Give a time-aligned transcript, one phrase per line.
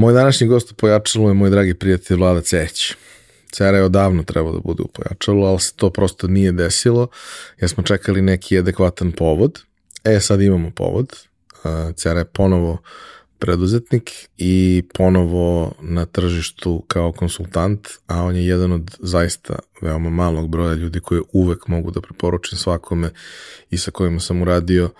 [0.00, 2.94] Moj današnji gost u pojačalu je moj dragi prijatelj Vlada Ceć.
[3.52, 7.08] Cera je odavno trebao da bude u pojačalu, ali se to prosto nije desilo,
[7.58, 9.60] jer smo čekali neki adekvatan povod.
[10.04, 11.16] E, sad imamo povod.
[11.96, 12.78] Cera je ponovo
[13.38, 20.48] preduzetnik i ponovo na tržištu kao konsultant, a on je jedan od zaista veoma malog
[20.48, 23.10] broja ljudi koje uvek mogu da preporučim svakome
[23.70, 24.90] i sa kojima sam uradio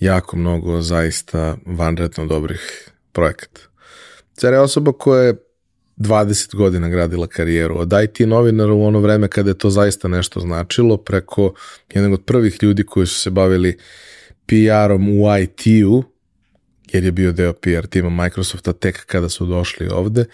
[0.00, 3.60] jako mnogo zaista vanredno dobrih projekata.
[4.38, 5.34] Cer je osoba koja je
[5.96, 10.40] 20 godina gradila karijeru od IT novinara u ono vreme kada je to zaista nešto
[10.40, 11.54] značilo preko
[11.94, 13.78] jednog od prvih ljudi koji su se bavili
[14.46, 16.04] PR-om u IT-u
[16.92, 20.24] jer je bio deo PR tima Microsofta tek kada su došli ovde,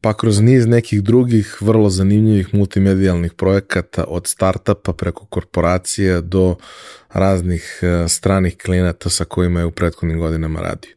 [0.00, 6.56] pa kroz niz nekih drugih vrlo zanimljivih multimedijalnih projekata od startupa preko korporacija do
[7.12, 10.96] raznih e, stranih klijenata sa kojima je u prethodnim godinama radio.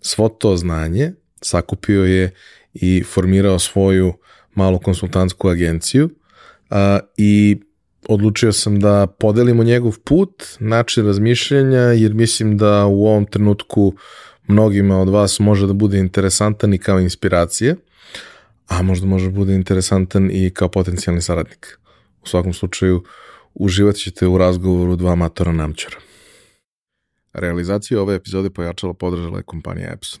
[0.00, 2.30] Svo to znanje sakupio je
[2.74, 4.12] i formirao svoju
[4.54, 6.10] malu konsultantsku agenciju
[6.70, 7.56] a, i
[8.08, 13.94] odlučio sam da podelimo njegov put, način razmišljanja, jer mislim da u ovom trenutku
[14.46, 17.76] mnogima od vas može da bude interesantan i kao inspiracije,
[18.66, 21.78] a možda može da bude interesantan i kao potencijalni saradnik.
[22.22, 23.04] U svakom slučaju,
[23.54, 25.96] uživat ćete u razgovoru dva matora namćara.
[27.32, 30.20] Realizaciju ove epizode pojačala podržala je kompanija Epson.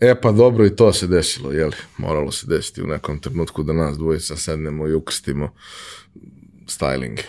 [0.00, 1.76] E pa dobro i to se desilo, jeli?
[1.96, 5.54] Moralo se desiti u nekom trenutku da nas dvojica sednemo i ukrstimo
[6.66, 7.20] styling.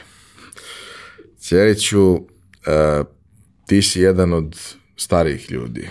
[1.38, 2.22] Cjeriću, uh,
[3.66, 4.60] ti si jedan od
[4.96, 5.90] starijih ljudi,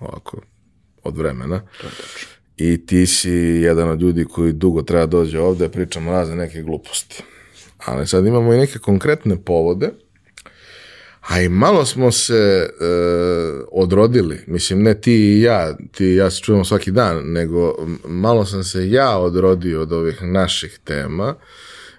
[0.00, 0.40] ovako,
[1.02, 1.62] od vremena.
[2.56, 3.30] I ti si
[3.62, 7.22] jedan od ljudi koji dugo treba dođe ovde, pričamo razne neke gluposti.
[7.78, 9.90] Ali sad imamo i neke konkretne povode,
[11.28, 12.84] a i malo smo se e,
[13.72, 17.74] odrodili, mislim ne ti i ja, ti i ja se čujemo svaki dan, nego
[18.04, 21.34] malo sam se ja odrodio od ovih naših tema,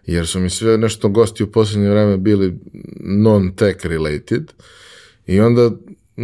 [0.06, 2.60] jer su mi sve nešto gosti u poslednje vreme bili
[3.00, 4.52] non-tech related.
[5.28, 5.72] I onda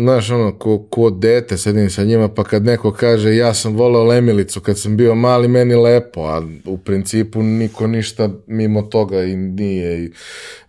[0.01, 4.03] znaš, ono, ko, ko dete sedim sa njima, pa kad neko kaže ja sam volao
[4.03, 9.35] lemilicu kad sam bio mali, meni lepo, a u principu niko ništa mimo toga i
[9.35, 10.03] nije.
[10.03, 10.11] I,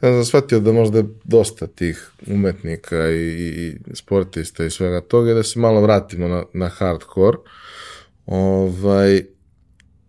[0.02, 5.42] ja sam shvatio da možda dosta tih umetnika i, i sportista i svega toga da
[5.42, 7.36] se malo vratimo na, na hardcore.
[8.26, 9.22] Ovaj,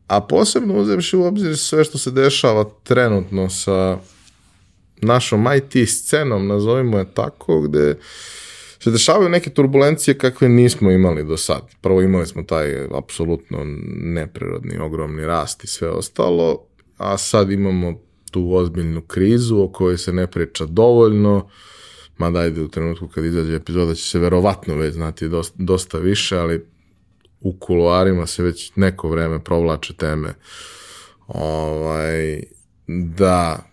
[0.07, 3.97] a posebno uzemši u obzir sve što se dešava trenutno sa
[5.01, 7.95] našom IT scenom, nazovimo je tako, gde
[8.87, 11.61] se dešavaju neke turbulencije kakve nismo imali do sad.
[11.81, 13.57] Prvo imali smo taj apsolutno
[14.03, 16.65] neprirodni, ogromni rast i sve ostalo,
[16.97, 17.99] a sad imamo
[18.31, 21.49] tu ozbiljnu krizu o kojoj se ne priča dovoljno,
[22.17, 26.37] mada ajde u trenutku kad izađe epizoda će se verovatno već znati dosta, dosta više,
[26.37, 26.65] ali
[27.41, 30.33] u kuloarima se već neko vreme provlače teme
[31.27, 32.43] ovaj,
[32.87, 33.69] da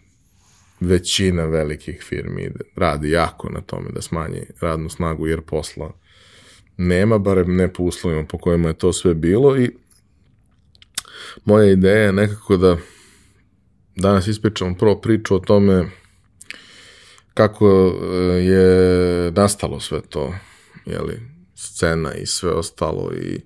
[0.85, 5.93] većina velikih firmi radi jako na tome da smanji radnu snagu jer posla
[6.77, 9.57] nema, barem ne po uslovima po kojima je to sve bilo.
[9.57, 9.71] I
[11.45, 12.77] moja ideja je nekako da
[13.97, 15.85] danas ispričam prvo priču o tome
[17.35, 20.35] kako e, je nastalo sve to,
[20.87, 21.21] jeli,
[21.55, 23.41] scena i sve ostalo i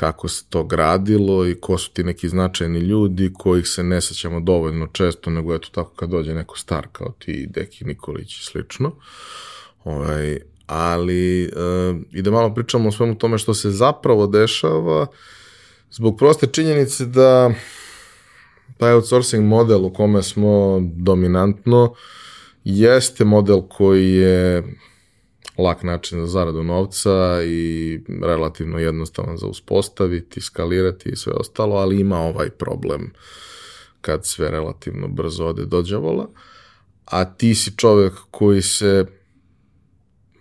[0.00, 4.40] kako se to gradilo i ko su ti neki značajni ljudi kojih se ne sećamo
[4.40, 8.92] dovoljno često, nego eto tako kad dođe neko star kao ti, Deki Nikolić i slično.
[9.84, 11.48] Ovaj, ali e,
[12.12, 15.06] i da malo pričamo o svemu tome što se zapravo dešava
[15.90, 17.50] zbog proste činjenice da
[18.76, 21.94] taj outsourcing model u kome smo dominantno
[22.64, 24.62] jeste model koji je
[25.62, 32.00] lak način za zaradu novca i relativno jednostavan za uspostaviti, skalirati i sve ostalo, ali
[32.00, 33.12] ima ovaj problem
[34.00, 36.28] kad sve relativno brzo ode do džavola,
[37.04, 39.06] a ti si čovek koji se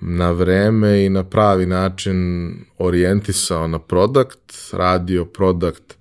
[0.01, 5.97] na vreme i na pravi način orijentisao na produkt, radio produkt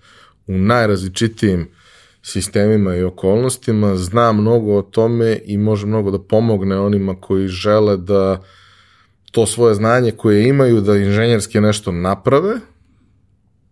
[0.46, 1.68] u najrazličitijim
[2.22, 7.96] sistemima i okolnostima, zna mnogo o tome i može mnogo da pomogne onima koji žele
[7.96, 8.42] da
[9.30, 12.54] to svoje znanje koje imaju da inženjerski nešto naprave,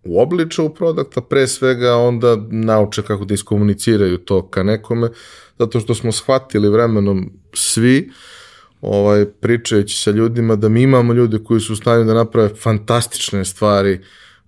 [0.04, 5.08] uobliče u produkta, pre svega onda nauče kako da iskomuniciraju to ka nekome,
[5.58, 8.10] zato što smo shvatili vremenom svi,
[8.80, 13.44] ovaj, pričajući sa ljudima, da mi imamo ljude koji su u stanju da naprave fantastične
[13.44, 14.00] stvari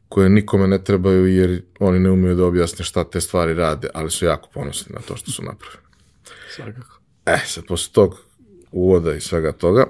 [0.08, 4.10] koje nikome ne trebaju jer oni ne umiju da objasne šta te stvari rade, ali
[4.10, 5.82] su jako ponosni na to što su napravili.
[6.56, 6.98] Svakako.
[7.26, 8.16] E, sad posle tog
[8.72, 9.86] uvoda i svega toga,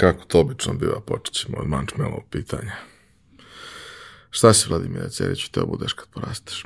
[0.00, 2.72] kako to obično biva, počet ćemo od mančmelovog pitanja.
[4.30, 6.64] Šta si, Vladimir Ceriću, te budeš kad porasteš?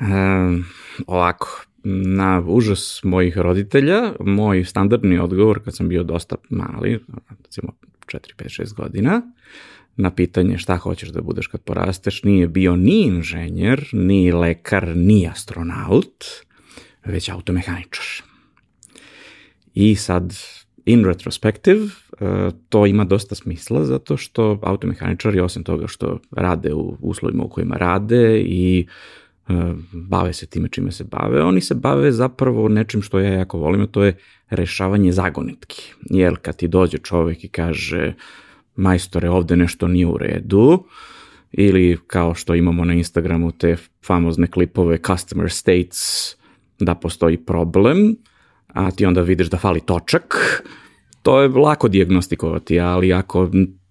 [0.00, 0.64] Um,
[1.06, 7.04] ovako, na užas mojih roditelja, moj standardni odgovor kad sam bio dosta mali,
[7.44, 7.72] recimo
[8.06, 9.22] 4, 5, 6 godina,
[9.96, 15.28] na pitanje šta hoćeš da budeš kad porasteš, nije bio ni inženjer, ni lekar, ni
[15.28, 16.24] astronaut,
[17.04, 18.04] već automehaničar.
[19.74, 20.34] I sad,
[20.84, 21.86] in retrospective,
[22.68, 27.76] to ima dosta smisla zato što automehaničari, osim toga što rade u uslovima u kojima
[27.76, 28.86] rade i
[29.92, 33.80] bave se time čime se bave, oni se bave zapravo nečim što ja jako volim,
[33.80, 34.16] a to je
[34.50, 35.92] rešavanje zagonetki.
[36.10, 38.14] Jer kad ti dođe čovek i kaže
[38.76, 40.84] majstore ovde nešto nije u redu,
[41.52, 43.76] ili kao što imamo na Instagramu te
[44.06, 46.36] famozne klipove customer states
[46.80, 48.16] da postoji problem,
[48.72, 50.36] a ti onda vidiš da fali točak,
[51.22, 53.50] to je lako diagnostikovati, ali ako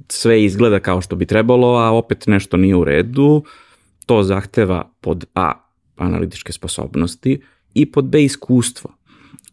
[0.09, 3.43] sve izgleda kao što bi trebalo, a opet nešto nije u redu,
[4.05, 5.53] to zahteva pod A
[5.97, 7.41] analitičke sposobnosti
[7.73, 8.89] i pod B iskustvo,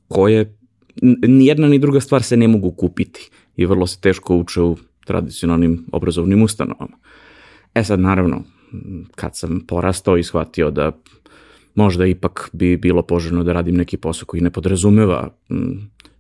[0.09, 0.59] koje
[1.03, 4.77] ni jedna ni druga stvar se ne mogu kupiti i vrlo se teško uče u
[5.07, 6.97] tradicionalnim obrazovnim ustanovama.
[7.75, 8.43] E sad, naravno,
[9.15, 10.93] kad sam porastao i shvatio da
[11.79, 15.29] možda ipak bi bilo poželjno da radim neki posao koji ne podrazumeva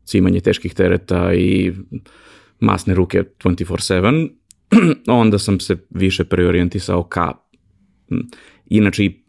[0.04, 1.72] cimanje teških tereta i
[2.60, 4.28] masne ruke 24-7,
[5.22, 7.32] onda sam se više preorijentisao ka
[8.66, 9.24] inače i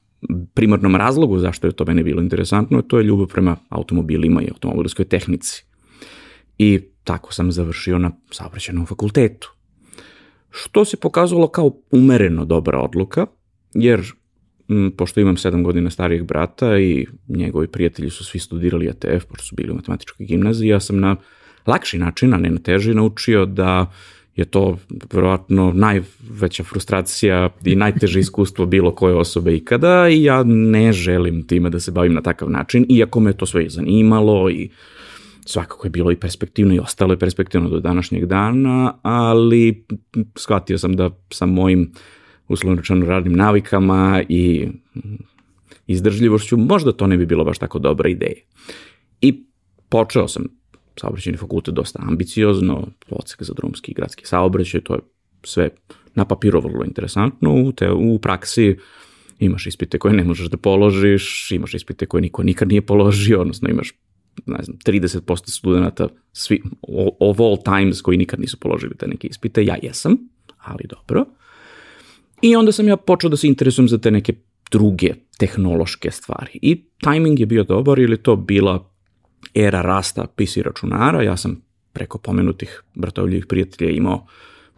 [0.53, 5.05] primarnom razlogu zašto je to mene bilo interesantno, to je ljubav prema automobilima i automobilskoj
[5.05, 5.65] tehnici.
[6.57, 9.53] I tako sam završio na saobraćenom fakultetu.
[10.49, 13.25] Što se pokazalo kao umereno dobra odluka,
[13.73, 14.01] jer
[14.97, 19.55] pošto imam sedam godina starijeg brata i njegovi prijatelji su svi studirali ATF, pošto su
[19.55, 21.15] bili u matematičkoj gimnaziji, ja sam na
[21.65, 23.91] lakši način, a ne na teži, naučio da
[24.35, 24.77] je to
[25.13, 31.69] verovatno najveća frustracija i najteže iskustvo bilo koje osobe ikada i ja ne želim time
[31.69, 34.69] da se bavim na takav način, iako me to sve zanimalo i
[35.45, 39.85] svakako je bilo i perspektivno i ostalo je perspektivno do današnjeg dana, ali
[40.35, 41.91] shvatio sam da sa mojim
[42.49, 44.67] uslovno rečeno radnim navikama i
[45.87, 48.41] izdržljivošću možda to ne bi bilo baš tako dobra ideja.
[49.21, 49.43] I
[49.89, 50.45] počeo sam
[50.99, 54.99] saobraćajni fakultet dosta ambiciozno, odsek za drumski i gradski saobraćaj, to je
[55.43, 55.69] sve
[56.15, 58.77] na papiru vrlo interesantno, u, te, u praksi
[59.39, 63.69] imaš ispite koje ne možeš da položiš, imaš ispite koje niko nikad nije položio, odnosno
[63.69, 63.93] imaš
[64.45, 66.61] ne znam, 30% studenta svi,
[67.19, 70.17] of all times koji nikad nisu položili te neke ispite, ja jesam,
[70.57, 71.25] ali dobro.
[72.41, 74.33] I onda sam ja počeo da se interesujem za te neke
[74.71, 76.59] druge tehnološke stvari.
[76.61, 78.91] I timing je bio dobar ili to bila
[79.53, 81.61] era rasta PC računara, ja sam
[81.93, 84.25] preko pomenutih bratovljivih prijatelja imao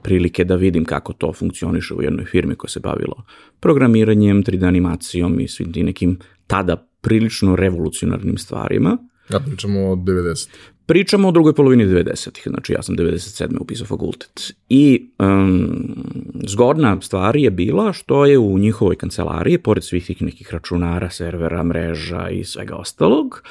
[0.03, 3.23] prilike da vidim kako to funkcioniše u jednoj firmi koja se bavila
[3.59, 8.97] programiranjem, 3D animacijom i svim nekim tada prilično revolucionarnim stvarima.
[9.29, 10.49] Ja pričamo o 90.
[10.91, 13.57] Pričamo o drugoj polovini 90-ih, znači ja sam 97.
[13.59, 14.53] upisao fakultet.
[14.69, 15.95] I um,
[16.47, 21.63] zgodna stvar je bila što je u njihovoj kancelariji, pored svih tih nekih računara, servera,
[21.63, 23.43] mreža i svega ostalog,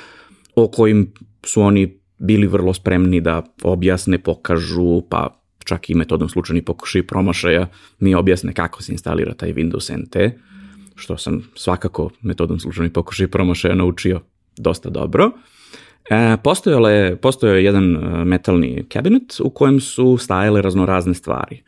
[0.55, 1.13] o kojim
[1.45, 7.69] su oni bili vrlo spremni da objasne, pokažu, pa čak i metodom slučajnih pokušaj promašaja
[8.01, 10.17] mi objasne kako se instalira taj Windows NT,
[10.95, 14.21] što sam svakako metodom slučajnih pokušaj promašaja naučio
[14.57, 15.31] dosta dobro.
[16.11, 21.63] E, postojalo je, postojao je jedan e, metalni kabinet u kojem su stajale raznorazne stvari.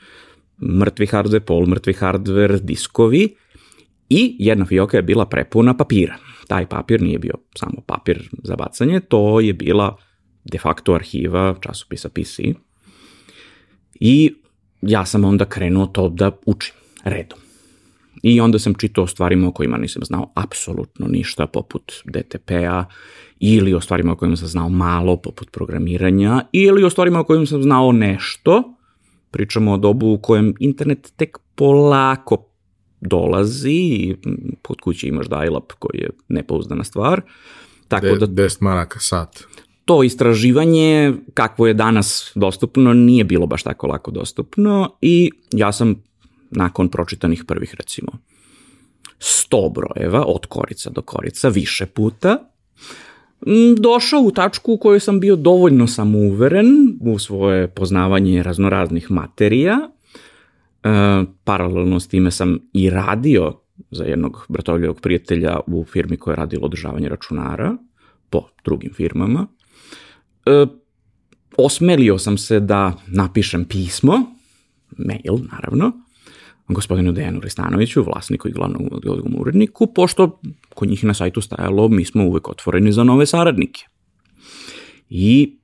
[0.62, 3.36] Mrtvi hardware, pol mrtvi hardware, diskovi
[4.08, 6.16] i jedna fioka je bila prepuna papira.
[6.48, 9.96] Taj papir nije bio samo papir za bacanje, to je bila
[10.44, 12.40] de facto arhiva časopisa PC.
[13.94, 14.34] I
[14.82, 17.38] ja sam onda krenuo to da učim redom.
[18.22, 22.84] I onda sam čitao o stvarima o kojima nisam znao apsolutno ništa, poput DTP-a,
[23.44, 27.46] ili o stvarima o kojima sam znao malo, poput programiranja, ili o stvarima o kojima
[27.46, 28.74] sam znao nešto.
[29.30, 32.46] Pričamo o dobu u kojem internet tek polako
[33.00, 34.16] dolazi i
[34.62, 37.20] kod kuće imaš dial-up koji je nepouzdana stvar.
[37.88, 39.44] Tako De, da, 10 maraka sat.
[39.84, 46.02] To istraživanje, kakvo je danas dostupno, nije bilo baš tako lako dostupno i ja sam
[46.50, 48.12] nakon pročitanih prvih recimo
[49.18, 52.51] 100 brojeva od korica do korica više puta
[53.78, 56.66] došao u tačku u kojoj sam bio dovoljno samouveren
[57.00, 59.78] u svoje poznavanje raznoraznih materija.
[59.78, 60.88] E,
[61.44, 63.52] paralelno s time sam i radio
[63.90, 67.76] za jednog bratovljivog prijatelja u firmi koja je radila održavanje računara
[68.30, 69.46] po drugim firmama.
[70.46, 70.66] E,
[71.56, 74.12] osmelio sam se da napišem pismo,
[74.98, 75.92] mail naravno,
[76.68, 80.40] gospodinu Dejanu Ristanoviću, vlasniku i glavnom odgovornom uredniku, pošto
[80.74, 83.86] kod njih na sajtu stajalo mi smo uvek otvoreni za nove saradnike.
[85.10, 85.56] I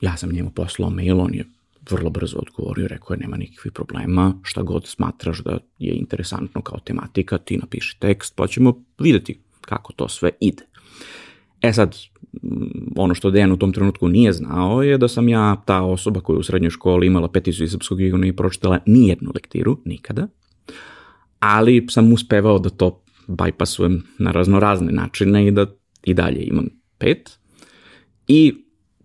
[0.00, 1.44] ja sam njemu poslao mail, on je
[1.90, 6.78] vrlo brzo odgovorio, rekao je nema nikakvih problema, šta god smatraš da je interesantno kao
[6.78, 10.62] tematika, ti napiši tekst, pa ćemo videti kako to sve ide.
[11.64, 11.96] E sad,
[12.96, 16.34] ono što Dejan u tom trenutku nije znao je da sam ja ta osoba koja
[16.34, 20.28] je u srednjoj školi imala peticu iz srpskog i nije pročitala nijednu lektiru, nikada,
[21.38, 25.66] ali sam uspevao da to bajpasujem na raznorazne načine i da
[26.04, 26.68] i dalje imam
[26.98, 27.38] pet.
[28.28, 28.54] I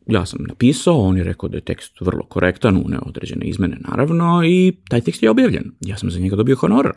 [0.08, 4.42] ja sam napisao, on je rekao da je tekst vrlo korektan, uneo određene izmene naravno
[4.46, 5.72] i taj tekst je objavljen.
[5.82, 6.96] Ja sam za njega dobio honorar.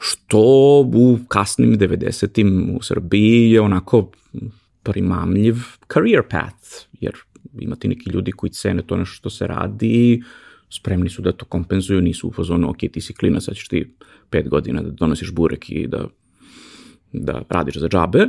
[0.00, 0.40] Što
[0.94, 4.10] u kasnim 90-im u Srbiji je onako
[4.82, 5.54] primamljiv
[5.92, 7.12] career path, jer
[7.60, 10.22] imate neki ljudi koji cene to nešto što se radi,
[10.70, 13.94] spremni su da to kompenzuju, nisu u fazonu, ok, ti si klina, sad ćeš ti
[14.30, 16.06] pet godina da donosiš burek i da,
[17.12, 18.26] da radiš za džabe,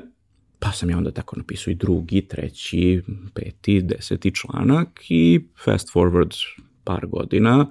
[0.60, 3.02] pa sam ja onda tako napisao i drugi, treći,
[3.34, 6.36] peti, deseti članak i fast forward
[6.84, 7.68] par godina,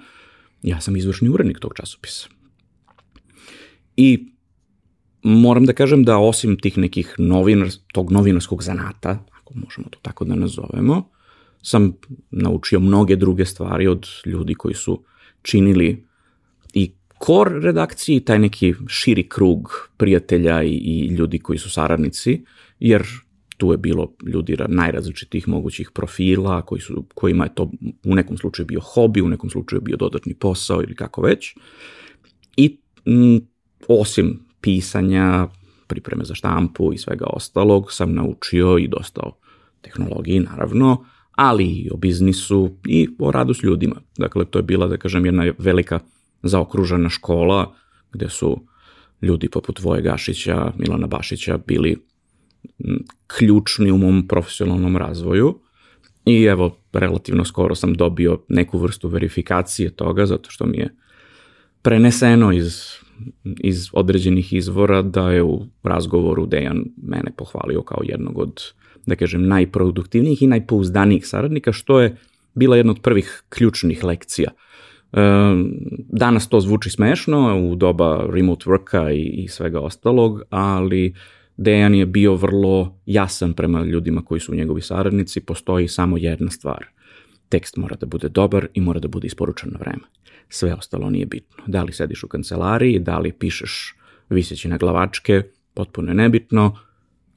[0.63, 2.38] ja sam izvršni urednik tog časopisa.
[4.01, 4.33] I
[5.23, 10.25] moram da kažem da osim tih nekih novinar, tog novinarskog zanata, ako možemo to tako
[10.25, 11.09] da nazovemo,
[11.63, 11.93] sam
[12.31, 15.03] naučio mnoge druge stvari od ljudi koji su
[15.43, 16.05] činili
[16.75, 22.45] i kor redakciji, taj neki širi krug prijatelja i, i ljudi koji su saradnici,
[22.81, 23.03] jer
[23.57, 27.71] tu je bilo ljudi najrazličitih mogućih profila, koji su, kojima je to
[28.05, 31.55] u nekom slučaju bio hobi, u nekom slučaju bio dodatni posao ili kako već.
[32.57, 32.79] I
[33.89, 35.49] osim pisanja,
[35.87, 39.39] pripreme za štampu i svega ostalog, sam naučio i dosta o
[39.81, 43.97] tehnologiji, naravno, ali i o biznisu i o radu s ljudima.
[44.19, 46.01] Dakle, to je bila, da kažem, jedna velika
[46.43, 47.75] zaokružena škola
[48.13, 48.67] gde su
[49.23, 51.97] ljudi poput Voje Gašića, Milana Bašića bili
[53.27, 55.59] ključni u mom profesionalnom razvoju
[56.25, 60.95] i evo, relativno skoro sam dobio neku vrstu verifikacije toga zato što mi je
[61.83, 62.93] preneseno iz,
[63.45, 68.63] iz određenih izvora da je u razgovoru Dejan mene pohvalio kao jednog od
[69.07, 72.17] da kažem, najproduktivnijih i najpouzdanijih saradnika, što je
[72.55, 74.51] bila jedna od prvih ključnih lekcija.
[75.13, 75.21] E,
[76.09, 81.15] danas to zvuči smešno u doba remote worka i, i svega ostalog, ali
[81.57, 86.87] Dejan je bio vrlo jasan prema ljudima koji su njegovi saradnici, postoji samo jedna stvar.
[87.49, 90.05] Tekst mora da bude dobar i mora da bude isporučen na vreme.
[90.49, 91.65] Sve ostalo nije bitno.
[91.67, 93.97] Da li sediš u kancelariji, da li pišeš
[94.29, 95.43] viseći na glavačke,
[95.75, 96.77] potpuno je nebitno,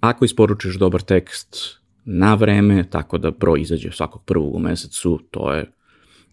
[0.01, 5.53] Ako isporučiš dobar tekst, na vreme, tako da broj izađe svakog prvog u mesecu, to
[5.53, 5.71] je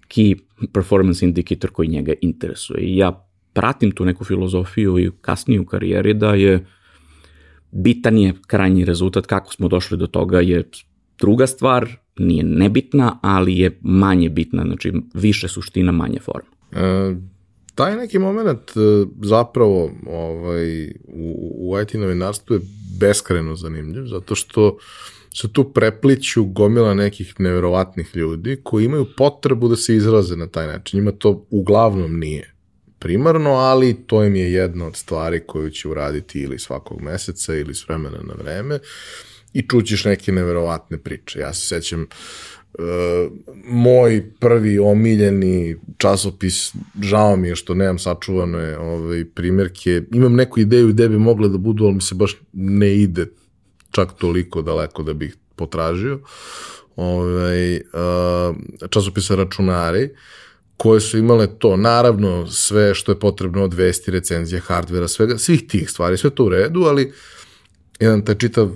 [0.08, 0.38] key
[0.72, 2.80] performance indicator koji njega interesuje.
[2.80, 6.66] I ja pratim tu neku filozofiju i kasnije u karijeri da je
[7.70, 10.70] bitan je krajnji rezultat, kako smo došli do toga je
[11.18, 16.50] druga stvar, nije nebitna, ali je manje bitna, znači više suština, manje forma.
[16.72, 17.14] E,
[17.74, 22.60] taj neki moment e, zapravo ovaj, u, u IT novinarstvu je
[23.00, 24.78] beskreno zanimljiv, zato što
[25.34, 30.66] se tu prepliću gomila nekih neverovatnih ljudi koji imaju potrebu da se izraze na taj
[30.66, 31.00] način.
[31.00, 32.54] Njima to uglavnom nije
[32.98, 37.74] primarno, ali to im je jedna od stvari koju će uraditi ili svakog meseca ili
[37.74, 38.78] s vremena na vreme
[39.52, 41.40] i čućiš neke neverovatne priče.
[41.40, 42.84] Ja se sećam uh,
[43.64, 50.88] moj prvi omiljeni časopis, žao mi je što nemam sačuvane ovaj, primjerke, imam neku ideju
[50.88, 53.26] gde bi mogle da budu, ali mi se baš ne ide
[53.90, 56.20] čak toliko daleko da bih potražio.
[56.96, 58.56] Ovaj, uh,
[58.90, 60.10] časopisa računari,
[60.76, 65.66] koje su imale to, naravno sve što je potrebno od vesti, recenzije, hardvera, svega, svih
[65.68, 67.12] tih stvari, sve to u redu, ali
[68.00, 68.74] jedan taj čitav uh,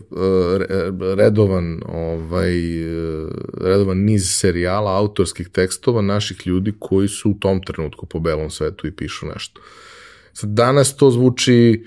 [1.16, 8.06] redovan ovaj uh, redovan niz serijala autorskih tekstova naših ljudi koji su u tom trenutku
[8.06, 9.60] po belom svetu i pišu nešto.
[10.32, 11.84] Sad danas to zvuči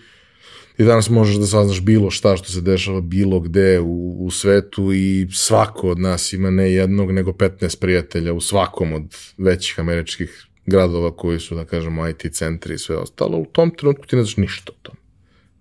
[0.77, 4.93] i danas možeš da saznaš bilo šta što se dešava bilo gde u, u svetu
[4.93, 10.47] i svako od nas ima ne jednog nego 15 prijatelja u svakom od većih američkih
[10.65, 13.37] gradova koji su, da kažemo, IT centri i sve ostalo.
[13.37, 14.95] U tom trenutku ti ne znaš ništa o tom.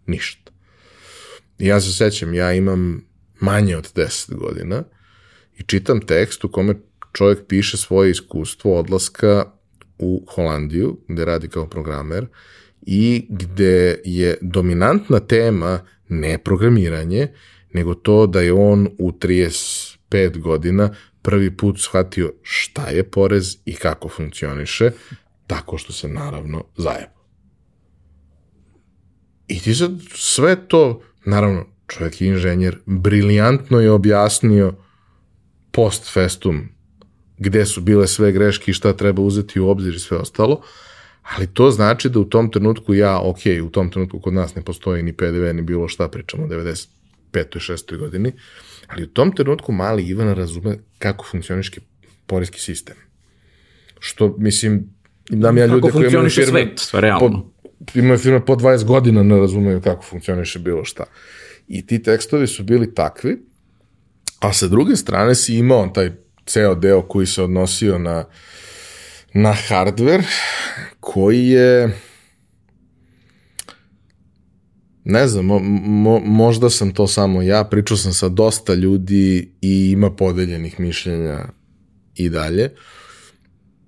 [0.07, 0.44] Ništa.
[1.59, 3.05] Ja se sećam, ja imam
[3.41, 4.83] manje od 10 godina
[5.59, 6.75] i čitam tekst u kome
[7.13, 9.45] čovjek piše svoje iskustvo odlaska
[9.99, 12.27] u Holandiju, gde radi kao programer,
[12.83, 17.29] i gde je dominantna tema ne programiranje,
[17.73, 23.75] nego to da je on u 35 godina prvi put shvatio šta je porez i
[23.75, 24.91] kako funkcioniše,
[25.47, 27.25] tako što se naravno zajebo.
[29.49, 34.75] I ti sad sve to, naravno, čovjek je inženjer, briljantno je objasnio
[35.71, 36.69] post festum
[37.39, 40.61] gde su bile sve greške i šta treba uzeti u obzir i sve ostalo,
[41.23, 44.63] ali to znači da u tom trenutku ja, ok, u tom trenutku kod nas ne
[44.63, 46.87] postoji ni PDV, ni bilo šta, pričamo o 95.
[47.35, 47.97] i 6.
[47.97, 48.33] godini,
[48.87, 51.81] ali u tom trenutku mali Ivan razume kako funkcioniški
[52.27, 52.97] porijski sistem.
[53.99, 54.91] Što, mislim,
[55.31, 57.29] imam ja ljude koji imaju firme, svet, realno.
[57.29, 57.54] Po,
[57.95, 61.05] imaju firme po 20 godina ne razumeju kako funkcioniše bilo šta.
[61.69, 63.43] I ti tekstovi su bili takvi,
[64.41, 66.11] a sa druge strane si imao taj
[66.47, 68.25] ceo deo koji se odnosio na
[69.35, 70.23] na hardware
[71.01, 72.01] koji je
[75.05, 80.11] ne znam, mo, možda sam to samo ja, pričao sam sa dosta ljudi i ima
[80.11, 81.45] podeljenih mišljenja
[82.15, 82.71] i dalje.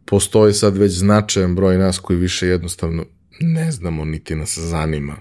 [0.04, 3.04] Postoji sad već značajan broj nas koji više jednostavno
[3.40, 5.16] ne znamo, niti nas zanima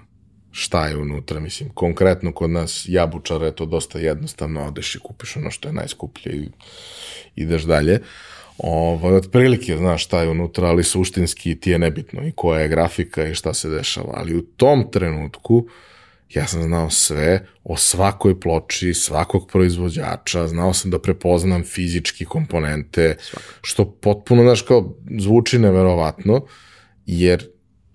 [0.50, 1.40] šta je unutra.
[1.40, 5.72] Mislim, konkretno kod nas jabučara je to dosta jednostavno, odeš i kupiš ono što je
[5.72, 6.48] najskuplje i
[7.36, 7.94] ideš dalje.
[7.94, 8.06] Uh,
[8.58, 13.24] Ovaj, otprilike znaš šta je unutra, ali suštinski ti je nebitno i koja je grafika
[13.24, 14.12] i šta se dešava.
[14.14, 15.66] Ali u tom trenutku
[16.34, 23.16] ja sam znao sve o svakoj ploči, svakog proizvođača, znao sam da prepoznam fizički komponente,
[23.20, 23.46] Svaka.
[23.62, 26.46] što potpuno, znaš, kao zvuči neverovatno,
[27.06, 27.48] jer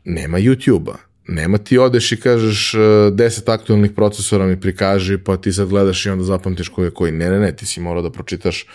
[0.04, 0.96] nema YouTube-a.
[1.28, 6.06] Nema ti odeš i kažeš 10 e, aktualnih procesora mi prikaži, pa ti sad gledaš
[6.06, 7.12] i onda zapamtiš koji je koji.
[7.12, 8.66] Ne, ne, ne, ti si morao da pročitaš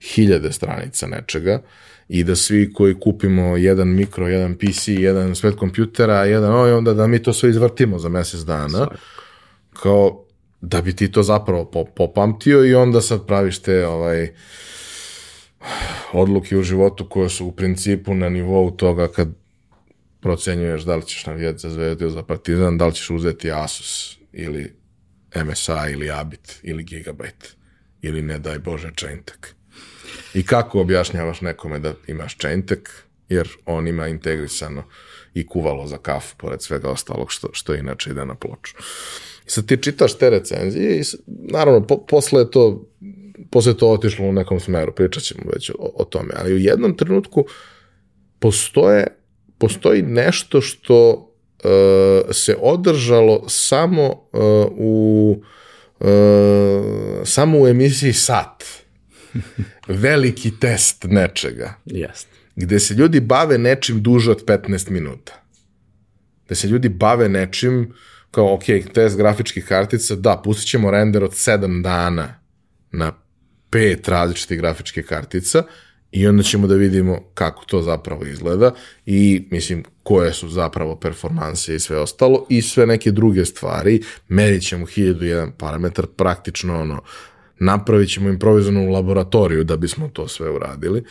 [0.00, 1.62] hiljade stranica nečega
[2.08, 6.94] i da svi koji kupimo jedan mikro, jedan PC, jedan svet kompjutera, jedan oj, onda
[6.94, 8.88] da mi to sve izvrtimo za mesec dana,
[9.72, 10.24] kao
[10.60, 14.28] da bi ti to zapravo popamtio i onda sad praviš te ovaj,
[16.12, 19.43] odluke u životu koje su u principu na nivou toga kad
[20.24, 24.18] procenjuješ da li ćeš navijati za zvezdu ili za partizan, da li ćeš uzeti Asus
[24.32, 24.72] ili
[25.44, 27.54] MSA ili Abit ili Gigabyte
[28.02, 29.54] ili ne daj Bože Chaintek.
[30.34, 32.90] I kako objašnjavaš nekome da imaš chaintek,
[33.28, 34.84] jer on ima integrisano
[35.34, 38.74] i kuvalo za kafu, pored svega ostalog što, što inače ide na ploču.
[39.46, 42.90] I sad ti čitaš te recenzije i naravno po, posle je to
[43.50, 46.96] posle to otišlo u nekom smeru, pričat ćemo već o, o tome, ali u jednom
[46.96, 47.46] trenutku
[48.38, 49.06] postoje,
[49.58, 51.70] postoji nešto što uh,
[52.32, 54.40] se održalo samo uh,
[54.70, 55.42] u
[56.00, 56.06] uh,
[57.24, 58.64] samo u emisiji Sat
[59.88, 61.74] veliki test nečega.
[61.84, 62.30] Jeste.
[62.56, 65.42] Gde se ljudi bave nečim duže od 15 minuta.
[66.46, 67.94] Gde se ljudi bave nečim
[68.30, 68.64] kao, ok,
[68.94, 72.40] test grafičkih kartica, da, pustit ćemo render od 7 dana
[72.92, 73.12] na
[73.70, 75.62] pet različitih grafičke kartica
[76.14, 78.74] i onda ćemo da vidimo kako to zapravo izgleda
[79.06, 84.02] i mislim koje su zapravo performanse i sve ostalo i sve neke druge stvari.
[84.28, 87.02] Merit ćemo hiljadu jedan parametar, praktično ono,
[87.58, 91.04] napravit ćemo improvizovanu laboratoriju da bismo to sve uradili.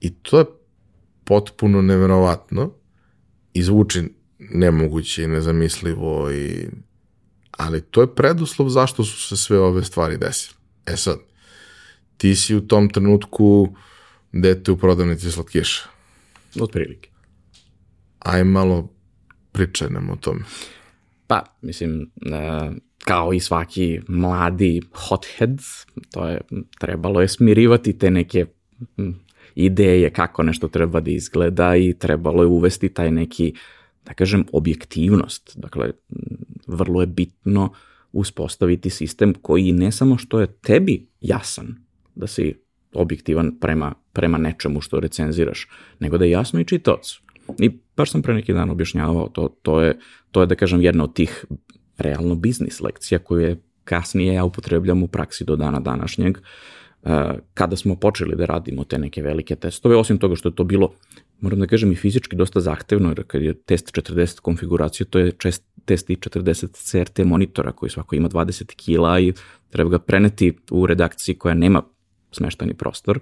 [0.00, 0.44] I to je
[1.24, 2.72] potpuno neverovatno
[3.52, 4.02] i zvuči
[4.38, 6.66] nemoguće i nezamislivo i
[7.50, 10.56] ali to je preduslov zašto su se sve ove stvari desile.
[10.86, 11.18] E sad,
[12.24, 13.68] ti si u tom trenutku
[14.32, 15.88] dete u prodavnici slatkiša.
[16.60, 17.10] Od prilike.
[18.18, 18.88] Aj malo
[19.52, 20.40] pričaj nam o tome.
[21.26, 25.60] Pa, mislim, uh, kao i svaki mladi hothead,
[26.10, 26.40] to je,
[26.80, 28.46] trebalo je smirivati te neke
[29.54, 33.52] ideje kako nešto treba da izgleda i trebalo je uvesti taj neki,
[34.04, 35.52] da kažem, objektivnost.
[35.56, 35.92] Dakle,
[36.66, 37.72] vrlo je bitno
[38.12, 41.83] uspostaviti sistem koji ne samo što je tebi jasan,
[42.14, 42.54] da si
[42.94, 45.68] objektivan prema, prema nečemu što recenziraš,
[46.00, 47.22] nego da je jasno i čitaocu.
[47.58, 49.98] I baš sam pre neki dan objašnjavao, to, to, je,
[50.30, 51.44] to je da kažem jedna od tih
[51.98, 56.38] realno biznis lekcija koju je kasnije ja upotrebljam u praksi do dana današnjeg,
[57.02, 60.64] eh, kada smo počeli da radimo te neke velike testove, osim toga što je to
[60.64, 60.92] bilo,
[61.40, 65.32] moram da kažem, i fizički dosta zahtevno, jer kad je test 40 konfiguracije, to je
[65.32, 69.32] čest, test i 40 CRT monitora koji svako ima 20 kila i
[69.70, 71.82] treba ga preneti u redakciji koja nema
[72.34, 73.18] smeštani prostor,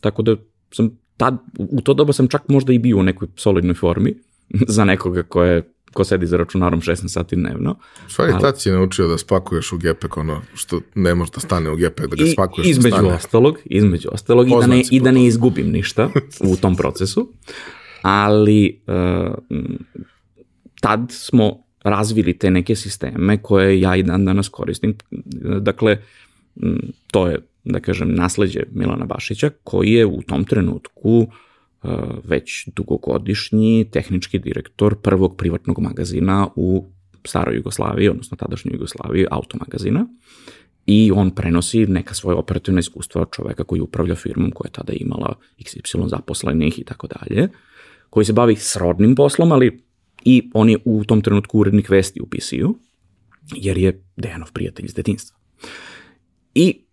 [0.00, 0.36] tako da
[0.70, 4.14] sam tad, u to doba sam čak možda i bio u nekoj solidnoj formi
[4.76, 7.76] za nekoga ko je ko sedi za računarom 16 sati dnevno.
[8.08, 11.76] Stvari, tad si naučio da spakuješ u gepek ono što ne može da stane u
[11.76, 13.14] gepek, da ga spakuješ I, između da stane.
[13.14, 17.32] ostalog, između ostalog, i da, ne, i da ne izgubim ništa u tom procesu,
[18.02, 19.34] ali uh,
[20.80, 24.96] tad smo razvili te neke sisteme koje ja i dan danas koristim.
[25.60, 26.02] Dakle,
[27.10, 31.90] to je, da kažem, nasledđe Milana Bašića, koji je u tom trenutku uh,
[32.24, 36.90] već dugogodišnji tehnički direktor prvog privatnog magazina u
[37.24, 40.06] staroj Jugoslaviji, odnosno tadašnjoj Jugoslaviji, automagazina,
[40.86, 45.34] i on prenosi neka svoje operativne iskustva čoveka koji upravlja firmom koja je tada imala
[45.58, 47.48] XY zaposlenih i tako dalje,
[48.10, 49.82] koji se bavi srodnim poslom, ali
[50.24, 52.78] i on je u tom trenutku urednik vesti u PC-u,
[53.56, 55.38] jer je Dejanov prijatelj iz detinstva.
[56.54, 56.84] I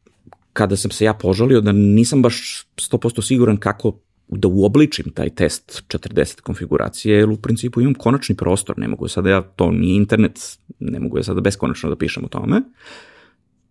[0.60, 5.84] kada sam se ja požalio da nisam baš 100% siguran kako da uobličim taj test
[5.88, 10.40] 40 konfiguracije, jer u principu imam konačni prostor, ne mogu sada ja, to nije internet,
[10.80, 12.62] ne mogu ja sada beskonačno da pišem o tome,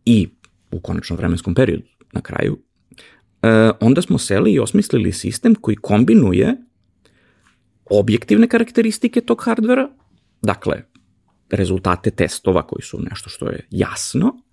[0.05, 0.29] i
[0.71, 2.57] u konačnom vremenskom periodu na kraju,
[3.43, 6.57] e, onda smo seli i osmislili sistem koji kombinuje
[7.91, 9.91] objektivne karakteristike tog hardvera,
[10.43, 10.83] dakle,
[11.51, 14.48] rezultate testova koji su nešto što je jasno,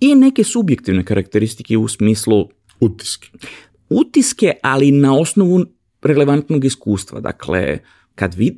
[0.00, 2.48] i neke subjektivne karakteristike u smislu
[2.80, 3.28] utiske.
[3.90, 5.64] Utiske, ali na osnovu
[6.02, 7.20] relevantnog iskustva.
[7.20, 7.78] Dakle,
[8.14, 8.56] kad vi,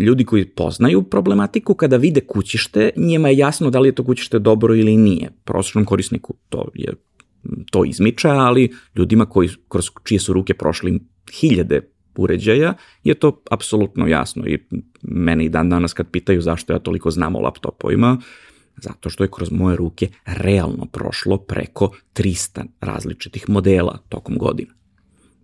[0.00, 4.38] ljudi koji poznaju problematiku, kada vide kućište, njima je jasno da li je to kućište
[4.38, 5.30] dobro ili nije.
[5.44, 6.92] Prosječnom korisniku to je
[7.70, 11.00] to izmiča, ali ljudima koji, kroz čije su ruke prošli
[11.40, 11.80] hiljade
[12.16, 14.58] uređaja, je to apsolutno jasno i
[15.02, 18.18] mene i dan danas kad pitaju zašto ja toliko znam o laptopovima,
[18.76, 24.72] zato što je kroz moje ruke realno prošlo preko 300 različitih modela tokom godina.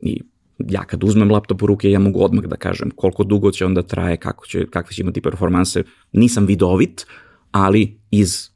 [0.00, 0.20] I
[0.58, 3.82] ja kad uzmem laptop u ruke, ja mogu odmah da kažem koliko dugo će onda
[3.82, 5.82] traje, kako će, kakve će imati performanse.
[6.12, 7.06] Nisam vidovit,
[7.50, 8.50] ali iz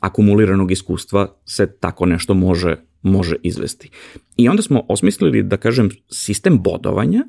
[0.00, 3.90] akumuliranog iskustva se tako nešto može, može izvesti.
[4.36, 7.24] I onda smo osmislili, da kažem, sistem bodovanja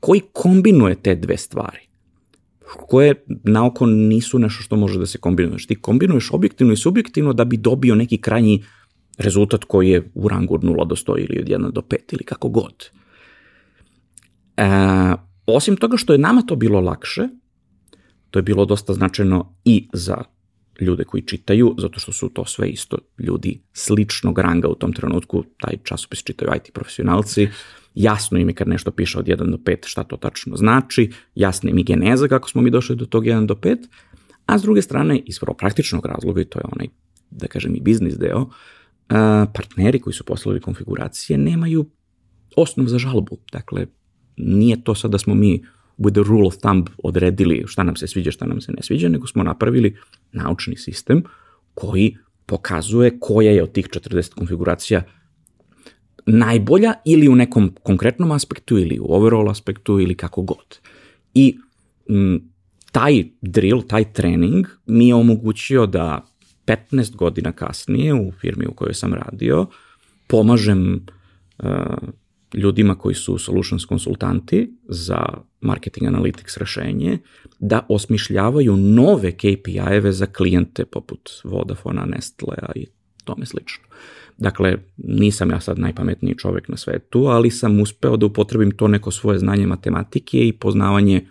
[0.00, 1.85] koji kombinuje te dve stvari
[2.66, 5.58] koje naoko nisu nešto što može da se kombinuje.
[5.68, 8.64] Ti kombinuješ objektivno i subjektivno da bi dobio neki krajnji
[9.18, 12.24] rezultat koji je u rangu od 0 do 100 ili od 1 do 5 ili
[12.24, 12.90] kako god.
[14.56, 14.64] E,
[15.46, 17.28] osim toga što je nama to bilo lakše,
[18.30, 20.24] to je bilo dosta značajno i za
[20.80, 25.44] ljude koji čitaju, zato što su to sve isto ljudi sličnog ranga u tom trenutku,
[25.60, 27.48] taj časopis čitaju IT profesionalci,
[27.96, 31.70] jasno im je kad nešto piše od 1 do 5 šta to tačno znači, jasna
[31.70, 33.76] im je geneza kako smo mi došli do tog 1 do 5,
[34.46, 36.88] a s druge strane, iz vrlo praktičnog razloga, i to je onaj,
[37.30, 38.48] da kažem, i biznis deo,
[39.54, 41.90] partneri koji su poslali konfiguracije nemaju
[42.56, 43.38] osnov za žalbu.
[43.52, 43.86] Dakle,
[44.36, 45.64] nije to sad da smo mi
[45.98, 49.08] with the rule of thumb odredili šta nam se sviđa, šta nam se ne sviđa,
[49.08, 49.96] nego smo napravili
[50.32, 51.22] naučni sistem
[51.74, 55.02] koji pokazuje koja je od tih 40 konfiguracija
[56.26, 60.78] najbolja ili u nekom konkretnom aspektu ili u overall aspektu ili kako god.
[61.34, 61.58] I
[62.08, 62.40] m,
[62.92, 66.26] taj drill, taj trening mi je omogućio da
[66.66, 69.66] 15 godina kasnije u firmi u kojoj sam radio,
[70.26, 71.06] pomažem
[71.58, 71.66] uh,
[72.54, 75.26] ljudima koji su solutions konsultanti za
[75.60, 77.18] marketing analytics rešenje
[77.58, 82.86] da osmišljavaju nove KPI-eve za klijente poput Vodafona, Nestlea i
[83.24, 83.85] tome slično.
[84.38, 89.10] Dakle, nisam ja sad najpametniji čovek na svetu, ali sam uspeo da upotrebim to neko
[89.10, 91.26] svoje znanje matematike i poznavanje,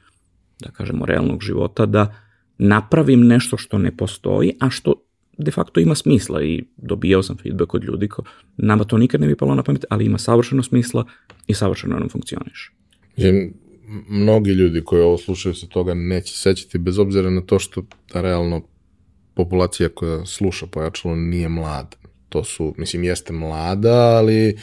[0.59, 2.15] da kažemo, realnog života, da
[2.57, 4.93] napravim nešto što ne postoji, a što
[5.37, 8.23] de facto ima smisla i dobijao sam feedback od ljudi ko
[8.57, 11.05] nama to nikad ne bi palo na pamet, ali ima savršeno smisla
[11.47, 12.71] i savršeno nam funkcioniš.
[13.17, 13.51] Je,
[14.09, 18.61] mnogi ljudi koji ovo slušaju se toga neće sećati, bez obzira na to što realno
[19.33, 21.97] populacija koja sluša pojačalo nije mlada.
[22.35, 24.57] To su, mislim, jeste mlada, ali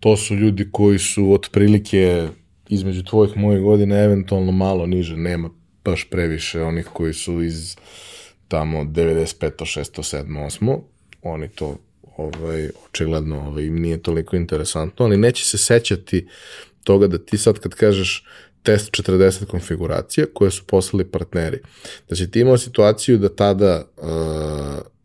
[0.00, 2.28] to su ljudi koji su otprilike
[2.68, 5.50] između tvojih mojih godina eventualno malo niže, nema
[5.84, 7.76] baš previše onih koji su iz
[8.48, 9.50] tamo 95.
[9.50, 10.16] 6.
[10.16, 10.58] 7.
[10.60, 10.80] 8.
[11.22, 11.76] Oni to
[12.16, 16.26] ovaj, očigledno ovaj, im nije toliko interesantno, ali neće se sećati
[16.84, 18.24] toga da ti sad kad kažeš
[18.62, 21.58] test 40 konfiguracija koje su poslali partneri,
[22.08, 24.97] da si ti imao situaciju da tada uh,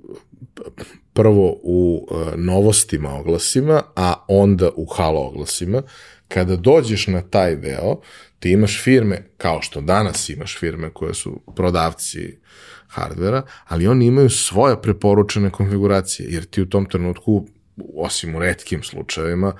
[1.13, 5.81] prvo u uh, novostima oglasima, a onda u halo oglasima,
[6.27, 7.99] kada dođeš na taj deo,
[8.39, 12.37] ti imaš firme, kao što danas imaš firme koje su prodavci
[12.87, 17.47] hardvera, ali oni imaju svoje preporučene konfiguracije, jer ti u tom trenutku,
[17.95, 19.53] osim u redkim slučajevima,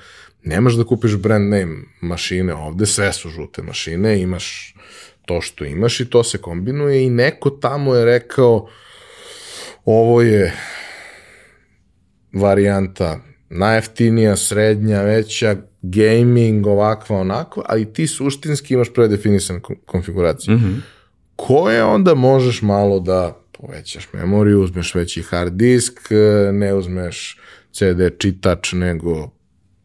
[0.43, 4.75] nemaš da kupiš brand name mašine ovde, sve su žute mašine, imaš
[5.25, 8.67] to što imaš i to se kombinuje i neko tamo je rekao
[9.86, 10.53] ovo je
[12.34, 13.19] varijanta
[13.50, 20.56] najeftinija, srednja, veća, gaming, ovakva, onako, ali ti suštinski imaš predefinisane konfiguracije.
[20.56, 20.80] Mm -hmm.
[21.36, 26.00] Koje onda možeš malo da povećaš memoriju, uzmeš veći hard disk,
[26.54, 27.39] ne uzmeš
[27.72, 29.30] CD čitač, nego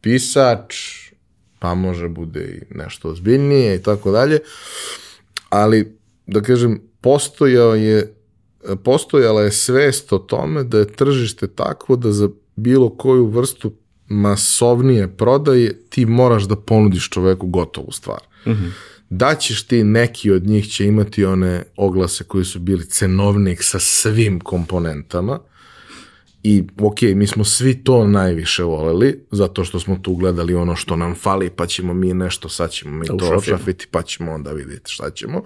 [0.01, 0.75] pisač,
[1.59, 4.39] pa može bude i nešto ozbiljnije i tako dalje.
[5.49, 8.15] Ali, da kažem, postojao je
[8.85, 13.73] postojala je svest o tome da je tržište takvo da za bilo koju vrstu
[14.07, 18.21] masovnije prodaje ti moraš da ponudiš čoveku gotovu stvar.
[18.47, 18.71] Mm -hmm.
[19.11, 23.79] Da ćeš ti, neki od njih će imati one oglase koji su bili cenovnik sa
[23.79, 25.39] svim komponentama,
[26.43, 30.97] I ok, mi smo svi to najviše voleli, zato što smo tu gledali ono što
[30.97, 34.93] nam fali, pa ćemo mi nešto, sad ćemo mi to ošafiti, pa ćemo onda vidjeti
[34.93, 35.43] šta ćemo.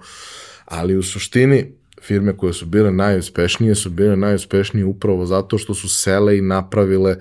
[0.65, 1.71] Ali u suštini,
[2.03, 7.15] firme koje su bile najuspešnije su bile najuspešnije upravo zato što su sele i napravile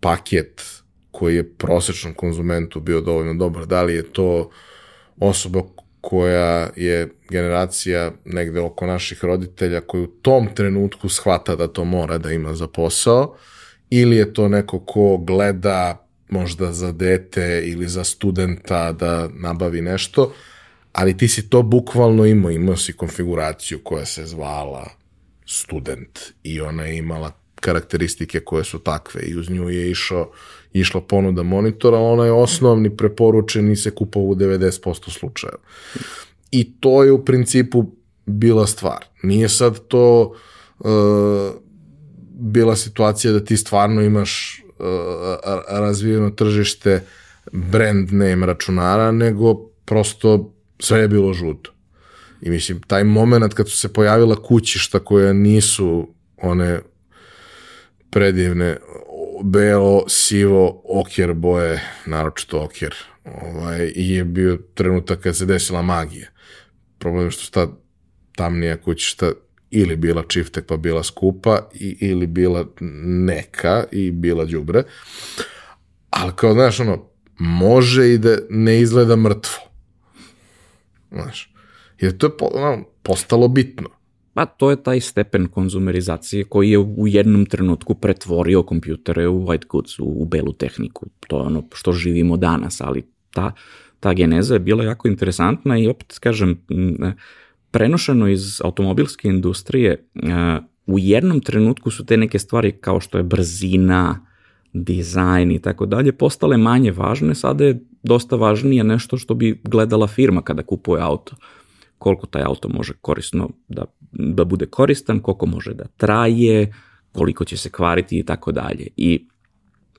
[0.00, 0.62] paket
[1.10, 3.66] koji je prosečnom konzumentu bio dovoljno dobar.
[3.66, 4.50] Da li je to
[5.18, 5.62] osoba
[6.00, 12.18] koja je generacija negde oko naših roditelja koji u tom trenutku shvata da to mora
[12.18, 13.36] da ima za posao
[13.90, 20.32] ili je to neko ko gleda možda za dete ili za studenta da nabavi nešto,
[20.92, 24.90] ali ti si to bukvalno imao, imao si konfiguraciju koja se zvala
[25.46, 30.30] student i ona je imala karakteristike koje su takve i uz nju je išao,
[30.72, 35.58] išla ponuda monitora, ona je osnovni preporučen i se kupao u 90% slučajeva.
[36.50, 37.84] I to je u principu
[38.26, 39.04] bila stvar.
[39.22, 40.34] Nije sad to
[40.78, 40.88] uh,
[42.32, 44.86] bila situacija da ti stvarno imaš uh,
[45.68, 47.04] razvijeno tržište
[47.52, 51.72] brand name računara, nego prosto sve je bilo žuto.
[52.42, 56.80] I mislim, taj moment kad su se pojavila kućišta koja nisu one
[58.10, 58.76] predivne
[59.44, 62.94] belo, sivo, okjer boje, naročito okjer.
[63.24, 66.28] Ovaj, I je bio trenutak kad se desila magija.
[66.98, 67.68] Problem je što sta
[68.36, 69.32] tamnija kućišta
[69.70, 72.66] ili bila čiftek pa bila skupa i, ili bila
[73.26, 74.82] neka i bila đubre.
[76.10, 79.69] Ali kao, znaš, ono, može i da ne izgleda mrtvo.
[81.12, 81.54] Znaš,
[82.00, 83.88] jer to je ono, postalo bitno.
[84.34, 89.66] Pa to je taj stepen konzumerizacije koji je u jednom trenutku pretvorio kompjutere u white
[89.66, 91.06] goods, u, u belu tehniku.
[91.28, 93.52] To je ono što živimo danas, ali ta,
[94.00, 96.60] ta geneza je bila jako interesantna i opet kažem,
[97.70, 100.04] prenošeno iz automobilske industrije,
[100.86, 104.26] u jednom trenutku su te neke stvari kao što je brzina,
[104.72, 110.06] dizajn i tako dalje postale manje važne, sada je dosta važnije nešto što bi gledala
[110.06, 111.36] firma kada kupuje auto.
[111.98, 116.72] Koliko taj auto može korisno da, da bude koristan, koliko može da traje,
[117.12, 118.86] koliko će se kvariti i tako dalje.
[118.96, 119.28] I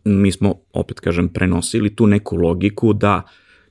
[0.03, 3.21] mi smo, opet kažem, prenosili tu neku logiku da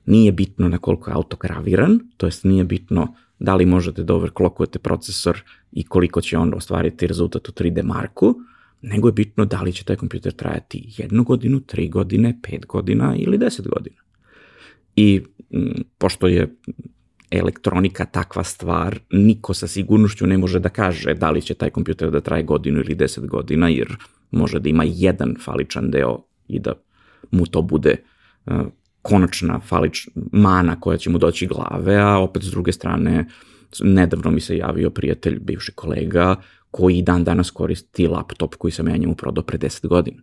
[0.07, 4.15] nije bitno na koliko je auto graviran, to jest nije bitno da li možete da
[4.15, 8.35] overclockujete procesor i koliko će on ostvariti rezultat u 3D marku,
[8.83, 13.15] nego je bitno da li će taj kompjuter trajati jednu godinu, tri godine, pet godina
[13.19, 13.97] ili deset godina.
[14.97, 16.57] I m, pošto je
[17.31, 22.11] elektronika takva stvar, niko sa sigurnošću ne može da kaže da li će taj kompjuter
[22.11, 23.97] da traje godinu ili deset godina, jer
[24.31, 26.73] može da ima jedan faličan deo i da
[27.31, 27.97] mu to bude
[28.47, 28.55] uh,
[29.03, 33.27] konačna falič, mana koja će mu doći glave, a opet s druge strane
[33.81, 36.37] nedavno mi se javio prijatelj, bivši kolega,
[36.71, 40.23] koji dan danas koristi laptop koji sam ja njemu prodao pre 10 godina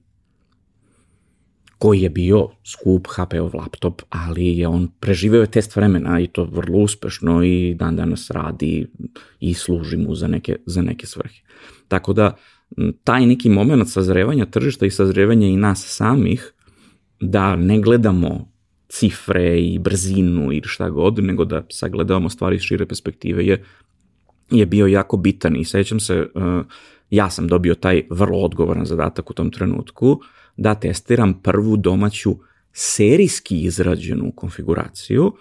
[1.78, 6.80] koji je bio skup HP-ov laptop, ali je on preživeo test vremena i to vrlo
[6.80, 8.88] uspešno i dan danas radi
[9.40, 11.42] i služi mu za neke, za neke svrhe.
[11.88, 12.36] Tako da,
[13.04, 16.54] taj neki moment sazrevanja tržišta i sazrevanja i nas samih,
[17.20, 18.52] da ne gledamo
[18.90, 23.64] cifre i brzinu i šta god, nego da sagledavamo stvari iz šire perspektive je,
[24.52, 26.66] je bio jako bitan i sećam se, uh,
[27.10, 30.20] ja sam dobio taj vrlo odgovoran zadatak u tom trenutku,
[30.58, 32.36] da testiram prvu domaću
[32.74, 35.34] serijski izrađenu konfiguraciju.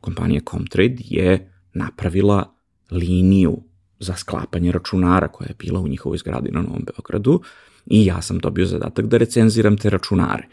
[0.00, 2.54] Kompanija Comtrade je napravila
[2.90, 3.62] liniju
[3.98, 7.40] za sklapanje računara koja je bila u njihovoj zgradi na Novom Beogradu
[7.86, 10.46] i ja sam dobio zadatak da recenziram te računare.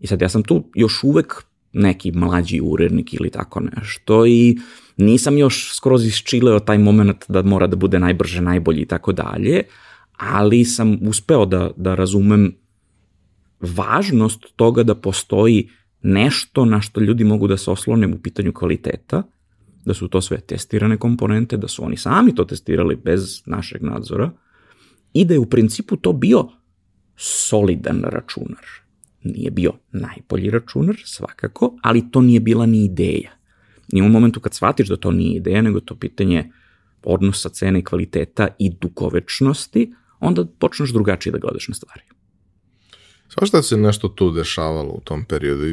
[0.00, 4.58] I sad ja sam tu još uvek neki mlađi urednik ili tako nešto i
[4.96, 9.62] nisam još skroz isčileo taj moment da mora da bude najbrže, najbolji i tako dalje,
[10.16, 12.54] ali sam uspeo da, da razumem
[13.60, 15.68] važnost toga da postoji
[16.02, 19.22] nešto na što ljudi mogu da se oslone u pitanju kvaliteta,
[19.84, 24.30] da su to sve testirane komponente, da su oni sami to testirali bez našeg nadzora
[25.12, 26.48] i da je u principu to bio
[27.16, 28.64] solidan računar.
[29.22, 33.30] Nije bio najbolji računar, svakako, ali to nije bila ni ideja.
[33.92, 36.50] I u momentu kad shvatiš da to nije ideja, nego to pitanje
[37.02, 42.02] odnosa cene i kvaliteta i dugovečnosti, onda počneš drugačije da gledaš na stvari.
[43.28, 45.64] Svašta se nešto tu dešavalo u tom periodu.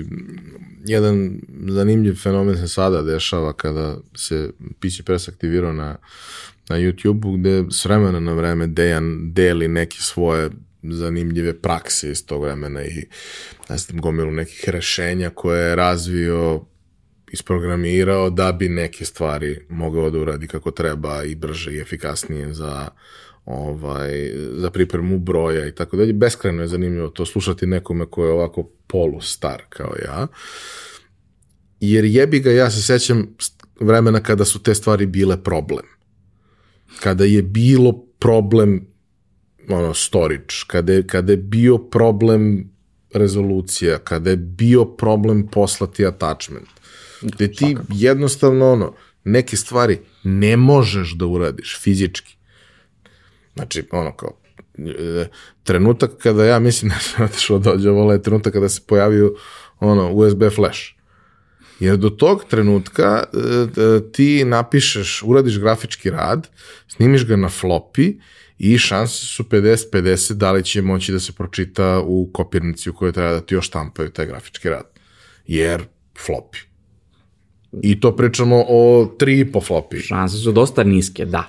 [0.86, 5.98] Jedan zanimljiv fenomen se sada dešava kada se PC Press aktivirao na,
[6.70, 10.50] na YouTube-u gde s vremena na vreme Dejan deli neke svoje
[10.84, 13.06] zanimljive prakse iz tog vremena i
[13.70, 16.66] ne znam, gomilu nekih rešenja koje je razvio
[17.32, 22.88] isprogramirao da bi neke stvari mogao da uradi kako treba i brže i efikasnije za
[23.46, 26.14] ovaj, za pripremu broja i tako dalje.
[26.14, 30.28] Beskreno je zanimljivo to slušati nekome ko je ovako polu star kao ja.
[31.80, 33.36] Jer jebi ga, ja se sećam
[33.80, 35.86] vremena kada su te stvari bile problem.
[37.00, 38.88] Kada je bilo problem
[39.70, 42.72] ono, storage, kada je, kada je bio problem
[43.14, 46.81] rezolucija, kada je bio problem poslati attachment,
[47.22, 47.94] gde ti Svakako.
[47.94, 52.38] jednostavno ono, neke stvari ne možeš da uradiš fizički
[53.56, 54.38] Znači, ono kao,
[54.78, 55.28] e,
[55.64, 59.36] trenutak kada ja mislim da sam otišao dođe vola je trenutak kada se pojavio
[59.80, 60.80] ono, USB flash.
[61.80, 63.38] Jer do tog trenutka e,
[63.82, 66.50] e, ti napišeš, uradiš grafički rad,
[66.88, 68.20] snimiš ga na floppy
[68.58, 73.12] i šanse su 50-50 da li će moći da se pročita u kopirnici u kojoj
[73.12, 74.86] treba da ti još štampaju taj grafički rad.
[75.48, 75.84] Jer
[76.28, 76.71] floppy.
[77.82, 80.08] I to pričamo o 3,5 floppy.
[80.08, 81.44] Šanse su dosta niske, da.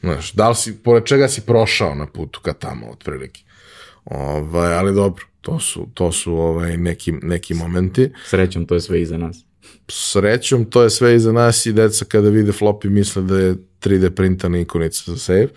[0.00, 3.40] Znaš, da li si, pored čega si prošao na putu ka tamo, otprilike.
[4.04, 8.10] Ovaj, ali dobro, to su, to su ovaj, neki, neki momenti.
[8.26, 9.44] Srećom, to je sve iza nas.
[9.88, 14.10] Srećom, to je sve iza nas i deca kada vide floppy misle da je 3D
[14.10, 15.48] printana ikonica za save.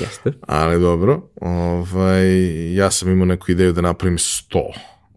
[0.00, 0.32] Jeste.
[0.40, 4.58] Ali dobro, ovaj, ja sam imao neku ideju da napravim 100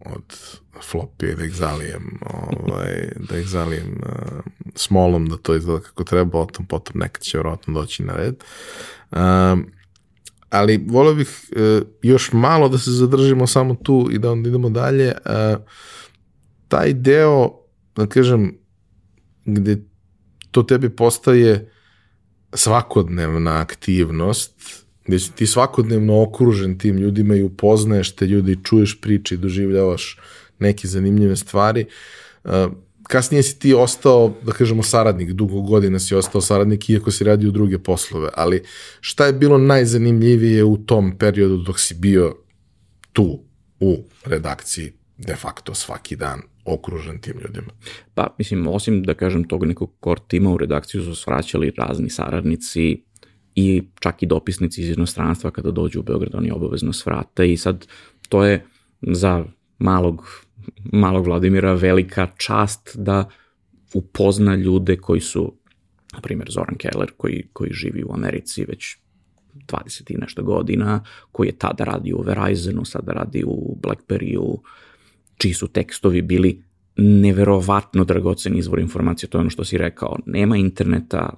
[0.04, 0.36] od
[0.92, 4.38] floppy da ih zalijem, ovaj, da ih zalijem uh,
[4.74, 8.34] smolom, da to izgleda kako treba, o tom potom nekad će vjerojatno doći na red.
[9.10, 9.66] Um,
[10.50, 14.70] ali volio bih uh, još malo da se zadržimo samo tu i da onda idemo
[14.70, 15.12] dalje.
[15.24, 15.62] Uh,
[16.68, 17.50] taj deo,
[17.96, 18.58] da kažem,
[19.44, 19.76] gde
[20.50, 21.70] to tebi postaje
[22.54, 24.52] svakodnevna aktivnost,
[25.06, 30.18] gde si ti svakodnevno okružen tim ljudima i upoznaješ te ljudi, čuješ priče i doživljavaš
[30.58, 31.86] neke zanimljive stvari.
[32.44, 32.52] Uh,
[33.02, 37.50] kasnije si ti ostao, da kažemo, saradnik, dugo godina si ostao saradnik, iako si radio
[37.50, 38.62] druge poslove, ali
[39.00, 42.36] šta je bilo najzanimljivije u tom periodu dok si bio
[43.12, 43.42] tu,
[43.80, 47.72] u redakciji, de facto svaki dan, okružen tim ljudima?
[48.14, 53.02] Pa, mislim, osim da kažem tog nekog core tima u redakciju su svraćali razni saradnici
[53.54, 57.86] i čak i dopisnici iz inostranstva kada dođu u Beograd, oni obavezno svrate i sad
[58.28, 58.64] to je
[59.02, 59.44] za
[59.78, 60.45] malog
[60.92, 63.28] malog Vladimira velika čast da
[63.94, 65.52] upozna ljude koji su,
[66.12, 68.96] na primjer, Zoran Keller koji, koji živi u Americi već
[69.66, 74.58] 20 i nešto godina, koji je tada radio u Verizonu, sada radi u Blackberryu,
[75.36, 76.62] čiji su tekstovi bili
[76.96, 81.34] neverovatno dragocen izvor informacije, to je ono što si rekao, nema interneta,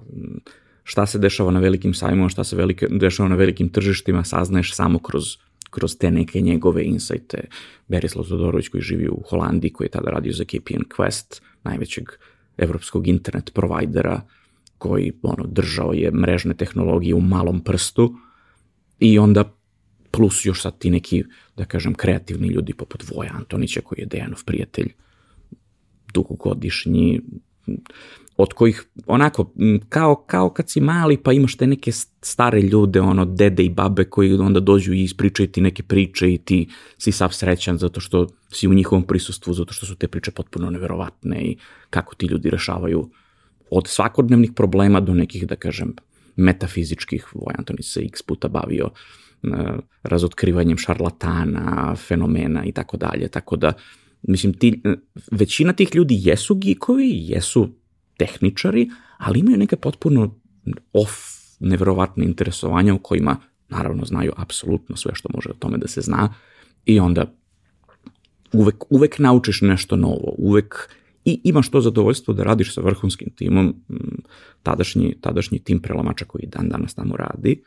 [0.83, 4.99] šta se dešava na velikim sajmima, šta se velike, dešava na velikim tržištima, saznaješ samo
[4.99, 5.37] kroz,
[5.69, 7.47] kroz te neke njegove insajte.
[7.87, 12.09] Berislav Todorović koji živi u Holandiji, koji je tada radio za KPN Quest, najvećeg
[12.57, 14.21] evropskog internet provajdera,
[14.77, 18.15] koji ono, držao je mrežne tehnologije u malom prstu
[18.99, 19.55] i onda
[20.11, 21.23] plus još sad ti neki,
[21.57, 24.93] da kažem, kreativni ljudi poput Voja Antonića koji je Dejanov prijatelj,
[26.13, 27.21] dugogodišnji,
[28.37, 29.53] od kojih onako
[29.89, 31.91] kao, kao kad si mali pa imaš te neke
[32.21, 36.37] stare ljude, ono dede i babe koji onda dođu i ispričaju ti neke priče i
[36.37, 36.67] ti
[36.97, 40.69] si sav srećan zato što si u njihovom prisustvu, zato što su te priče potpuno
[40.69, 41.57] neverovatne i
[41.89, 43.09] kako ti ljudi rešavaju
[43.71, 45.93] od svakodnevnih problema do nekih, da kažem,
[46.35, 49.49] metafizičkih, Voj Antoni se x puta bavio uh,
[50.03, 53.73] razotkrivanjem šarlatana, fenomena i tako dalje, tako da
[54.21, 54.81] mislim, ti,
[55.31, 57.69] većina tih ljudi jesu gikovi, jesu
[58.17, 60.35] tehničari, ali imaju neke potpuno
[60.93, 61.11] off,
[61.59, 63.37] neverovatne interesovanja u kojima
[63.69, 66.33] naravno znaju apsolutno sve što može o tome da se zna
[66.85, 67.35] i onda
[68.53, 70.89] uvek, uvek naučiš nešto novo, uvek
[71.25, 73.75] i imaš to zadovoljstvo da radiš sa vrhunskim timom,
[74.63, 77.63] tadašnji, tadašnji tim prelamača koji dan danas tamo radi,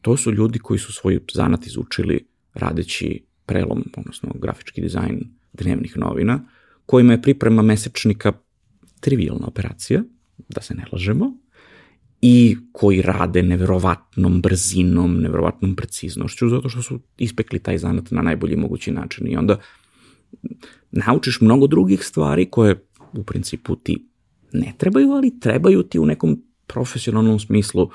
[0.00, 6.40] to su ljudi koji su svoj zanat izučili radeći prelom, odnosno grafički dizajn dnevnih novina,
[6.86, 8.32] kojima je priprema mesečnika
[9.00, 10.02] trivialna operacija,
[10.48, 11.32] da se ne lažemo,
[12.22, 18.56] i koji rade neverovatnom brzinom, neverovatnom preciznošću, zato što su ispekli taj zanat na najbolji
[18.56, 19.26] mogući način.
[19.26, 19.58] I onda
[20.90, 24.06] naučiš mnogo drugih stvari koje u principu ti
[24.52, 27.90] ne trebaju, ali trebaju ti u nekom profesionalnom smislu.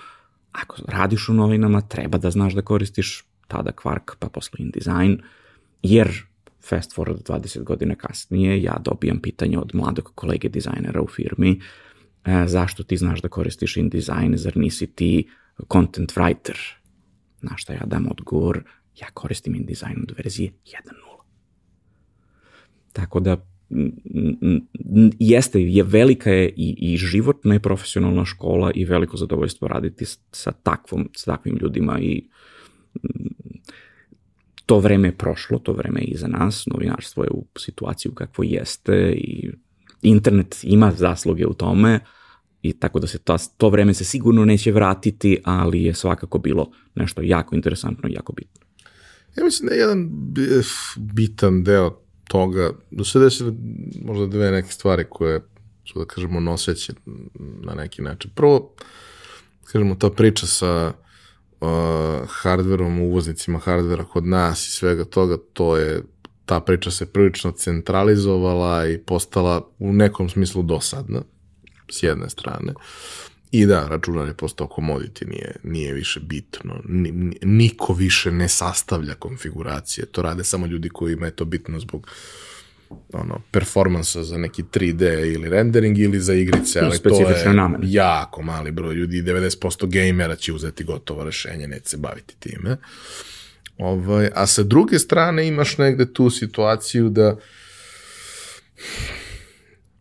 [0.52, 5.18] Ako radiš u novinama, treba da znaš da koristiš tada Quark, pa posle InDesign,
[5.82, 6.10] jer
[6.70, 11.62] fast forward 20 godina kasnije, ja dobijam pitanje od mladog kolege dizajnera u firmi,
[12.26, 15.28] e, zašto ti znaš da koristiš InDesign, zar nisi ti
[15.72, 16.58] content writer?
[17.42, 18.64] Na šta ja dam odgovor,
[19.02, 21.16] ja koristim InDesign od verzije 1.0.
[22.94, 23.38] Tako da,
[25.20, 30.52] jeste, je velika je i, i životna i profesionalna škola i veliko zadovoljstvo raditi sa,
[30.52, 32.24] takvom, sa takvim ljudima i
[34.66, 38.48] to vreme je prošlo, to vreme je iza nas, novinarstvo je u situaciji u kakvoj
[38.48, 39.52] jeste i
[40.02, 42.00] internet ima zasluge u tome
[42.62, 46.72] i tako da se to, to vreme se sigurno neće vratiti, ali je svakako bilo
[46.96, 48.66] nešto jako interesantno i jako bitno.
[49.38, 50.10] Ja mislim da je jedan
[50.98, 53.52] bitan deo toga, da se desile
[54.02, 55.42] možda dve neke stvari koje
[55.86, 56.94] su, da kažemo, noseće
[57.38, 58.32] na neki način.
[58.36, 58.74] Prvo,
[59.64, 60.94] kažemo, ta priča sa
[61.62, 61.70] uh,
[62.28, 66.02] hardverom, uvoznicima hardvera kod nas i svega toga, to je
[66.46, 71.22] ta priča se prilično centralizovala i postala u nekom smislu dosadna,
[71.92, 72.74] s jedne strane.
[73.52, 76.82] I da, računar je postao commodity, nije, nije više bitno.
[77.42, 80.06] Niko više ne sastavlja konfiguracije.
[80.06, 82.08] To rade samo ljudi koji ima je to bitno zbog
[83.14, 87.84] ono, performansa za neki 3D ili rendering ili za igrice, ali to je namene.
[87.90, 92.78] jako mali broj ljudi, 90% gamera će uzeti gotovo rešenje, neće se baviti time.
[93.78, 97.38] Ovaj, a sa druge strane imaš negde tu situaciju da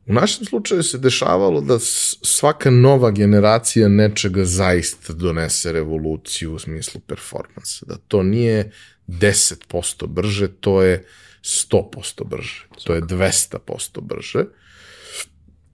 [0.07, 1.78] u našem slučaju se dešavalo da
[2.22, 7.86] svaka nova generacija nečega zaista donese revoluciju u smislu performansa.
[7.86, 8.72] Da to nije
[9.09, 11.05] 10% brže, to je
[11.45, 12.66] 100% brže.
[12.84, 14.45] To je 200% brže.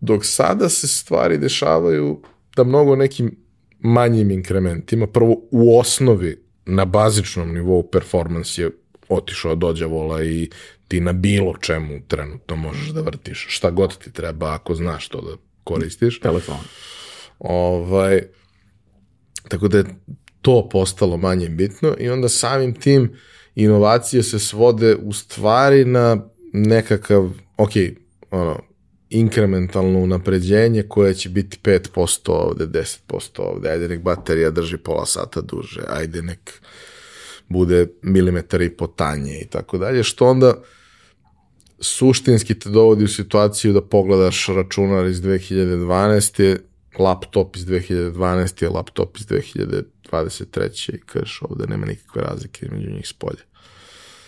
[0.00, 2.22] Dok sada se stvari dešavaju
[2.56, 3.36] da mnogo nekim
[3.78, 8.70] manjim inkrementima, prvo u osnovi na bazičnom nivou performans je
[9.08, 10.50] otišao do đavola i
[10.88, 15.20] ti na bilo čemu trenutno možeš da vrtiš šta god ti treba ako znaš to
[15.20, 16.20] da koristiš.
[16.20, 16.56] Telefon.
[17.38, 18.22] Ovaj,
[19.48, 19.84] tako da je
[20.42, 23.12] to postalo manje bitno i onda samim tim
[23.54, 26.16] inovacije se svode u stvari na
[26.52, 27.70] nekakav, ok,
[28.30, 28.60] ono,
[29.10, 35.40] inkrementalno unapređenje koje će biti 5% ovde, 10% ovde, ajde nek baterija drži pola sata
[35.40, 36.52] duže, ajde nek
[37.48, 40.54] bude milimetar i po tanje i tako dalje, što onda
[41.80, 46.58] suštinski te dovodi u situaciju da pogledaš računar iz 2012.
[46.98, 48.74] laptop iz 2012.
[48.74, 50.94] laptop iz 2023.
[50.94, 53.42] i kažeš ovde nema nikakve razlike između njih s polja.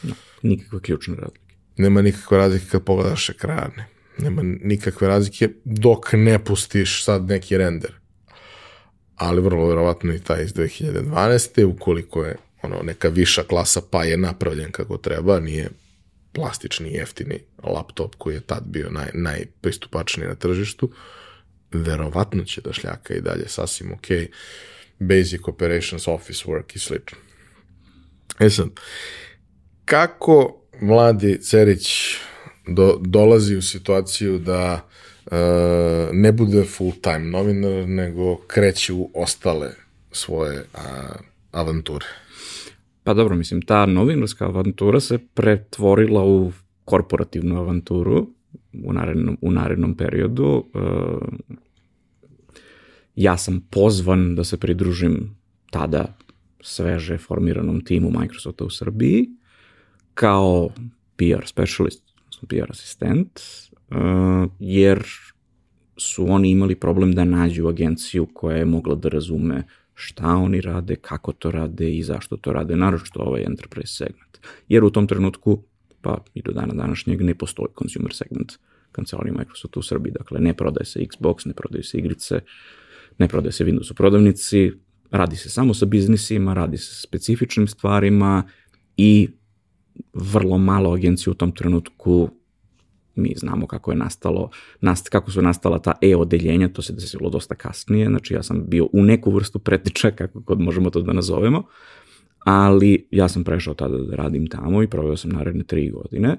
[0.02, 1.54] No, nikakve ključne razlike.
[1.76, 3.86] Nema nikakve razlike kad pogledaš ekrane.
[4.18, 7.92] Nema nikakve razlike dok ne pustiš sad neki render.
[9.16, 11.64] ali vrlo verovatno i taj iz 2012.
[11.64, 15.68] ukoliko je ono, neka viša klasa pa je napravljen kako treba, nije
[16.32, 20.90] plastični jeftini laptop koji je tad bio naj, najpristupačniji na tržištu,
[21.78, 24.06] verovatno će da šljaka i dalje sasvim ok.
[24.98, 27.18] Basic operations, office work i slično.
[28.40, 28.68] E sad,
[29.84, 32.16] kako mladi Cerić
[32.68, 34.88] do, dolazi u situaciju da
[35.26, 35.32] uh,
[36.12, 39.70] ne bude full time novinar, nego kreće u ostale
[40.12, 40.80] svoje uh,
[41.52, 42.06] avanture?
[43.04, 46.52] Pa dobro, mislim, ta novinarska avantura se pretvorila u
[46.84, 48.28] korporativnu avanturu
[48.84, 50.64] u narednom, u narednom periodu.
[50.74, 51.28] Uh,
[53.16, 55.36] ja sam pozvan da se pridružim
[55.70, 56.16] tada
[56.60, 59.28] sveže formiranom timu Microsofta u Srbiji
[60.14, 60.68] kao
[61.16, 62.02] PR specialist,
[62.48, 63.40] PR asistent,
[63.90, 65.04] uh, jer
[65.96, 69.62] su oni imali problem da nađu agenciju koja je mogla da razume
[69.94, 74.38] šta oni rade, kako to rade i zašto to rade, naročito ovaj enterprise segment.
[74.68, 75.62] Jer u tom trenutku,
[76.02, 78.52] pa i do dana današnjeg, ne postoji consumer segment
[78.92, 80.12] kancelarije Microsofta u Srbiji.
[80.12, 82.40] Dakle, ne prodaje se Xbox, ne prodaje se igrice,
[83.18, 84.72] ne prodaje se Windows u prodavnici,
[85.10, 88.44] radi se samo sa biznisima, radi se sa specifičnim stvarima
[88.96, 89.28] i
[90.12, 92.30] vrlo malo agencija u tom trenutku
[93.14, 94.50] mi znamo kako je nastalo,
[94.80, 98.88] nast, kako su nastala ta e-odeljenja, to se desilo dosta kasnije, znači ja sam bio
[98.92, 101.62] u neku vrstu pretiča, kako god možemo to da nazovemo,
[102.44, 106.36] ali ja sam prešao tada da radim tamo i proveo sam naredne tri godine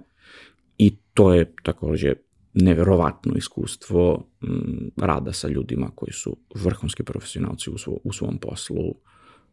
[0.78, 2.14] i to je takođe
[2.54, 8.38] neverovatno iskustvo m, mm, rada sa ljudima koji su vrhunski profesionalci u, svo, u svom
[8.38, 8.96] poslu.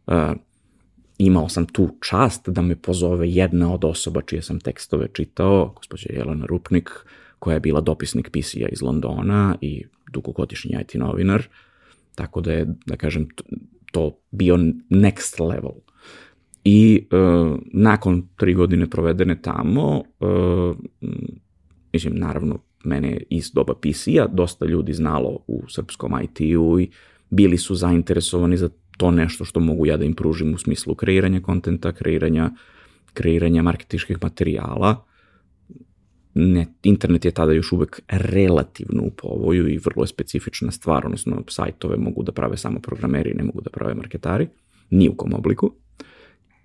[0.06, 0.14] Uh,
[1.18, 6.06] imao sam tu čast da me pozove jedna od osoba čije sam tekstove čitao, gospođa
[6.12, 6.90] Jelena Rupnik,
[7.38, 11.42] koja je bila dopisnik PC-a iz Londona i dugogodišnji IT novinar,
[12.14, 13.28] tako da je, da kažem,
[13.92, 14.56] to bio
[14.90, 15.72] next level.
[16.64, 20.76] I uh, nakon tri godine provedene tamo, uh,
[21.92, 26.90] mislim, naravno, mene iz doba PC-a dosta ljudi znalo u srpskom IT-u i
[27.30, 31.40] bili su zainteresovani za to nešto što mogu ja da im pružim u smislu kreiranja
[31.40, 32.50] kontenta, kreiranja,
[33.12, 35.04] kreiranja marketičkih materijala.
[36.34, 41.42] Ne, internet je tada još uvek relativno u povoju i vrlo je specifična stvar, odnosno
[41.48, 44.48] sajtove mogu da prave samo programeri, ne mogu da prave marketari,
[44.90, 45.72] ni u kom obliku.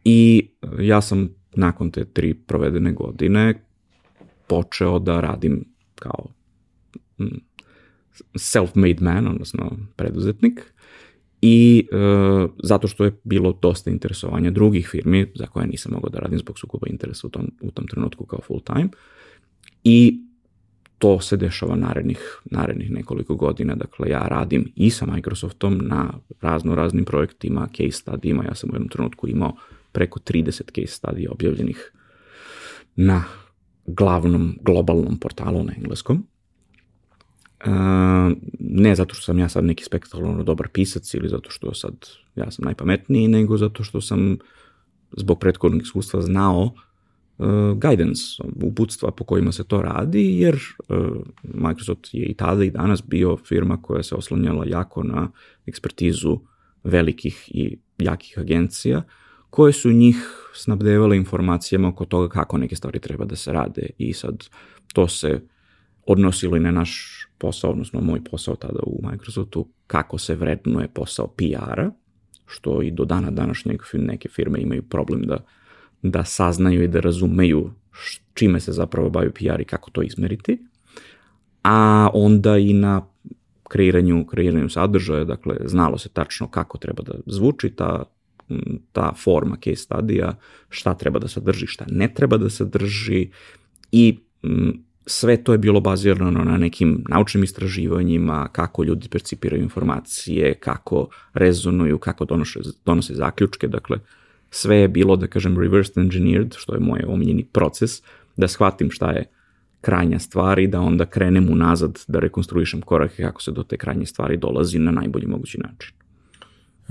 [0.05, 0.49] I
[0.79, 3.65] ja sam nakon te tri provedene godine
[4.47, 6.25] počeo da radim kao
[7.19, 7.41] mm,
[8.33, 10.73] self-made man, odnosno preduzetnik,
[11.41, 11.95] i e,
[12.63, 16.59] zato što je bilo dosta interesovanja drugih firmi za koje nisam mogao da radim zbog
[16.59, 18.89] sukoba interesa u tom, u tom trenutku kao full time
[19.83, 20.21] i
[20.97, 26.75] to se dešava narednih, narednih nekoliko godina, dakle ja radim i sa Microsoftom na razno
[26.75, 29.55] raznim projektima, case studijima, ja sam u jednom trenutku imao
[29.95, 31.91] preko 30 case studija objavljenih
[32.95, 33.23] na
[33.85, 36.27] glavnom globalnom portalu na engleskom.
[38.59, 41.93] Ne zato što sam ja sad neki spektakularno dobar pisac ili zato što sad
[42.35, 44.37] ja sam najpametniji, nego zato što sam
[45.17, 46.63] zbog prethodnog iskustva znao
[47.37, 48.21] uh, guidance,
[48.63, 50.55] uputstva po kojima se to radi, jer
[50.89, 50.97] uh,
[51.43, 55.31] Microsoft je i tada i danas bio firma koja se oslanjala jako na
[55.65, 56.39] ekspertizu
[56.83, 59.03] velikih i jakih agencija,
[59.55, 60.15] koje su njih
[60.53, 64.43] snabdevale informacijama oko toga kako neke stvari treba da se rade i sad
[64.93, 65.41] to se
[66.05, 71.27] odnosilo i na naš posao, odnosno moj posao tada u Microsoftu, kako se vrednuje posao
[71.27, 71.91] PR-a,
[72.45, 75.37] što i do dana današnjeg neke firme imaju problem da,
[76.01, 77.71] da saznaju i da razumeju
[78.33, 80.59] čime se zapravo bavi PR i kako to izmeriti,
[81.63, 83.07] a onda i na
[83.63, 88.03] kreiranju, kreiranju sadržaja, dakle, znalo se tačno kako treba da zvuči ta,
[88.91, 90.35] ta forma case studija,
[90.69, 93.29] šta treba da sadrži, šta ne treba da sadrži
[93.91, 94.19] i
[95.05, 101.97] sve to je bilo bazirano na nekim naučnim istraživanjima, kako ljudi percipiraju informacije, kako rezonuju,
[101.97, 103.97] kako donose, donose zaključke, dakle
[104.49, 108.01] sve je bilo, da kažem, reversed engineered, što je moj omiljeni proces,
[108.37, 109.25] da shvatim šta je
[109.81, 114.05] krajnja stvar i da onda krenem unazad da rekonstruišem korake kako se do te krajnje
[114.05, 116.04] stvari dolazi na najbolji mogući način.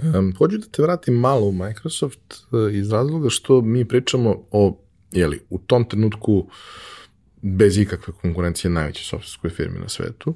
[0.02, 4.78] Um, hoću da te vratim malo u Microsoft uh, iz razloga što mi pričamo o,
[5.12, 6.48] jeli, u tom trenutku
[7.42, 10.34] bez ikakve konkurencije najveće softverskoj firmi na svetu,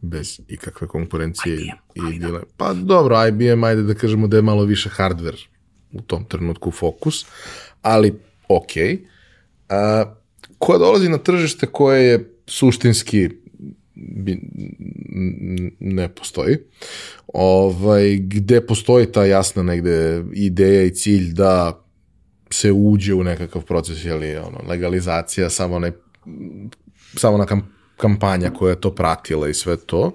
[0.00, 4.64] bez ikakve konkurencije IBM, i bile, pa dobro, IBM, ajde da kažemo da je malo
[4.64, 5.46] više hardware
[5.92, 7.26] u tom trenutku fokus,
[7.82, 8.14] ali
[8.48, 8.72] ok.
[9.68, 10.14] A,
[10.58, 13.28] koja dolazi na tržište koje je suštinski
[14.00, 14.40] bi,
[15.80, 16.56] ne postoji.
[17.26, 21.84] Ovaj, gde postoji ta jasna negde ideja i cilj da
[22.50, 25.92] se uđe u nekakav proces, jeli, ono, legalizacija, samo ne,
[27.16, 30.12] samo na kam, kampanja koja je to pratila i sve to.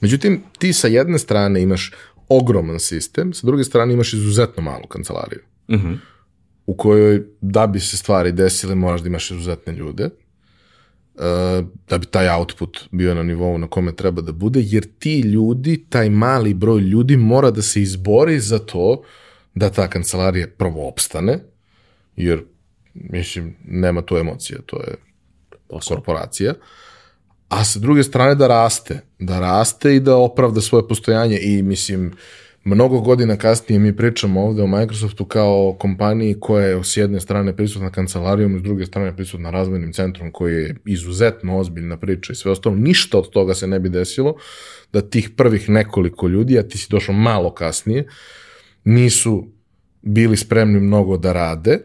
[0.00, 1.92] Međutim, ti sa jedne strane imaš
[2.28, 5.40] ogroman sistem, sa druge strane imaš izuzetno malu kancelariju.
[5.68, 5.88] Uh mhm.
[5.88, 5.98] -huh.
[6.66, 10.10] u kojoj da bi se stvari desile moraš da imaš izuzetne ljude
[11.88, 15.84] da bi taj output bio na nivou na kome treba da bude, jer ti ljudi,
[15.88, 19.02] taj mali broj ljudi mora da se izbori za to
[19.54, 21.38] da ta kancelarija prvo opstane,
[22.16, 22.44] jer
[22.94, 24.94] mislim, nema tu emocija, to je
[25.68, 25.96] Posao.
[25.96, 26.54] korporacija,
[27.48, 32.12] a sa druge strane da raste, da raste i da opravda svoje postojanje i mislim,
[32.64, 37.56] mnogo godina kasnije mi pričamo ovde o Microsoftu kao kompaniji koja je s jedne strane
[37.56, 42.50] prisutna kancelarijom, s druge strane prisutna razvojnim centrom koji je izuzetno ozbiljna priča i sve
[42.50, 42.76] ostalo.
[42.76, 44.34] Ništa od toga se ne bi desilo
[44.92, 48.08] da tih prvih nekoliko ljudi, a ti si došao malo kasnije,
[48.84, 49.46] nisu
[50.02, 51.78] bili spremni mnogo da rade,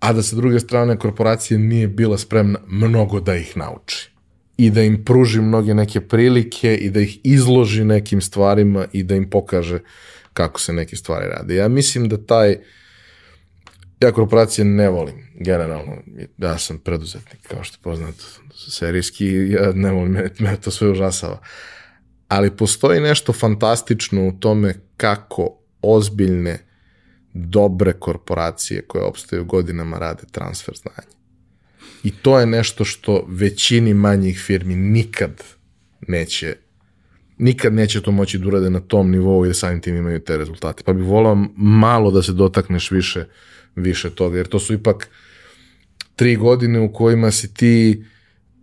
[0.00, 4.13] a da sa druge strane korporacija nije bila spremna mnogo da ih nauči
[4.56, 9.14] i da im pruži mnoge neke prilike i da ih izloži nekim stvarima i da
[9.14, 9.78] im pokaže
[10.32, 11.54] kako se neke stvari rade.
[11.54, 12.56] Ja mislim da taj
[14.00, 15.96] ja korporacije ne volim, generalno.
[16.38, 18.14] Ja sam preduzetnik, kao što poznat,
[18.70, 21.40] serijski, ja ne volim, mene, mene to sve užasava.
[22.28, 26.58] Ali postoji nešto fantastično u tome kako ozbiljne,
[27.32, 31.23] dobre korporacije koje opstaju godinama rade transfer znanja.
[32.04, 35.42] I to je nešto što većini manjih firmi nikad
[36.08, 36.56] neće
[37.38, 40.36] nikad neće to moći da urade na tom nivou i da samim tim imaju te
[40.36, 40.82] rezultate.
[40.84, 43.24] Pa bih volao malo da se dotakneš više,
[43.76, 45.08] više toga, jer to su ipak
[46.16, 48.04] tri godine u kojima si ti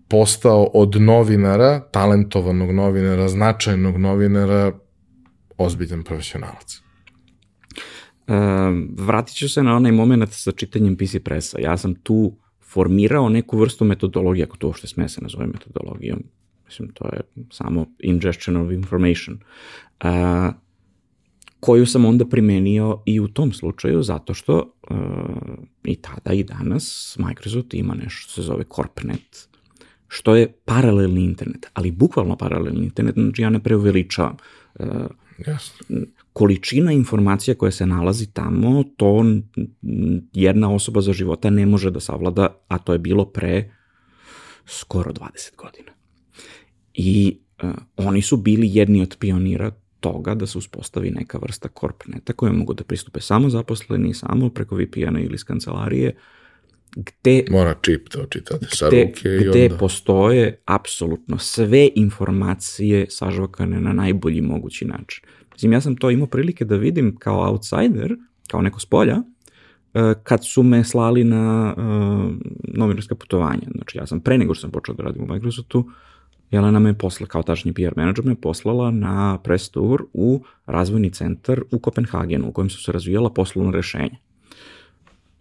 [0.08, 4.72] postao od novinara, talentovanog novinara, značajnog novinara,
[5.58, 6.82] ozbiljan profesionalac.
[8.28, 8.36] Uh,
[8.98, 11.60] vratit ću se na onaj moment sa čitanjem PC Pressa.
[11.60, 12.38] Ja sam tu
[12.72, 16.24] formirao neku vrstu metodologije, ako to uopšte sme se nazove metodologijom,
[16.66, 19.40] mislim, to je samo ingestion of information,
[20.00, 20.52] a,
[21.60, 24.98] koju sam onda primenio i u tom slučaju, zato što uh,
[25.84, 29.48] i tada i danas Microsoft ima nešto što se zove CorpNet,
[30.08, 34.38] što je paralelni internet, ali bukvalno paralelni internet, znači ja ne preuveličavam.
[34.80, 34.88] Uh,
[35.38, 35.72] yes
[36.34, 39.26] količina informacija koja se nalazi tamo, to
[40.34, 43.72] jedna osoba za života ne može da savlada, a to je bilo pre
[44.66, 45.92] skoro 20 godina.
[46.94, 52.34] I uh, oni su bili jedni od pionira toga da se uspostavi neka vrsta korpneta
[52.34, 56.16] koje mogu da pristupe samo zaposleni, samo preko VPN-a ili iz kancelarije,
[56.96, 57.46] gde...
[57.50, 59.50] Mora čip da očitate sa gde, ruke i onda...
[59.50, 65.24] Gde postoje apsolutno sve informacije sažvakane na najbolji mogući način.
[65.62, 68.16] Mislim, ja sam to imao prilike da vidim kao outsider,
[68.48, 69.18] kao neko s polja,
[69.94, 71.84] e, kad su me slali na uh,
[72.74, 73.68] novinarska putovanja.
[73.76, 75.90] Znači, ja sam pre nego što sam počeo da radim u Microsoftu,
[76.52, 81.62] Jelena me posla, kao tačni PR menadžer, me poslala na press tour u razvojni centar
[81.72, 84.18] u Kopenhagenu, u kojem su se razvijala poslovna rešenja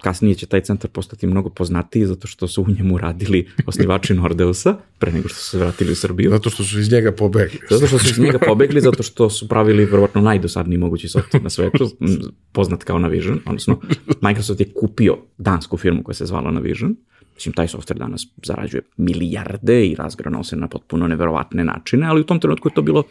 [0.00, 4.76] kasnije će taj centar postati mnogo poznatiji zato što su u njemu radili osnivači Nordeusa
[4.98, 6.30] pre nego što su se vratili u Srbiju.
[6.30, 7.58] Zato što su iz njega pobegli.
[7.70, 11.50] Zato što su iz njega pobegli, zato što su pravili verovatno najdosadniji mogući software na
[11.50, 11.90] svetu,
[12.52, 13.80] poznat kao Navision, odnosno
[14.20, 16.96] Microsoft je kupio dansku firmu koja se zvala Navision,
[17.34, 22.24] Mislim, taj software danas zarađuje milijarde i razgranao se na potpuno neverovatne načine, ali u
[22.24, 23.02] tom trenutku je to bilo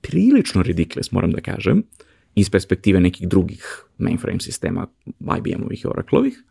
[0.00, 1.82] prilično ridiculous, moram da kažem
[2.38, 4.86] iz perspektive nekih drugih mainframe sistema
[5.38, 6.42] IBM-ovih i Oracle-ovih.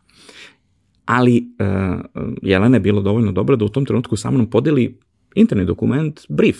[1.04, 4.98] Ali uh, Jelena je bilo dovoljno dobra da u tom trenutku sa mnom podeli
[5.34, 6.58] interni dokument, brief,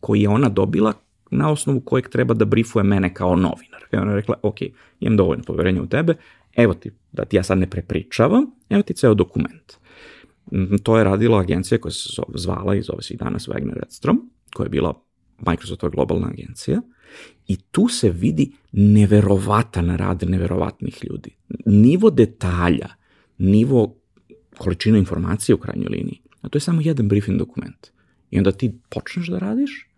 [0.00, 0.92] koji je ona dobila
[1.30, 3.82] na osnovu kojeg treba da briefuje mene kao novinar.
[3.92, 4.56] I ona je rekla, ok,
[5.00, 6.14] imam dovoljno poverenja u tebe,
[6.56, 9.72] evo ti, da ti ja sad ne prepričavam, evo ti ceo dokument.
[10.52, 14.30] Mm, to je radila agencija koja se zvala i zove se i danas Wagner Redstrom,
[14.54, 15.02] koja je bila
[15.38, 16.80] Microsoftova globalna agencija
[17.48, 21.36] I tu se vidi neverovatan rad neverovatnih ljudi.
[21.66, 22.88] Nivo detalja,
[23.38, 23.96] nivo
[24.58, 27.86] količina informacije u krajnjoj liniji, a to je samo jedan briefing dokument.
[28.30, 29.88] I onda ti počneš da radiš,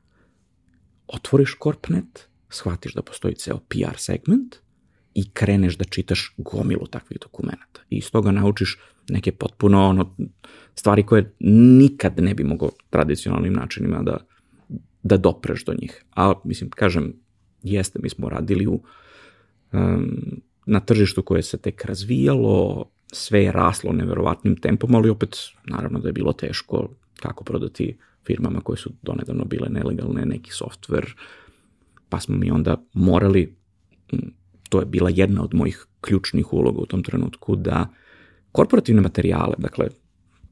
[1.07, 4.57] otvoriš CorpNet, shvatiš da postoji ceo PR segment
[5.14, 7.80] i kreneš da čitaš gomilu takvih dokumenta.
[7.91, 8.78] I iz toga naučiš
[9.09, 10.16] neke potpuno ono,
[10.74, 11.35] stvari koje
[11.78, 14.16] nikad ne bi mogao tradicionalnim načinima da,
[15.05, 16.05] da dopreš do njih.
[16.16, 17.12] A, mislim, kažem,
[17.62, 18.80] jeste, mi smo radili u,
[19.72, 25.98] um, na tržištu koje se tek razvijalo, sve je raslo neverovatnim tempom, ali opet naravno
[25.98, 26.88] da je bilo teško
[27.20, 27.96] kako prodati
[28.26, 31.12] firmama koje su donedavno bile nelegalne neki software,
[32.09, 33.57] pa smo mi onda morali,
[34.68, 37.88] to je bila jedna od mojih ključnih uloga u tom trenutku, da
[38.52, 39.88] korporativne materijale, dakle,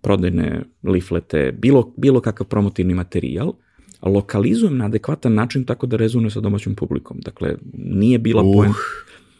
[0.00, 3.52] prodajne liflete, bilo, bilo kakav promotivni materijal,
[4.02, 7.20] lokalizujem na adekvatan način tako da rezonuje sa domaćom publikom.
[7.20, 8.54] Dakle, nije bila uh.
[8.54, 8.78] poenta,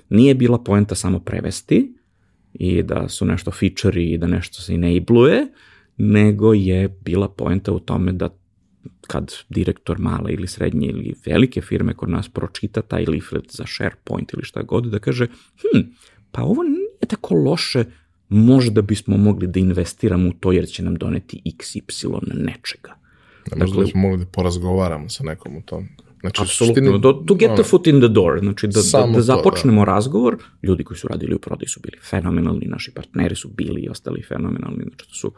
[0.09, 1.95] nije bila poenta samo prevesti
[2.55, 5.47] i da su nešto feature i da nešto se enabluje,
[5.97, 8.29] nego je bila poenta u tome da
[9.07, 14.33] kad direktor male ili srednje ili velike firme kod nas pročita taj leaflet za SharePoint
[14.33, 15.27] ili šta god, da kaže,
[15.61, 15.81] hm,
[16.31, 17.85] pa ovo nije tako loše,
[18.29, 23.03] možda bismo mogli da investiramo u to jer će nam doneti XY nečega.
[23.51, 25.89] Da, možda dakle, smo mogli da porazgovaramo sa nekom u tom.
[26.21, 29.81] Znači, Apsolutno, do, to get the foot in the door, znači da, da, da započnemo
[29.81, 29.93] to, da.
[29.93, 33.89] razgovor, ljudi koji su radili u prodaju su bili fenomenalni, naši partneri su bili i
[33.89, 35.33] ostali fenomenalni, znači to su,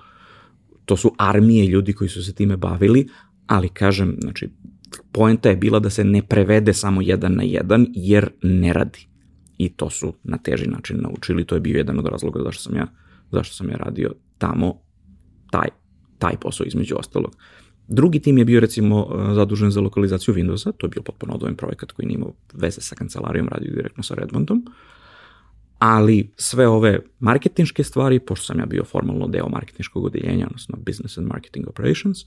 [0.85, 3.09] to su armije ljudi koji su se time bavili,
[3.47, 4.49] ali kažem, znači,
[5.13, 9.07] poenta je bila da se ne prevede samo jedan na jedan, jer ne radi.
[9.59, 12.77] I to su na teži način naučili, to je bio jedan od razloga zašto sam
[12.77, 12.87] ja,
[13.33, 14.81] zašto sam ja radio tamo
[15.51, 15.69] taj,
[16.19, 17.37] taj posao između ostalog.
[17.89, 21.93] Drugi tim je bio recimo zadužen za lokalizaciju Windowsa, to je bio potpuno odvojen projekat
[21.93, 24.65] koji nije imao veze sa kancelarijom, radio direktno sa Redmondom,
[25.79, 31.19] ali sve ove marketinške stvari, pošto sam ja bio formalno deo marketinškog odeljenja, odnosno Business
[31.19, 32.19] and Marketing Operations,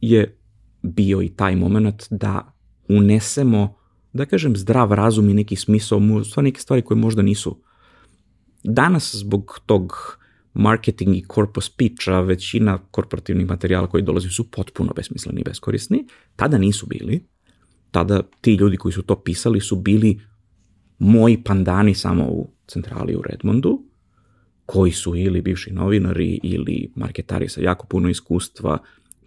[0.00, 0.36] je
[0.82, 2.52] bio i taj moment da
[2.88, 3.76] unesemo,
[4.12, 7.56] da kažem, zdrav razum i neki smisao, stvar neke stvari koje možda nisu.
[8.64, 9.92] Danas zbog tog
[10.54, 16.06] marketing i corpus speech-a, većina korporativnih materijala koji dolazi su potpuno besmisleni i beskorisni.
[16.36, 17.26] Tada nisu bili.
[17.90, 20.20] Tada ti ljudi koji su to pisali su bili
[20.98, 23.82] moji pandani samo u centrali u Redmondu,
[24.66, 28.78] koji su ili bivši novinari ili marketari sa jako puno iskustva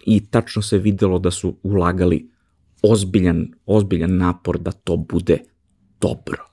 [0.05, 2.29] i tačno se videlo da su ulagali
[2.81, 5.37] ozbiljan, ozbiljan napor da to bude
[6.01, 6.49] dobro.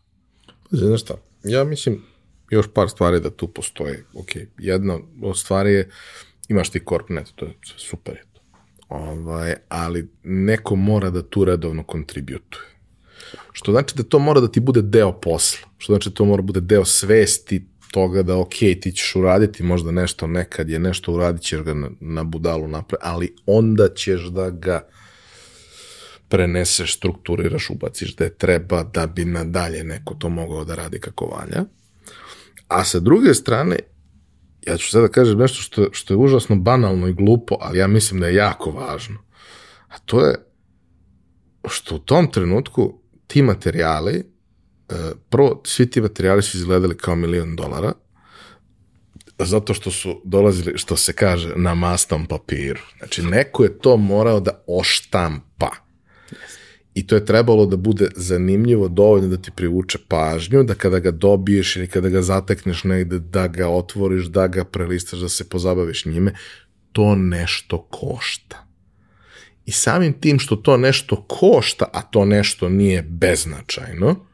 [0.70, 1.14] Znaš šta,
[1.44, 2.02] ja mislim,
[2.50, 4.04] još par stvari da tu postoje.
[4.14, 5.90] Ok, jedna od stvari je,
[6.48, 8.40] imaš ti Corpnet, to je super je to.
[8.88, 12.64] Ovaj, ali neko mora da tu redovno kontributuje.
[13.52, 15.68] Što znači da to mora da ti bude deo posla.
[15.78, 19.62] Što znači da to mora da bude deo svesti toga da ok, ti ćeš uraditi
[19.62, 24.22] možda nešto nekad je nešto, uradit ćeš ga na, na budalu napre, ali onda ćeš
[24.22, 24.88] da ga
[26.28, 31.26] preneseš, strukturiraš, ubaciš da je treba da bi nadalje neko to mogao da radi kako
[31.26, 31.64] valja.
[32.70, 33.78] A sa druge strane,
[34.66, 37.86] ja ću sada da kažem nešto što, što je užasno banalno i glupo, ali ja
[37.86, 39.18] mislim da je jako važno.
[39.88, 40.34] A to je
[41.68, 44.14] što u tom trenutku ti materijali,
[44.88, 44.94] e,
[45.28, 47.92] prvo, svi ti materijali su izgledali kao milion dolara,
[49.38, 52.80] zato što su dolazili, što se kaže, na mastom papiru.
[52.98, 55.70] Znači, neko je to morao da oštampa.
[56.94, 61.10] I to je trebalo da bude zanimljivo dovoljno da ti privuče pažnju, da kada ga
[61.10, 66.04] dobiješ ili kada ga zatekneš negde, da ga otvoriš, da ga prelistaš, da se pozabaviš
[66.04, 66.34] njime,
[66.92, 68.66] to nešto košta.
[69.66, 74.26] I samim tim što to nešto košta, a to nešto nije beznačajno,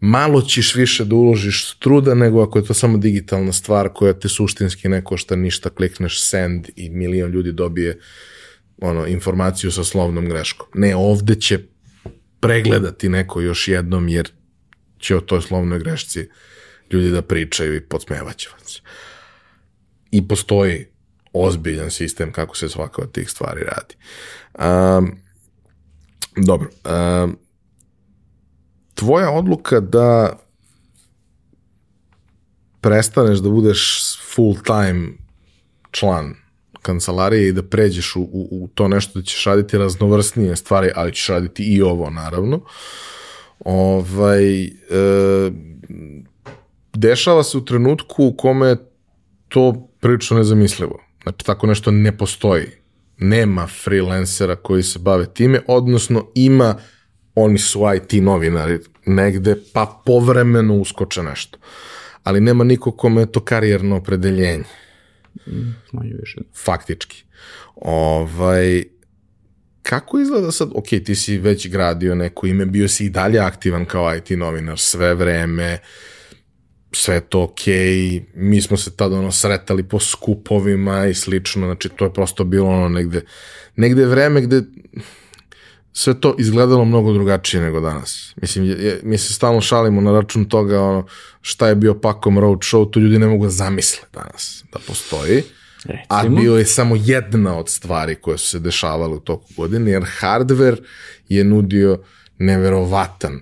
[0.00, 4.28] malo ćeš više da uložiš truda nego ako je to samo digitalna stvar koja te
[4.28, 8.00] suštinski ne košta ništa, klikneš send i milion ljudi dobije
[8.80, 10.66] ono, informaciju sa slovnom greškom.
[10.74, 11.58] Ne, ovde će
[12.40, 14.32] pregledati neko još jednom jer
[14.98, 16.28] će o toj slovnoj grešci
[16.90, 18.82] ljudi da pričaju i podsmevaće vas.
[20.10, 20.86] I postoji
[21.32, 23.94] ozbiljan sistem kako se svaka od tih stvari radi.
[24.54, 25.18] Um,
[26.36, 26.70] dobro.
[27.24, 27.38] Um,
[28.94, 30.38] tvoja odluka da
[32.80, 34.02] prestaneš da budeš
[34.34, 35.08] full time
[35.90, 36.43] član
[36.84, 41.14] kancelarije i da pređeš u, u, u to nešto da ćeš raditi raznovrsnije stvari, ali
[41.14, 42.60] ćeš raditi i ovo naravno.
[43.64, 44.70] Ovaj, e,
[46.92, 48.76] dešava se u trenutku u kome
[49.48, 51.00] to prilično nezamislivo.
[51.22, 52.66] Znači, tako nešto ne postoji.
[53.18, 56.76] Nema freelancera koji se bave time, odnosno ima,
[57.34, 61.58] oni su IT novinari negde, pa povremeno uskoče nešto.
[62.22, 64.64] Ali nema niko kome je to karijerno opredeljenje.
[65.92, 66.40] Manje više.
[66.64, 67.24] Faktički.
[67.76, 68.84] Ovaj,
[69.82, 73.84] kako izgleda sad, ok, ti si već gradio neko ime, bio si i dalje aktivan
[73.84, 75.78] kao IT novinar sve vreme,
[76.92, 77.60] sve to ok,
[78.34, 82.68] mi smo se tada ono sretali po skupovima i slično, znači to je prosto bilo
[82.68, 83.20] ono negde,
[83.76, 84.62] negde vreme gde
[85.96, 88.34] sve to izgledalo mnogo drugačije nego danas.
[88.42, 91.06] Mislim, je, mi se stalno šalimo na račun toga ono,
[91.40, 95.42] šta je bio Pakom Road Show, to ljudi ne mogu da zamisle danas da postoji.
[95.84, 96.06] Recimo.
[96.08, 100.02] A bio je samo jedna od stvari koje su se dešavale u toku godine, jer
[100.20, 100.82] hardware
[101.28, 101.98] je nudio
[102.38, 103.40] neverovatan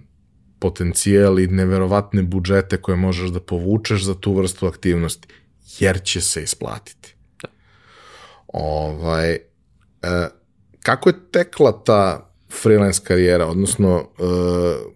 [0.59, 5.29] potencijal i neverovatne budžete koje možeš da povučeš za tu vrstu aktivnosti,
[5.79, 7.15] jer će se isplatiti.
[7.43, 7.49] Da.
[8.47, 9.41] Ovaj, e,
[10.83, 12.32] kako je tekla ta
[12.63, 14.93] freelance karijera, odnosno uh,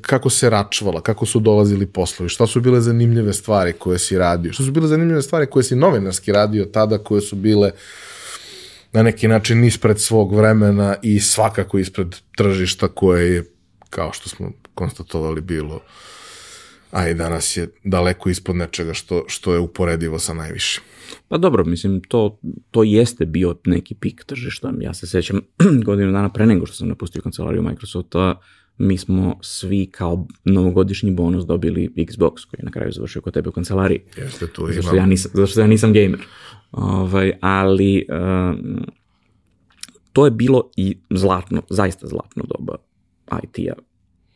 [0.00, 4.52] kako se račvala, kako su dolazili poslovi, šta su bile zanimljive stvari koje si radio,
[4.52, 7.70] šta su bile zanimljive stvari koje si novinarski radio tada, koje su bile
[8.92, 13.44] na neki način ispred svog vremena i svakako ispred tržišta koje je,
[13.90, 15.80] kao što smo konstatovali, bilo
[16.90, 20.82] a i danas je daleko ispod nečega što, što je uporedivo sa najvišim.
[21.28, 22.38] Pa dobro, mislim, to,
[22.70, 24.72] to jeste bio neki pik tržišta.
[24.80, 25.40] Ja se sećam
[25.86, 28.40] godinu dana pre nego što sam napustio kancelariju Microsofta,
[28.78, 33.48] mi smo svi kao novogodišnji bonus dobili Xbox koji je na kraju završio kod tebe
[33.48, 34.00] u kancelariji.
[34.16, 34.74] Jeste, tu imam.
[34.74, 36.20] Zašto ja nisam, zašto ja nisam gamer.
[36.72, 38.86] Ovaj, ali um,
[40.12, 42.76] to je bilo i zlatno, zaista zlatno doba
[43.42, 43.74] IT-a,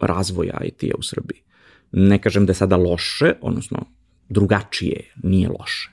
[0.00, 1.43] razvoja IT-a u Srbiji.
[1.96, 3.78] Ne kažem da je sada loše, odnosno
[4.28, 5.90] drugačije, nije loše.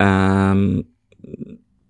[0.00, 0.84] Um,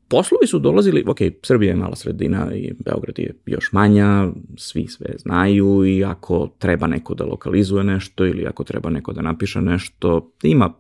[0.09, 5.15] poslovi su dolazili, ok, Srbija je mala sredina i Beograd je još manja, svi sve
[5.19, 10.33] znaju i ako treba neko da lokalizuje nešto ili ako treba neko da napiše nešto,
[10.43, 10.73] ima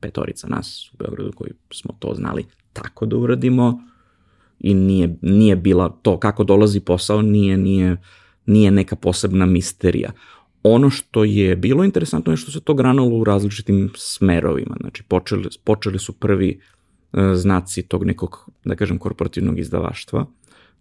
[0.00, 3.82] petorica nas u Beogradu koji smo to znali tako da uradimo
[4.60, 7.96] i nije, nije bila to kako dolazi posao, nije, nije,
[8.46, 10.12] nije neka posebna misterija.
[10.62, 14.76] Ono što je bilo interesantno je što se to granalo u različitim smerovima.
[14.80, 16.60] Znači, počeli, počeli su prvi
[17.12, 20.26] e, znaci tog nekog, da kažem, korporativnog izdavaštva.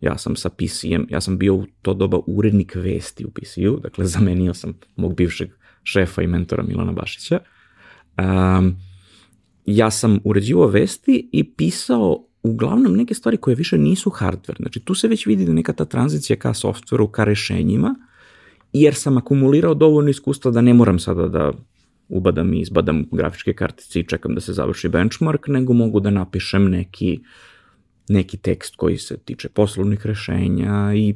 [0.01, 4.05] Ja sam sa PC-em, ja sam bio u to doba urednik vesti u PC-u, dakle,
[4.05, 5.49] zamenio sam mog bivšeg
[5.83, 7.39] šefa i mentora Milana Bašića.
[8.17, 8.75] Um,
[9.65, 14.57] ja sam uređivao vesti i pisao uglavnom neke stvari koje više nisu hardware.
[14.57, 17.95] Znači, tu se već vidi da neka ta tranzicija ka softveru, ka rešenjima,
[18.73, 21.51] jer sam akumulirao dovoljno iskustva da ne moram sada da
[22.09, 26.69] ubadam i izbadam grafičke kartice i čekam da se završi benchmark, nego mogu da napišem
[26.69, 27.19] neki,
[28.09, 31.15] neki tekst koji se tiče poslovnih rešenja i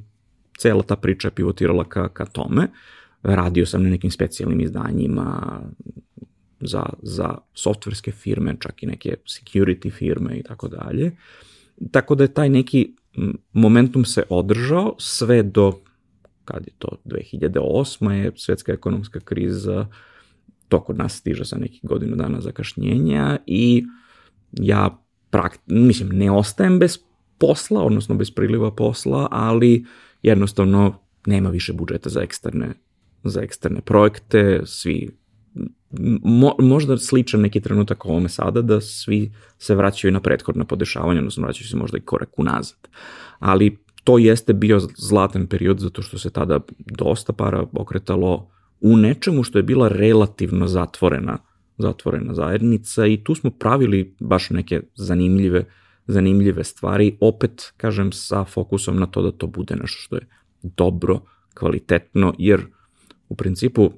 [0.57, 2.67] cela ta priča pivotirala ka, ka tome.
[3.23, 5.59] Radio sam na nekim specijalnim izdanjima
[6.59, 11.11] za, za softverske firme, čak i neke security firme i tako dalje.
[11.91, 12.95] Tako da je taj neki
[13.53, 15.73] momentum se održao sve do
[16.45, 18.11] kad je to 2008.
[18.11, 19.87] je svetska ekonomska kriza,
[20.67, 23.85] to kod nas stiže sa nekih godinu dana zakašnjenja i
[24.51, 26.99] ja prakt, mislim, ne ostajem bez
[27.37, 29.85] posla, odnosno bez priliva posla, ali
[30.21, 32.73] jednostavno nema više budžeta za eksterne,
[33.23, 35.09] za eksterne projekte, svi
[36.23, 41.43] mo, možda sličan neki trenutak ovome sada da svi se vraćaju na prethodna podešavanja, odnosno
[41.43, 42.87] vraćaju se možda i korak unazad.
[43.39, 48.49] Ali to jeste bio zlatan period zato što se tada dosta para okretalo
[48.81, 51.37] u nečemu što je bila relativno zatvorena
[51.77, 55.65] zatvorena zajednica i tu smo pravili baš neke zanimljive
[56.07, 60.27] zanimljive stvari, opet kažem sa fokusom na to da to bude nešto što je
[60.61, 61.19] dobro,
[61.53, 62.65] kvalitetno, jer
[63.29, 63.91] u principu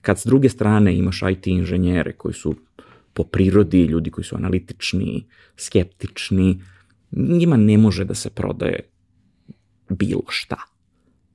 [0.00, 2.54] kad s druge strane imaš IT inženjere koji su
[3.14, 6.62] po prirodi ljudi koji su analitični, skeptični,
[7.10, 8.80] njima ne može da se prodaje
[9.92, 10.56] bilo šta.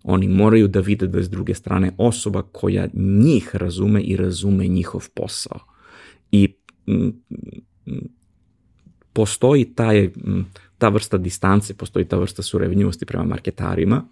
[0.03, 4.68] Oni moraju da vide da je s druge strane osoba koja njih razume i razume
[4.68, 5.60] njihov posao.
[6.32, 6.53] I
[9.14, 10.10] postoji taj,
[10.78, 14.03] ta vrsta distance, postoji ta vrsta surevnjivosti prema marketarima,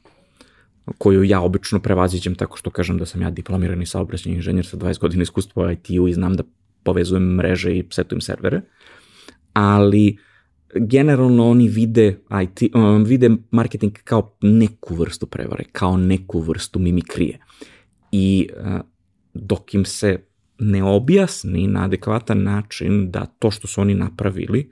[0.97, 4.99] koju ja obično prevaziđem tako što kažem da sam ja diplomirani saobraćajni inženjer sa 20
[4.99, 6.43] godina iskustva u IT-u i znam da
[6.83, 8.61] povezujem mreže i setujem servere,
[9.53, 10.17] ali
[10.75, 17.39] generalno oni vide, IT, um, vide marketing kao neku vrstu prevare, kao neku vrstu mimikrije.
[18.11, 18.79] I uh,
[19.33, 20.19] dok im se
[20.59, 24.71] ne objasni na adekvatan način da to što su oni napravili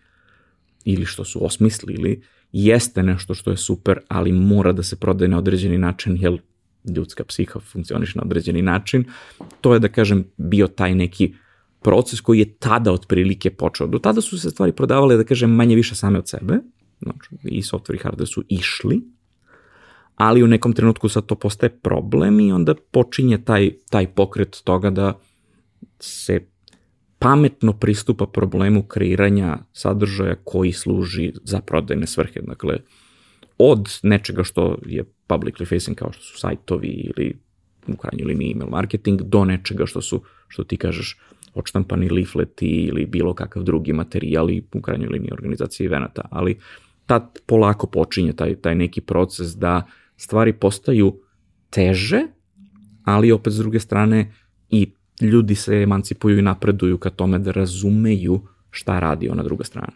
[0.85, 5.37] ili što su osmislili jeste nešto što je super, ali mora da se prodaje na
[5.37, 6.41] određeni način, jer
[6.95, 9.05] ljudska psiha funkcioniše na određeni način.
[9.61, 11.33] To je, da kažem, bio taj neki
[11.83, 13.87] proces koji je tada otprilike počeo.
[13.87, 16.59] Do tada su se stvari prodavale, da kažem, manje više same od sebe,
[17.01, 19.01] znači i software i hardware su išli,
[20.15, 24.89] ali u nekom trenutku sad to postaje problem i onda počinje taj, taj pokret toga
[24.89, 25.19] da
[25.99, 26.39] se
[27.19, 32.41] pametno pristupa problemu kreiranja sadržaja koji služi za prodajne svrhe.
[32.41, 32.77] Dakle,
[33.57, 37.39] od nečega što je publicly facing kao što su sajtovi ili
[37.87, 41.17] u krajnjoj liniji email marketing do nečega što su, što ti kažeš,
[41.53, 46.59] odštampani leafleti ili bilo kakav drugi materijal i u krajnjoj liniji organizacije evenata, ali
[47.05, 49.83] tad polako počinje taj, taj neki proces da
[50.17, 51.19] stvari postaju
[51.69, 52.21] teže,
[53.03, 54.33] ali opet s druge strane
[54.69, 54.91] i
[55.21, 59.93] ljudi se emancipuju i napreduju ka tome da razumeju šta radi ona druga strana.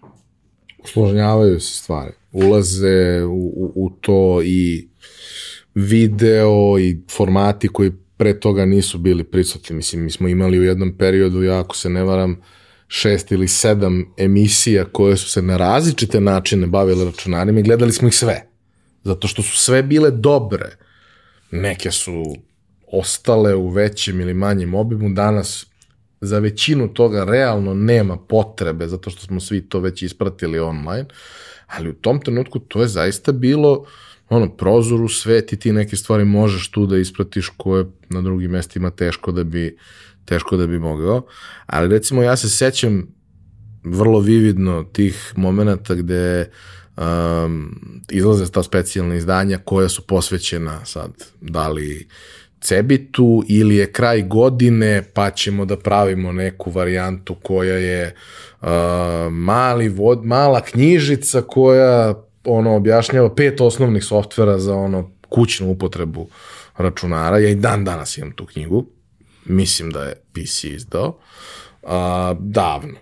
[0.83, 2.11] Usložnjavaju se stvari.
[2.31, 4.89] Ulaze u, u, u to i
[5.75, 9.75] video i formati koji pre toga nisu bili prisutni.
[9.75, 12.41] Mislim, mi smo imali u jednom periodu, ja ako se ne varam,
[12.87, 18.07] šest ili sedam emisija koje su se na različite načine bavile računarima i gledali smo
[18.07, 18.47] ih sve.
[19.03, 20.77] Zato što su sve bile dobre.
[21.51, 22.35] Neke su
[22.91, 25.09] ostale u većem ili manjem obimu.
[25.09, 25.65] Danas
[26.21, 31.05] za većinu toga realno nema potrebe, zato što smo svi to već ispratili online,
[31.67, 33.85] ali u tom trenutku to je zaista bilo
[34.29, 38.51] ono, prozor u svet i ti neke stvari možeš tu da ispratiš koje na drugim
[38.51, 39.77] mestima teško da bi,
[40.25, 41.25] teško da bi mogao.
[41.65, 43.07] Ali recimo ja se sećam
[43.83, 46.49] vrlo vividno tih momenta gde
[46.97, 51.11] um, izlaze ta specijalna izdanja koja su posvećena sad,
[51.41, 52.07] da li
[52.61, 58.15] Cebitu ili je kraj godine pa ćemo da pravimo neku varijantu koja je
[58.61, 58.67] uh,
[59.31, 66.29] mali vod, mala knjižica koja ono objašnjava pet osnovnih softvera za ono kućnu upotrebu
[66.77, 67.39] računara.
[67.39, 68.85] Ja i dan danas imam tu knjigu.
[69.45, 71.17] Mislim da je PC izdao.
[71.83, 72.99] A, davno.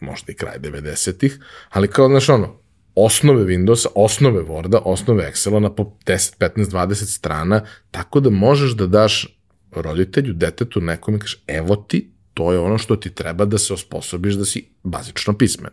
[0.00, 1.38] Možda i kraj 90-ih.
[1.70, 2.60] Ali kao, znaš, ono,
[2.94, 8.70] osnove Windowsa, osnove Worda, osnove Excela na po 10, 15, 20 strana, tako da možeš
[8.70, 9.40] da daš
[9.72, 13.72] roditelju, detetu, nekom i kažeš, evo ti, to je ono što ti treba da se
[13.72, 15.70] osposobiš da si bazično pismen.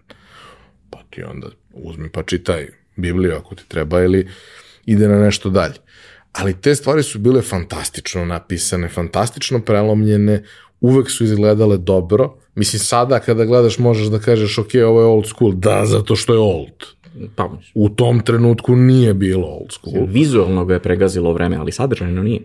[0.89, 2.67] Pa ti onda uzmi pa čitaj
[2.97, 4.27] Bibliju ako ti treba ili
[4.85, 5.75] ide na nešto dalje.
[6.31, 10.43] Ali te stvari su bile fantastično napisane, fantastično prelomljene,
[10.81, 12.35] uvek su izgledale dobro.
[12.55, 15.53] Mislim, sada kada gledaš možeš da kažeš, ok, ovo je old school.
[15.53, 16.97] Da, zato što je old.
[17.35, 20.05] Pa, U tom trenutku nije bilo old school.
[20.07, 22.41] Vizualno ga je pregazilo vreme, ali sadržajno nije.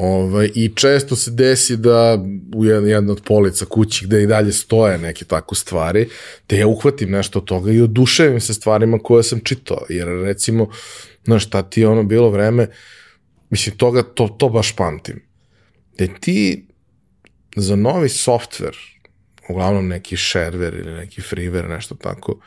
[0.00, 2.24] Ovaj, I često se desi da
[2.56, 6.08] u jedna od polica kući gde i dalje stoje neke tako stvari,
[6.48, 9.86] da ja uhvatim nešto od toga i oduševim se stvarima koje sam čitao.
[9.88, 10.70] Jer recimo,
[11.24, 12.66] znaš, šta ti je ono bilo vreme,
[13.50, 15.22] mislim, toga, to, to baš pamtim.
[15.98, 16.66] Da ti
[17.56, 18.76] za novi softver,
[19.48, 22.40] uglavnom neki shareware ili neki freeware, nešto tako,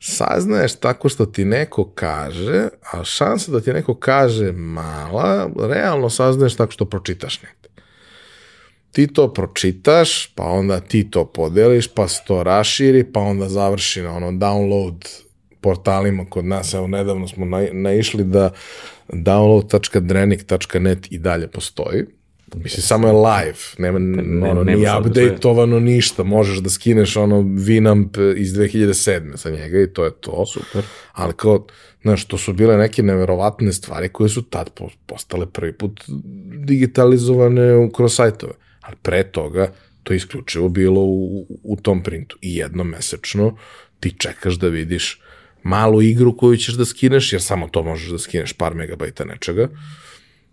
[0.00, 6.56] saznaješ tako što ti neko kaže, a šansa da ti neko kaže mala, realno saznaješ
[6.56, 7.82] tako što pročitaš negde.
[8.92, 14.02] Ti to pročitaš, pa onda ti to podeliš, pa se to raširi, pa onda završi
[14.02, 15.22] na ono download
[15.60, 18.50] portalima kod nas, evo nedavno smo na, naišli da
[19.08, 22.15] download.drenik.net i dalje postoji
[22.64, 27.36] Mislim, samo je live, nema, ne, ono, nema nije updateovano ništa, možeš da skineš ono
[27.42, 29.36] Winamp iz 2007.
[29.36, 30.46] sa njega i to je to.
[30.46, 30.84] Super.
[31.12, 31.66] Ali kao,
[32.02, 34.70] znaš, to su bile neke neverovatne stvari koje su tad
[35.06, 36.04] postale prvi put
[36.66, 38.52] digitalizovane kroz sajtove.
[38.80, 42.36] Ali pre toga, to je isključivo bilo u, u tom printu.
[42.40, 43.56] I jednomesečno
[44.00, 45.20] ti čekaš da vidiš
[45.62, 49.64] malu igru koju ćeš da skineš, jer samo to možeš da skineš par megabajta nečega.
[49.64, 50.05] Mm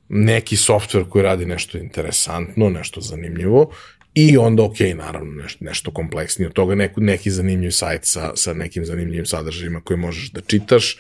[0.10, 3.72] neki softver koji radi nešto interesantno, nešto zanimljivo
[4.14, 8.54] i onda, ok, naravno, nešto, nešto kompleksnije od toga, neku, neki zanimljiv sajt sa, sa
[8.54, 10.98] nekim zanimljivim sadržajima koje možeš da čitaš,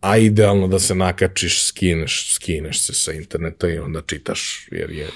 [0.00, 5.06] a idealno da se nakačiš, skineš, skineš se sa interneta i onda čitaš, jer je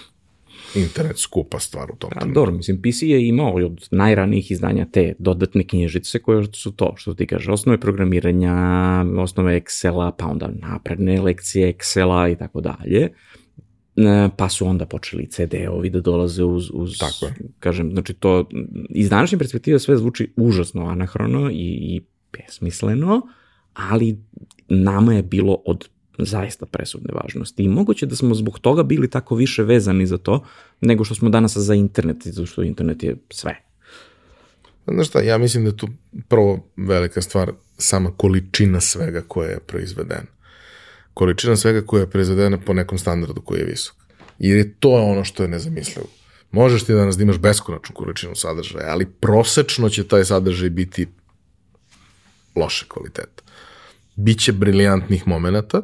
[0.74, 2.34] internet skupa stvar u tom trenutku.
[2.34, 7.14] Dobro, mislim, PC je imao od najranijih izdanja te dodatne knjižice koje su to, što
[7.14, 8.54] ti kaže, osnove programiranja,
[9.18, 13.08] osnove Excela, pa onda napredne lekcije Excela i tako dalje
[13.96, 17.34] e, pa su onda počeli CD-ovi da dolaze uz, uz Tako je.
[17.58, 18.48] kažem, znači to,
[18.90, 22.00] iz današnje perspektive sve zvuči užasno anahrono i, i
[22.32, 23.20] besmisleno,
[23.74, 24.18] ali
[24.68, 25.88] nama je bilo od
[26.24, 27.62] zaista presudne važnosti.
[27.62, 30.44] I moguće da smo zbog toga bili tako više vezani za to,
[30.80, 33.56] nego što smo danas za internet, zato što internet je sve.
[34.86, 35.88] Znaš šta, ja mislim da je tu
[36.28, 40.30] prvo velika stvar sama količina svega koja je proizvedena.
[41.14, 43.96] Količina svega koja je proizvedena po nekom standardu koji je visok.
[44.38, 46.06] Jer je to ono što je nezamislivo.
[46.50, 51.06] Možeš ti danas da imaš beskonačnu količinu sadržaja, ali prosečno će taj sadržaj biti
[52.56, 53.42] loše kvaliteta.
[54.16, 55.82] Biće briljantnih momenta,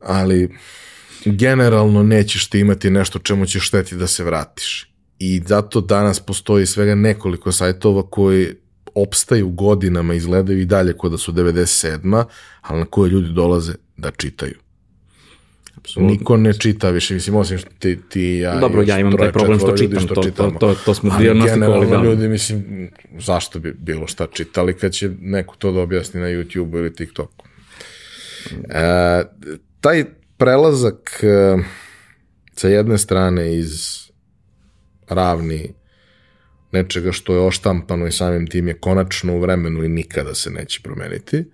[0.00, 0.48] ali
[1.24, 4.92] generalno nećeš ti imati nešto čemu ćeš šteti da se vratiš.
[5.18, 8.54] I zato danas postoji svega nekoliko sajtova koji
[8.94, 12.24] opstaju godinama, izgledaju i dalje kod da su 97.
[12.60, 14.54] ali na koje ljudi dolaze da čitaju.
[15.76, 16.12] Absolutno.
[16.12, 19.58] Niko ne čita više, mislim, osim što ti, ti ja Dobro, ja imam taj problem
[19.58, 21.94] što čitam, što to, to, to, to smo diagnostikovali.
[21.94, 26.26] Ali ljudi, mislim, zašto bi bilo šta čitali kad će neko to da objasni na
[26.26, 27.46] YouTube ili TikToku.
[28.68, 29.24] E,
[29.80, 30.04] taj
[30.36, 31.56] prelazak e,
[32.54, 33.98] sa jedne strane iz
[35.08, 35.74] ravni
[36.72, 40.80] nečega što je oštampano i samim tim je konačno u vremenu i nikada se neće
[40.82, 41.44] promeniti,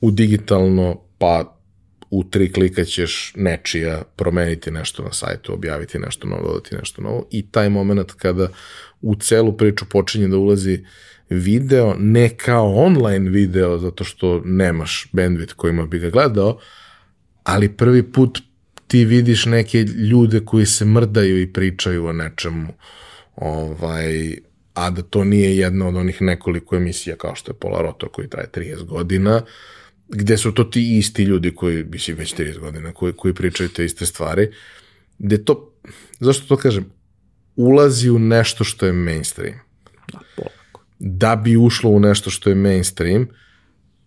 [0.00, 1.56] u digitalno, pa
[2.10, 7.28] u tri klika ćeš nečija promeniti nešto na sajtu, objaviti nešto novo, dodati nešto novo
[7.30, 8.48] i taj moment kada
[9.00, 10.84] u celu priču počinje da ulazi
[11.28, 16.58] video, ne kao online video, zato što nemaš bandwidth kojima bi ga gledao,
[17.44, 18.38] ali prvi put
[18.86, 22.68] ti vidiš neke ljude koji se mrdaju i pričaju o nečemu,
[23.36, 24.36] ovaj,
[24.74, 28.48] a da to nije jedna od onih nekoliko emisija kao što je Polaroto koji traje
[28.54, 29.42] 30 godina,
[30.08, 33.84] gde su to ti isti ljudi koji, mislim, već 30 godina, koji, koji pričaju te
[33.84, 34.50] iste stvari,
[35.18, 35.72] gde to,
[36.20, 36.84] zašto to kažem,
[37.56, 39.60] ulazi u nešto što je mainstream.
[40.12, 40.84] Da, polako.
[40.98, 43.28] Da bi ušlo u nešto što je mainstream,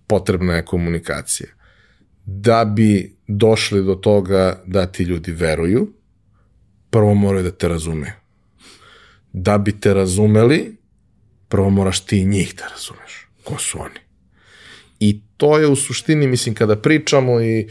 [0.08, 1.50] potrebna je komunikacija.
[2.26, 5.94] Da bi došli do toga da ti ljudi veruju,
[6.90, 8.14] prvo moraju da te razumeju.
[9.34, 10.78] Da bi te razumeli,
[11.48, 13.28] prvo moraš ti njih da razumeš.
[13.44, 14.00] Ko su oni?
[15.00, 17.68] I to je u suštini, mislim, kada pričamo i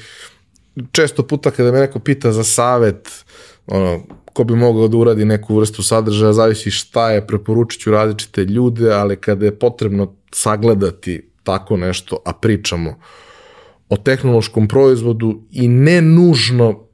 [0.92, 3.24] često puta kada me neko pita za savet,
[3.66, 8.44] ono, ko bi mogao da uradi neku vrstu sadržaja, zavisi šta je, preporučit ću različite
[8.44, 12.96] ljude, ali kada je potrebno sagledati tako nešto, a pričamo o
[13.96, 16.88] tehnološkom proizvodu i ne nužno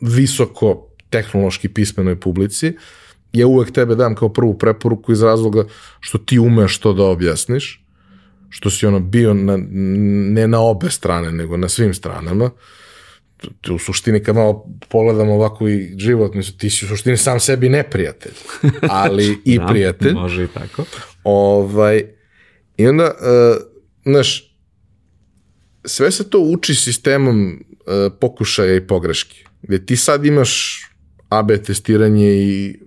[0.00, 2.72] visoko tehnološki pismenoj publici,
[3.32, 5.64] ja uvek tebe dam kao prvu preporuku iz razloga
[6.00, 7.84] što ti umeš to da objasniš,
[8.48, 9.58] što si ono bio na,
[10.32, 12.50] ne na obe strane, nego na svim stranama.
[13.70, 18.32] U suštini kad malo pogledamo ovako i život, ti si u suštini sam sebi neprijatelj,
[19.02, 20.12] ali i da, prijatelj.
[20.12, 20.84] Može i tako.
[21.24, 22.04] Ovaj,
[22.76, 23.62] I onda, uh,
[24.04, 24.47] znaš,
[25.88, 30.82] sve se to uči sistemom uh, pokušaja i pogreški, gde ti sad imaš
[31.28, 32.78] AB testiranje i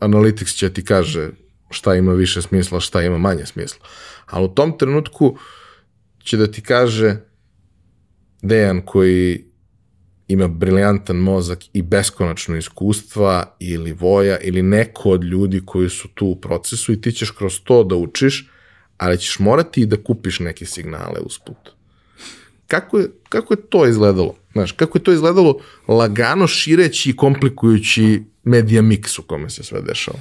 [0.00, 1.30] Analytics će ti kaže
[1.70, 3.86] šta ima više smisla, šta ima manje smisla.
[4.26, 5.38] Ali u tom trenutku
[6.24, 7.16] će da ti kaže
[8.42, 9.44] Dejan koji
[10.28, 16.26] ima briljantan mozak i beskonačno iskustva ili voja ili neko od ljudi koji su tu
[16.26, 18.50] u procesu i ti ćeš kroz to da učiš,
[18.96, 21.79] ali ćeš morati i da kupiš neke signale usput.
[22.70, 24.34] Kako je, kako je to izgledalo?
[24.52, 25.58] Znaš, kako je to izgledalo
[25.88, 30.18] lagano šireći i komplikujući medija mix u kome se sve dešava?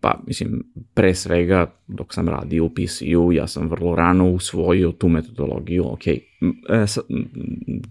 [0.00, 5.08] Pa, mislim, pre svega, dok sam radio u PC-u, ja sam vrlo rano usvojio tu
[5.08, 6.18] metodologiju, ok, e,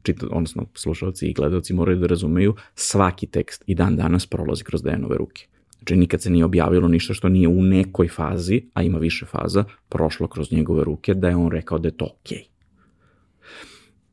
[0.03, 4.83] čita, odnosno slušalci i gledalci moraju da razumeju, svaki tekst i dan danas prolazi kroz
[4.83, 5.47] Dejanove ruke.
[5.77, 9.63] Znači, nikad se nije objavilo ništa što nije u nekoj fazi, a ima više faza,
[9.89, 12.56] prošlo kroz njegove ruke, da je on rekao da je to ok.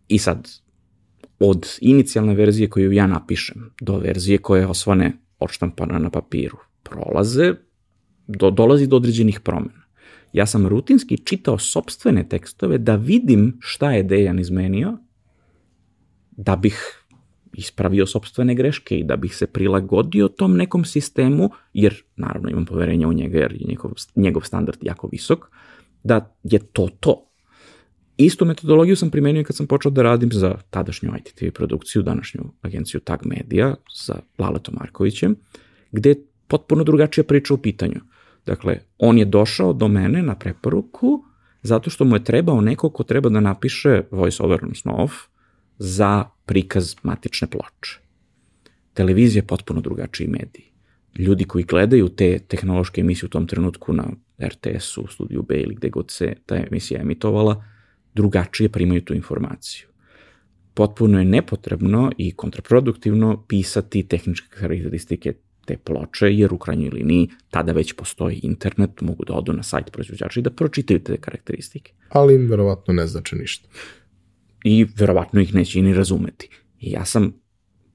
[0.09, 0.49] I sad,
[1.39, 7.55] od inicijalne verzije koju ja napišem do verzije koja je osvane odštampana na papiru, prolaze
[8.27, 9.85] do, dolazi do određenih promena.
[10.33, 14.99] Ja sam rutinski čitao sobstvene tekstove da vidim šta je Dejan izmenio,
[16.31, 17.05] da bih
[17.53, 23.09] ispravio sobstvene greške i da bih se prilagodio tom nekom sistemu, jer naravno imam poverenja
[23.09, 25.47] u njega jer je njegov, njegov standard jako visok,
[26.03, 27.31] da je to to.
[28.17, 33.01] Istu metodologiju sam primenio kad sam počeo da radim za tadašnju ITTV produkciju, današnju agenciju
[33.01, 35.37] Tag Media sa Laletom Markovićem,
[35.93, 38.01] gde je potpuno drugačija priča u pitanju.
[38.47, 41.25] Dakle, on je došao do mene na preporuku
[41.65, 45.15] zato što mu je trebao neko ko treba da napiše voice over, odnosno off,
[45.79, 48.01] za prikaz matične ploče.
[48.95, 50.65] Televizija je potpuno drugačiji medij.
[51.19, 54.05] Ljudi koji gledaju te tehnološke emisije u tom trenutku na
[54.43, 57.65] RTS-u, Studiju B ili gde god se ta emisija emitovala,
[58.15, 59.87] drugačije primaju tu informaciju.
[60.75, 65.35] Potpuno je nepotrebno i kontraproduktivno pisati tehničke karakteristike
[65.67, 69.93] te ploče, jer u krajnjoj liniji tada već postoji internet, mogu da odu na sajt
[69.93, 71.93] proizvođača i da pročitaju te karakteristike.
[72.09, 73.69] Ali im verovatno ne znači ništa.
[74.65, 76.49] I verovatno ih neće ni razumeti.
[76.81, 77.33] I ja sam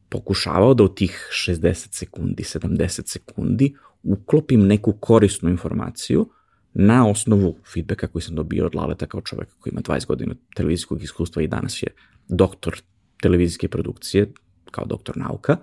[0.10, 6.30] pokušavao da u tih 60 sekundi, 70 sekundi uklopim neku korisnu informaciju
[6.74, 11.04] na osnovu feedbacka koji sam dobio od Laleta kao čoveka koji ima 20 godina televizijskog
[11.04, 11.88] iskustva i danas je
[12.28, 12.82] doktor
[13.22, 14.32] televizijske produkcije,
[14.72, 15.58] kao doktor nauka,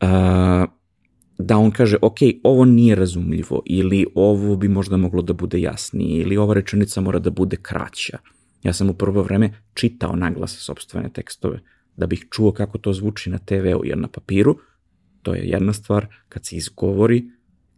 [0.00, 0.68] uh,
[1.38, 6.22] da on kaže, ok, ovo nije razumljivo, ili ovo bi možda moglo da bude jasnije,
[6.22, 8.18] ili ova rečenica mora da bude kraća.
[8.62, 11.60] Ja sam u prvo vreme čitao naglase sobstvene tekstove,
[11.96, 14.58] da bih čuo kako to zvuči na TV-u, jer na papiru,
[15.22, 17.24] to je jedna stvar, kad se izgovori,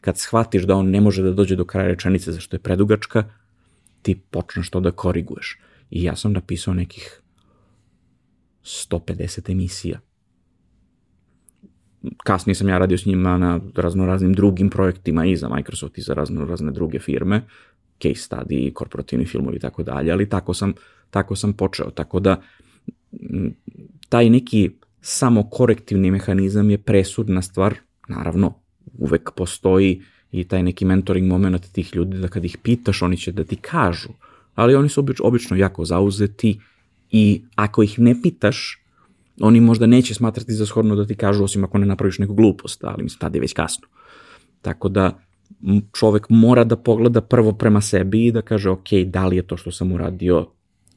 [0.05, 3.25] kad shvatiš da on ne može da dođe do kraja rečenice zašto je predugačka,
[4.03, 5.59] ti počneš to da koriguješ.
[5.91, 7.23] I ja sam napisao nekih
[8.63, 10.01] 150 emisija.
[12.25, 16.03] Kasnije sam ja radio s njima na razno raznim drugim projektima i za Microsoft i
[16.03, 17.41] za razno razne druge firme,
[18.03, 20.75] case study, korporativni filmovi i tako dalje, ali tako sam,
[21.11, 21.91] tako sam počeo.
[21.91, 22.43] Tako da
[24.09, 24.71] taj neki
[25.01, 27.75] samokorektivni mehanizam je presudna stvar,
[28.09, 28.64] naravno,
[28.99, 30.03] uvek postoji
[30.33, 33.57] i taj neki mentoring moment tih ljudi da kad ih pitaš oni će da ti
[33.57, 34.09] kažu,
[34.55, 36.61] ali oni su obično, obično jako zauzeti
[37.11, 38.81] i ako ih ne pitaš,
[39.41, 42.85] oni možda neće smatrati za shodno da ti kažu osim ako ne napraviš neku glupost,
[42.85, 43.89] ali mislim tada je već kasno.
[44.63, 45.19] Tako da
[45.93, 49.57] čovek mora da pogleda prvo prema sebi i da kaže ok, da li je to
[49.57, 50.47] što sam uradio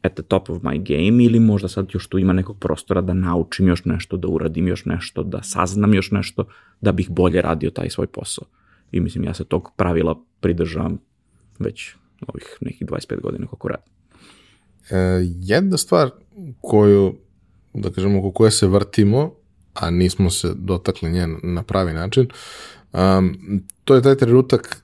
[0.07, 3.13] at the top of my game ili možda sad još tu ima nekog prostora da
[3.13, 6.45] naučim još nešto, da uradim još nešto, da saznam još nešto,
[6.81, 8.45] da bih bolje radio taj svoj posao.
[8.91, 10.97] I mislim, ja se tog pravila pridržavam
[11.59, 11.95] već
[12.27, 13.93] ovih nekih 25 godina kako radim.
[14.89, 14.97] E,
[15.41, 16.09] jedna stvar
[16.61, 17.15] koju,
[17.73, 19.33] da kažemo, oko koje se vrtimo,
[19.73, 22.27] a nismo se dotakli nje na pravi način,
[22.93, 23.37] um,
[23.83, 24.83] to je taj trenutak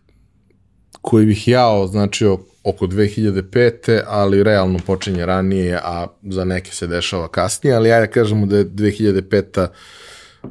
[1.01, 4.01] koji bih ja označio oko 2005.
[4.07, 8.65] ali realno počinje ranije, a za neke se dešava kasnije, ali ja kažemo da je
[8.65, 9.67] 2005.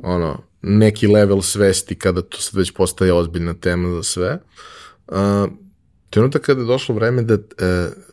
[0.03, 4.39] ono, neki level svesti kada to sad već postaje ozbiljna tema za sve.
[5.07, 5.17] Uh,
[6.11, 7.41] trenutak kada je došlo vreme da uh,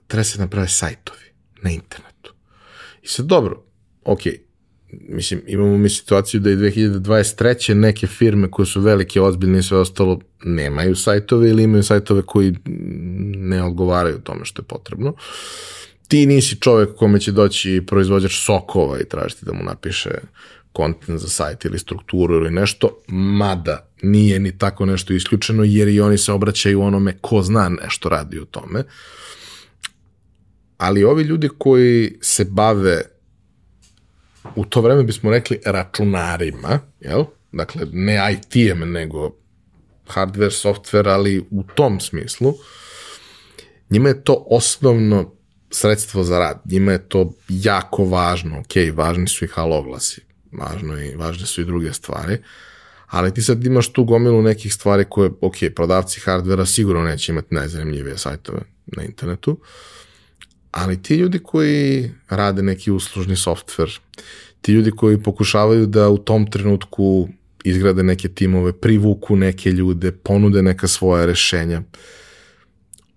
[0.08, 1.26] treba se naprave sajtovi
[1.62, 2.34] na internetu.
[3.02, 3.64] I sad dobro,
[4.04, 4.22] ok,
[4.92, 7.74] mislim, imamo mi situaciju da je 2023.
[7.74, 12.56] neke firme koje su velike, ozbiljne i sve ostalo nemaju sajtove ili imaju sajtove koji
[13.36, 15.14] ne odgovaraju tome što je potrebno.
[16.08, 20.10] Ti nisi čovek kome će doći proizvođač sokova i tražiti da mu napiše
[20.74, 26.02] kontent za sajt ili strukturu ili nešto, mada nije ni tako nešto isključeno, jer i
[26.02, 28.84] oni se obraćaju onome ko zna nešto radi u tome.
[30.78, 33.02] Ali ovi ljudi koji se bave
[34.56, 37.24] u to vreme bismo rekli računarima, jel?
[37.52, 39.32] Dakle, ne IT-em, nego
[40.08, 42.54] hardware, software, ali u tom smislu,
[43.90, 45.32] njima je to osnovno
[45.72, 46.62] sredstvo za rad.
[46.66, 48.60] Njima je to jako važno.
[48.60, 50.22] Ok, važni su i haloglasi,
[50.52, 52.38] važno i, važne su i druge stvari,
[53.08, 57.56] ali ti sad imaš tu gomilu nekih stvari koje, ok, prodavci hardvera sigurno neće imati
[57.56, 59.60] najzanimljivije sajtove na internetu,
[60.72, 64.00] ali ti ljudi koji rade neki uslužni softver,
[64.62, 67.30] ti ljudi koji pokušavaju da u tom trenutku
[67.64, 71.82] izgrade neke timove, privuku neke ljude, ponude neka svoja rešenja,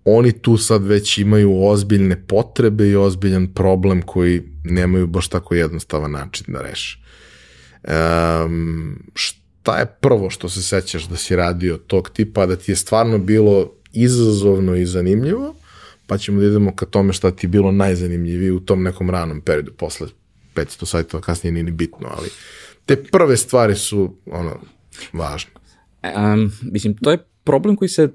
[0.05, 6.11] oni tu sad već imaju ozbiljne potrebe i ozbiljan problem koji nemaju baš tako jednostavan
[6.11, 6.99] način da reše.
[7.83, 12.75] Um, šta je prvo što se sećaš da si radio tog tipa, da ti je
[12.75, 15.55] stvarno bilo izazovno i zanimljivo,
[16.13, 19.41] pa ćemo da idemo ka tome šta ti je bilo najzanimljivije u tom nekom ranom
[19.41, 20.07] periodu, posle
[20.55, 22.29] 500 sajtova, kasnije nije ni bitno, ali
[22.85, 24.59] te prve stvari su ono,
[25.13, 25.51] važne.
[26.03, 28.09] Um, mislim, to je problem koji se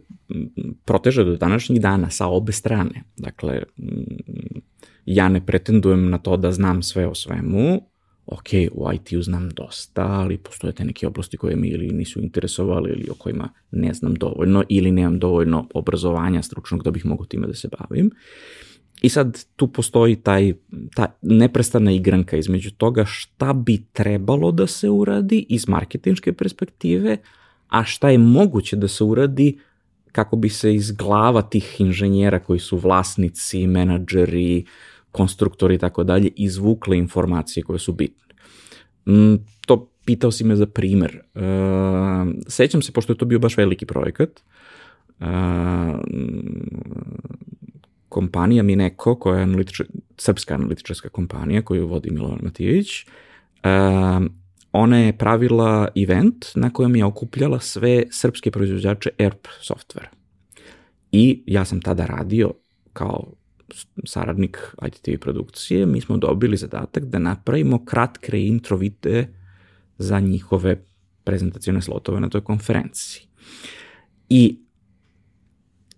[0.85, 3.03] proteže do današnjih dana sa obe strane.
[3.17, 3.63] Dakle,
[5.07, 7.81] ja ne pretendujem na to da znam sve o svemu,
[8.31, 12.91] ok, u IT-u znam dosta, ali postoje te neke oblasti koje mi ili nisu interesovali
[12.91, 17.47] ili o kojima ne znam dovoljno ili nemam dovoljno obrazovanja stručnog da bih mogo time
[17.47, 18.11] da se bavim.
[19.03, 20.53] I sad tu postoji taj,
[20.95, 27.17] ta neprestana igranka između toga šta bi trebalo da se uradi iz marketinške perspektive,
[27.69, 29.59] a šta je moguće da se uradi
[30.13, 34.65] kako bi se iz glava tih inženjera koji su vlasnici, menadžeri,
[35.19, 38.35] konstruktori i tako dalje izvukle informacije koje su bitne.
[39.09, 39.35] Mm,
[39.67, 41.21] to pitao si me za primer.
[41.35, 41.43] Uh,
[42.49, 44.41] sećam se, pošto je to bio baš veliki projekat,
[45.21, 45.27] uh,
[48.09, 49.81] kompanija Mineko, koja je analitič,
[50.17, 54.27] srpska analitičarska kompanija koju vodi Milovan Matijević, uh,
[54.73, 60.09] ona je pravila event na kojem je okupljala sve srpske proizvođače ERP softvera.
[61.13, 62.53] I ja sam tada radio
[62.93, 63.38] kao
[64.05, 69.29] saradnik ITTV produkcije, mi smo dobili zadatak da napravimo kratke intro videe
[69.99, 70.85] za njihove
[71.25, 73.23] prezentacijone slotove na toj konferenciji.
[74.29, 74.59] I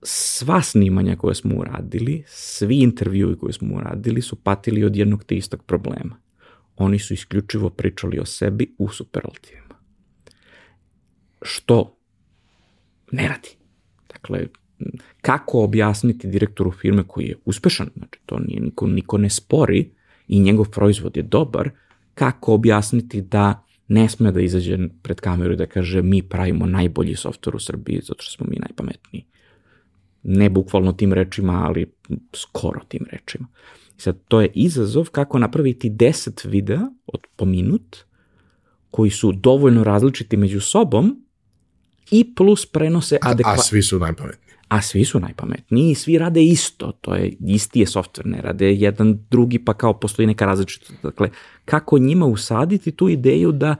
[0.02, 5.36] sva snimanja koje smo uradili, svi intervjui koje smo uradili su patili od jednog te
[5.36, 6.16] istog problema.
[6.76, 9.60] Oni su isključivo pričali o sebi u superlativima.
[11.42, 11.96] što
[13.12, 13.48] ne radi.
[14.08, 14.46] Dakle,
[15.20, 19.90] kako objasniti direktoru firme koji je uspešan, znači to nije, niko, niko ne spori
[20.28, 21.70] i njegov proizvod je dobar,
[22.14, 27.16] kako objasniti da ne sme da izađe pred kameru i da kaže mi pravimo najbolji
[27.16, 29.24] softver u Srbiji zato što smo mi najpametniji.
[30.22, 31.92] Ne bukvalno tim rečima, ali
[32.34, 33.46] skoro tim rečima.
[33.96, 37.96] Sad, to je izazov kako napraviti 10 videa od po minut
[38.90, 41.24] koji su dovoljno različiti među sobom
[42.10, 43.60] i plus prenose adekvatno.
[43.60, 44.49] A svi su najpametniji.
[44.70, 48.72] A svi su najpametniji i svi rade isto, to je, isti je softver, ne rade
[48.72, 50.92] jedan drugi pa kao postoji neka različita.
[51.02, 51.30] Dakle,
[51.64, 53.76] kako njima usaditi tu ideju da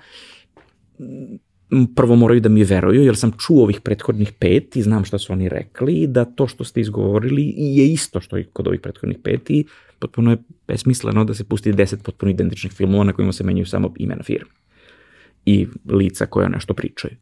[1.97, 5.33] prvo moraju da mi veruju, jer sam čuo ovih prethodnih pet i znam šta su
[5.33, 9.19] oni rekli i da to što ste izgovorili je isto što i kod ovih prethodnih
[9.23, 9.65] pet i
[9.99, 10.37] potpuno je
[10.69, 14.51] besmisleno da se pusti deset potpuno identičnih filmova na kojima se menjaju samo imena firme
[15.47, 17.15] i lica koja nešto pričaju.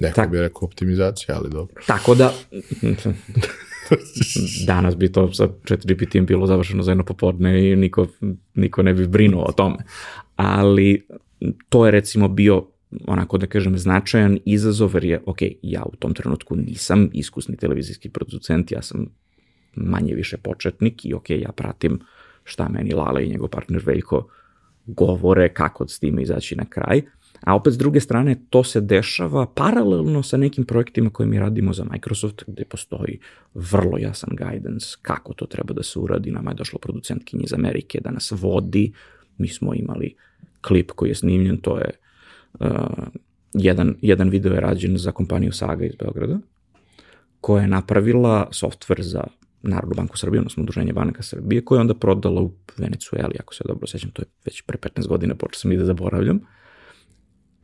[0.00, 1.82] Neko tak, bi rekao optimizacija, ali dobro.
[1.86, 2.32] Tako da,
[4.66, 8.06] danas bi to sa 4GPT bilo završeno za jedno popodne i niko,
[8.54, 9.76] niko ne bi brinuo o tome.
[10.36, 11.06] Ali
[11.68, 12.66] to je recimo bio
[13.06, 18.08] onako da kažem značajan izazov jer je, ok, ja u tom trenutku nisam iskusni televizijski
[18.08, 19.06] producent, ja sam
[19.74, 22.00] manje više početnik i ok, ja pratim
[22.44, 24.28] šta meni Lala i njegov partner Veljko
[24.86, 27.02] govore, kako s time izaći na kraj,
[27.44, 31.72] A opet s druge strane to se dešava paralelno sa nekim projektima koje mi radimo
[31.72, 33.18] za Microsoft gde postoji
[33.54, 36.30] vrlo jasan guidance kako to treba da se uradi.
[36.30, 38.92] Nama je došla producentkinja iz Amerike da nas vodi.
[39.38, 40.14] Mi smo imali
[40.60, 41.90] klip koji je snimljen, to je
[42.60, 42.68] uh,
[43.54, 46.38] jedan, jedan video je rađen za kompaniju Saga iz Beograda
[47.40, 49.24] koja je napravila softver za
[49.62, 53.64] Narodnu banku Srbije, odnosno Udruženje banaka Srbije, koje je onda prodala u Venecueli, ako se
[53.66, 56.36] dobro sećam, to je već pre 15 godina, počeo sam i da zaboravljam.
[56.36, 56.42] Uh,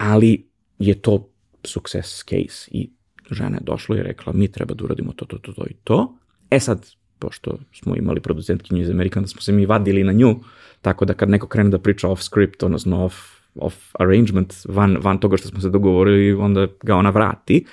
[0.01, 0.49] ali
[0.79, 1.29] je to
[1.65, 2.91] success case i
[3.31, 6.17] žena je došla i rekla mi treba da uradimo to, to, to, to i to.
[6.51, 6.87] E sad,
[7.19, 10.41] pošto smo imali producentkinju iz Amerika, da smo se mi vadili na nju,
[10.81, 13.17] tako da kad neko krene da priča off script, odnosno off,
[13.55, 17.65] off arrangement, van, van toga što smo se dogovorili, onda ga ona vrati,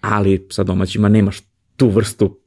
[0.00, 1.40] ali sa domaćima nemaš
[1.76, 2.38] tu vrstu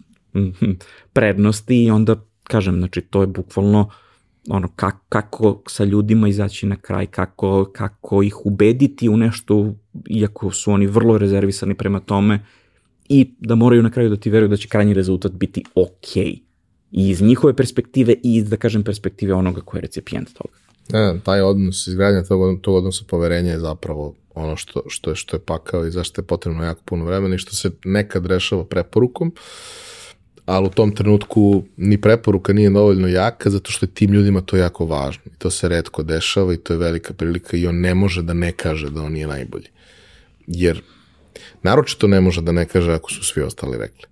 [1.14, 3.90] prednosti i onda, kažem, znači to je bukvalno
[4.50, 9.74] ono, kako, kako sa ljudima izaći na kraj, kako, kako ih ubediti u nešto,
[10.10, 12.46] iako su oni vrlo rezervisani prema tome,
[13.10, 16.16] i da moraju na kraju da ti veruju da će krajnji rezultat biti ok.
[16.16, 20.54] I iz njihove perspektive i iz, da kažem, perspektive onoga ko je recipijent toga.
[20.90, 25.36] Ne, taj odnos, izgradnja tog, tog odnosa poverenja je zapravo ono što, što, je, što
[25.36, 29.28] je pakao i zašto je potrebno jako puno vremena i što se nekad rešava preporukom.
[29.28, 29.34] Uh,
[30.46, 34.58] ali u tom trenutku ni preporuka nije dovoljno jaka zato što je tim ljudima to
[34.58, 35.24] jako važno.
[35.26, 38.34] I to se redko dešava i to je velika prilika i on ne može da
[38.34, 39.68] ne kaže da on nije najbolji.
[40.48, 40.82] Jer
[41.64, 44.08] naročito ne može da ne kaže ako su svi ostali rekli.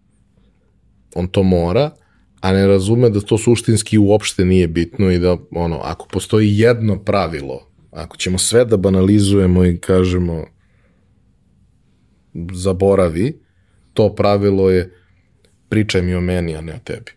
[1.15, 1.91] On to mora,
[2.41, 6.99] a ne razume da to suštinski uopšte nije bitno i da ono, ako postoji jedno
[7.03, 10.45] pravilo, ako ćemo sve da banalizujemo i kažemo
[12.53, 13.39] zaboravi,
[13.93, 15.00] to pravilo je
[15.71, 17.11] pričaj mi o meni, a ne o tebi.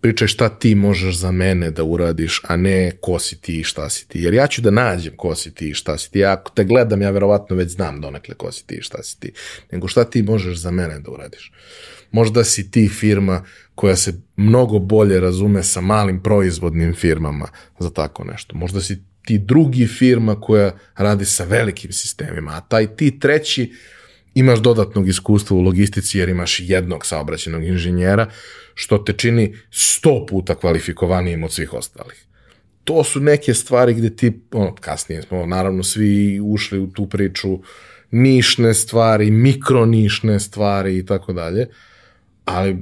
[0.00, 3.88] Pričaj šta ti možeš za mene da uradiš, a ne ko si ti i šta
[3.90, 4.20] si ti.
[4.22, 6.18] Jer ja ću da nađem ko si ti i šta si ti.
[6.18, 9.20] Ja ako te gledam, ja verovatno već znam donekle ko si ti i šta si
[9.20, 9.32] ti.
[9.72, 11.52] Nego šta ti možeš za mene da uradiš.
[12.10, 18.24] Možda si ti firma koja se mnogo bolje razume sa malim proizvodnim firmama za tako
[18.24, 18.56] nešto.
[18.56, 23.72] Možda si ti drugi firma koja radi sa velikim sistemima, a taj ti treći
[24.34, 28.30] imaš dodatnog iskustva u logistici jer imaš jednog saobraćenog inženjera,
[28.74, 32.26] što te čini sto puta kvalifikovanijim od svih ostalih.
[32.84, 37.58] To su neke stvari gde ti, ono, kasnije smo naravno svi ušli u tu priču,
[38.10, 41.66] nišne stvari, mikronišne stvari i tako dalje,
[42.44, 42.76] ali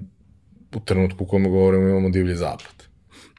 [0.75, 2.83] u trenutku u kome govorimo imamo divlji zapad.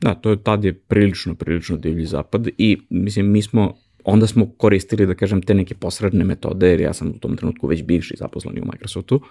[0.02, 4.50] Da, to je, tad je prilično, prilično divlji zapad i mislim, mi smo onda smo
[4.58, 8.16] koristili, da kažem, te neke posredne metode, jer ja sam u tom trenutku već bivši
[8.18, 9.22] zaposleni u Microsoftu,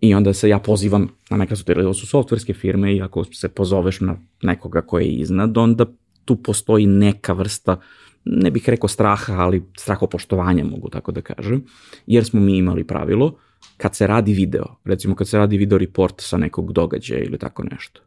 [0.00, 3.48] i onda se ja pozivam na Microsoft, jer ovo su softverske firme i ako se
[3.48, 5.86] pozoveš na nekoga ko je iznad, onda
[6.24, 7.80] tu postoji neka vrsta,
[8.24, 11.64] ne bih rekao straha, ali strahopoštovanja mogu tako da kažem,
[12.06, 13.36] jer smo mi imali pravilo,
[13.76, 17.62] kad se radi video, recimo kad se radi video report sa nekog događaja ili tako
[17.62, 18.00] nešto,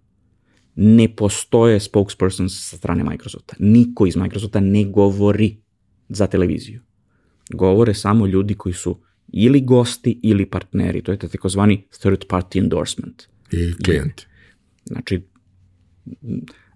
[0.75, 3.55] ne postoje spokespersons sa strane Microsofta.
[3.59, 5.62] Niko iz Microsofta ne govori
[6.09, 6.81] za televiziju.
[7.53, 11.01] Govore samo ljudi koji su ili gosti ili partneri.
[11.01, 13.23] To je takozvani third party endorsement.
[13.51, 14.27] I klijenti.
[14.85, 15.21] Znači,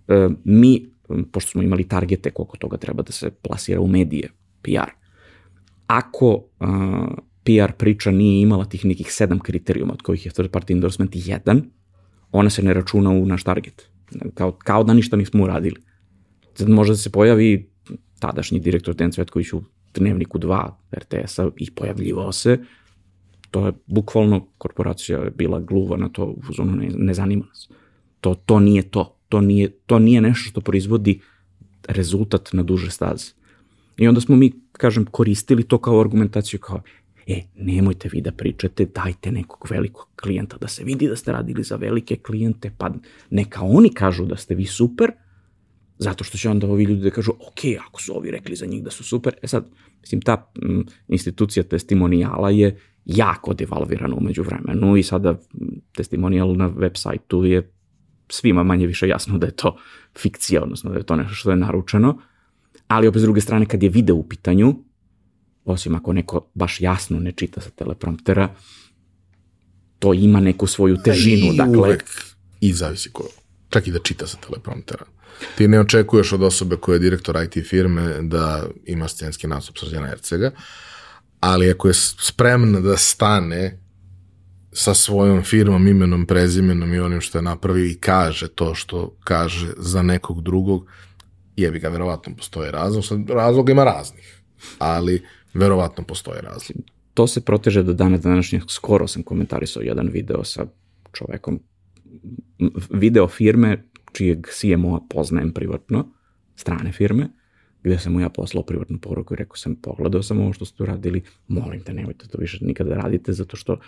[0.08, 0.90] e, mi,
[1.32, 4.30] pošto smo imali targete koliko toga treba da se plasira u medije,
[4.62, 4.92] PR,
[5.88, 6.44] ako
[7.44, 11.62] PR priča nije imala tih nekih sedam kriterijuma, od kojih je third party endorsement jedan,
[12.32, 13.90] ona se ne računa u naš target.
[14.34, 15.76] Kao, kao da ništa nismo uradili.
[16.54, 17.70] Sad može da se pojavi
[18.20, 19.62] tadašnji direktor Dejan Cvetković u
[19.94, 22.60] dnevniku 2 RTS-a i pojavljivao se,
[23.52, 27.70] to je bukvalno korporacija je bila gluva na to, u zonu ne, ne zanima nas.
[28.22, 29.14] To, to nije to.
[29.30, 31.20] To nije, to nije nešto što proizvodi
[31.88, 33.32] rezultat na duže staze.
[33.98, 36.82] I onda smo mi, kažem, koristili to kao argumentaciju kao,
[37.28, 41.64] e, nemojte vi da pričate, dajte nekog velikog klijenta da se vidi da ste radili
[41.64, 42.92] za velike klijente, pa
[43.30, 45.12] neka oni kažu da ste vi super,
[46.00, 48.84] zato što će onda ovi ljudi da kažu, ok, ako su ovi rekli za njih
[48.84, 49.70] da su super, e sad,
[50.02, 55.40] mislim, ta m, institucija testimonijala je jako devalvirana umeđu vremenu i sada
[55.96, 57.72] testimonijal na web sajtu je
[58.30, 59.78] svima manje više jasno da je to
[60.18, 62.18] fikcija, odnosno da je to nešto što je naručeno,
[62.88, 64.76] ali opet s druge strane kad je video u pitanju,
[65.66, 68.50] osim ako neko baš jasno ne čita sa telepromptera,
[70.00, 71.54] to ima neku svoju težinu.
[71.54, 72.04] I dakle, uvek,
[72.62, 73.24] i zavisi ko,
[73.70, 75.06] čak i da čita sa telepromptera.
[75.58, 80.12] Ti ne očekuješ od osobe koja je direktor IT firme da ima scenski nastup Srđana
[80.12, 80.52] Ercega,
[81.40, 83.80] ali ako je spremna da stane
[84.72, 89.68] sa svojom firmom, imenom, prezimenom i onim što je napravio i kaže to što kaže
[89.78, 90.86] za nekog drugog,
[91.56, 93.06] jebi ga, verovatno postoje razlog.
[93.06, 94.42] Sad, razlog ima raznih,
[94.80, 95.24] ali
[95.54, 96.78] verovatno postoje razlog.
[97.14, 98.64] to se proteže do dana današnjeg.
[98.68, 100.66] Skoro sam komentarisao jedan video sa
[101.12, 101.60] čovekom,
[102.90, 103.84] video firme
[104.18, 106.08] čijeg CMO-a poznajem privatno,
[106.56, 107.30] strane firme,
[107.84, 110.84] gde sam mu ja poslao privatnu poruku i rekao sam, pogledao sam ovo što ste
[110.84, 113.80] uradili, molim te, nemojte to više nikada da radite, zato što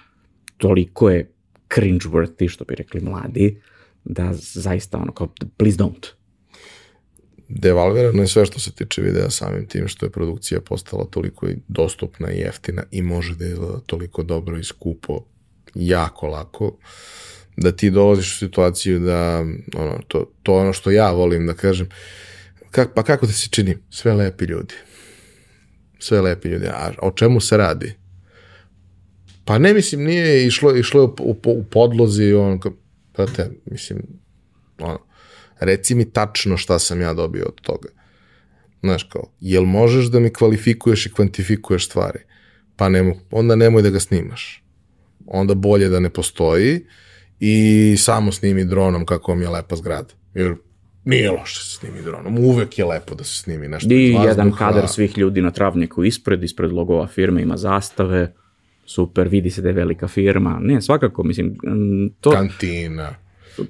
[0.58, 1.32] toliko je
[1.70, 3.62] cringe-worthy, što bi rekli mladi,
[4.04, 6.08] da zaista ono kao, please don't.
[7.48, 11.58] Devalvirano je sve što se tiče videa samim tim što je produkcija postala toliko i
[11.68, 15.26] dostupna i jeftina i može da izgleda toliko dobro i skupo
[15.76, 16.78] jako lako
[17.62, 19.46] da ti dolaziš u situaciju da
[19.76, 21.90] ono, to, to ono što ja volim da kažem
[22.72, 23.78] kak, pa kako ti se čini?
[23.90, 24.74] Sve lepi ljudi.
[26.00, 26.68] Sve lepi ljudi.
[26.68, 27.94] A o čemu se radi?
[29.46, 32.72] Pa ne mislim, nije išlo, išlo u, u, u podlozi, on, kao,
[33.14, 34.02] brate, mislim,
[34.80, 35.00] ono,
[35.60, 37.90] reci mi tačno šta sam ja dobio od toga.
[38.84, 42.20] Znaš kao, jel možeš da mi kvalifikuješ i kvantifikuješ stvari?
[42.76, 44.64] Pa ne mogu, onda nemoj da ga snimaš.
[45.28, 46.86] Onda bolje da ne postoji
[47.40, 50.14] i samo snimi dronom kako vam je lepa zgrada.
[50.34, 50.56] Jer
[51.06, 54.52] nije loše da se snimi dronom, uvek je lepo da se snimi nešto I jedan
[54.52, 58.34] kadar svih ljudi na travnjaku ispred, ispred logova firme ima zastave,
[58.86, 60.60] super, vidi se da je velika firma.
[60.62, 61.58] Ne, svakako, mislim,
[62.22, 63.16] to Kantina.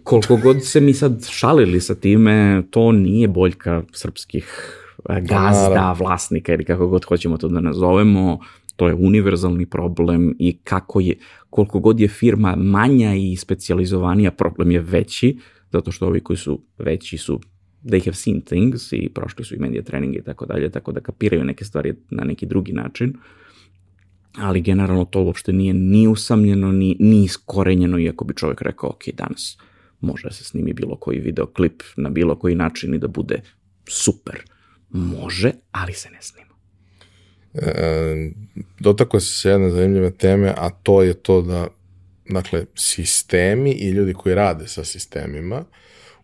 [0.04, 4.76] koliko god se mi sad šalili sa time, to nije boljka srpskih
[5.10, 5.94] e, gazda, naravno.
[5.94, 8.40] vlasnika ili kako god hoćemo to da nazovemo,
[8.80, 11.18] to je univerzalni problem i kako je,
[11.50, 15.38] koliko god je firma manja i specializovanija, problem je veći,
[15.72, 17.40] zato što ovi koji su veći su
[17.84, 21.00] they have seen things i prošli su i medija treninge i tako dalje, tako da
[21.00, 23.14] kapiraju neke stvari na neki drugi način
[24.38, 29.04] ali generalno to uopšte nije ni usamljeno, ni, ni iskorenjeno, iako bi čovjek rekao, ok,
[29.14, 29.58] danas
[30.02, 33.42] može da se snimi bilo koji videoklip na bilo koji način i da bude
[33.88, 34.44] super.
[34.90, 36.49] Može, ali se ne snima.
[37.54, 38.32] E,
[38.80, 41.68] dotakao se se jedne zanimljive teme, a to je to da
[42.30, 45.66] dakle, sistemi i ljudi koji rade sa sistemima,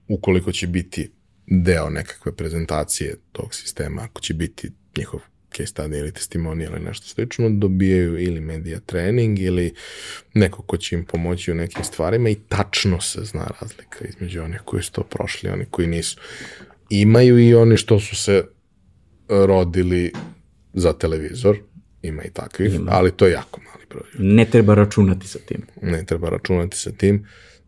[0.07, 1.11] ukoliko će biti
[1.47, 5.19] deo nekakve prezentacije tog sistema, ako će biti njihov
[5.57, 9.73] case study ili testimonial ili nešto slično, dobijaju ili media trening ili
[10.33, 14.61] neko ko će im pomoći u nekim stvarima i tačno se zna razlika između onih
[14.65, 16.17] koji su to prošli i onih koji nisu.
[16.89, 18.43] Imaju i oni što su se
[19.29, 20.11] rodili
[20.75, 21.57] za televizor,
[22.01, 22.91] ima i takvih, ima.
[22.93, 24.09] ali to je jako mali broj.
[24.19, 25.61] Ne treba računati sa tim.
[25.81, 27.27] Ne treba računati sa tim.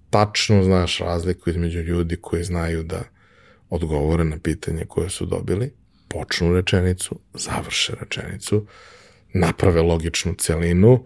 [0.09, 3.03] Tačno znaš razliku između ljudi koji znaju da
[3.69, 5.71] odgovore na pitanje koje su dobili,
[6.07, 8.65] počnu rečenicu, završe rečenicu,
[9.33, 11.05] naprave logičnu celinu,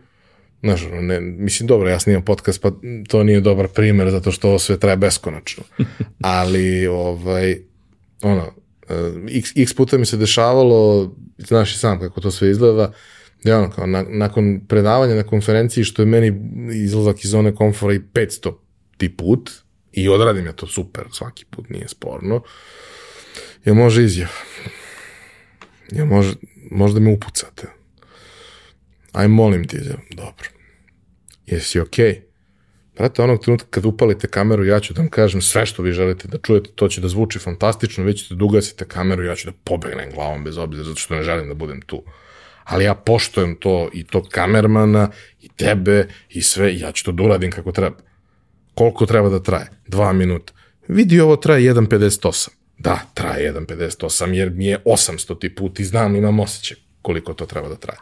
[0.64, 2.72] Znaš, ne, mislim, dobro, ja snimam podcast, pa
[3.08, 5.64] to nije dobar primer, zato što ovo sve traje beskonačno.
[6.22, 7.58] Ali, ovaj,
[8.22, 8.54] ono,
[9.30, 12.94] x, x puta mi se dešavalo, znaš i sam kako to sve izgleda,
[13.44, 16.34] ja ono, kao, na, nakon predavanja na konferenciji, što je meni
[16.74, 18.54] izlazak iz zone komfora i 500
[18.98, 19.52] ti put,
[19.92, 22.42] i odradim ja to super, svaki put nije sporno,
[23.66, 24.30] je može izjav.
[25.92, 26.34] Ja može,
[26.72, 27.68] možda me upucate.
[29.12, 29.98] Aj, molim ti izjav.
[30.10, 30.50] Dobro.
[31.46, 32.06] Jesi okej?
[32.06, 32.31] Okay?
[33.02, 36.28] Brate, onog trenutka kad upalite kameru, ja ću da vam kažem sve što vi želite
[36.28, 39.58] da čujete, to će da zvuči fantastično, vi ćete da ugasite kameru, ja ću da
[39.64, 42.04] pobegnem glavom bez obzira, zato što ne želim da budem tu.
[42.64, 45.10] ali ja poštojem to i tog kamermana
[45.42, 47.98] i tebe i sve, ja ću to da uradim kako treba.
[48.74, 49.70] Koliko treba da traje?
[49.88, 50.54] Dva minuta.
[50.88, 52.50] Vidi, ovo traje 1.58.
[52.78, 57.46] Da, traje 1.58 jer mi je 800 ti put i znam, imam osjećaj koliko to
[57.46, 58.00] treba da traje.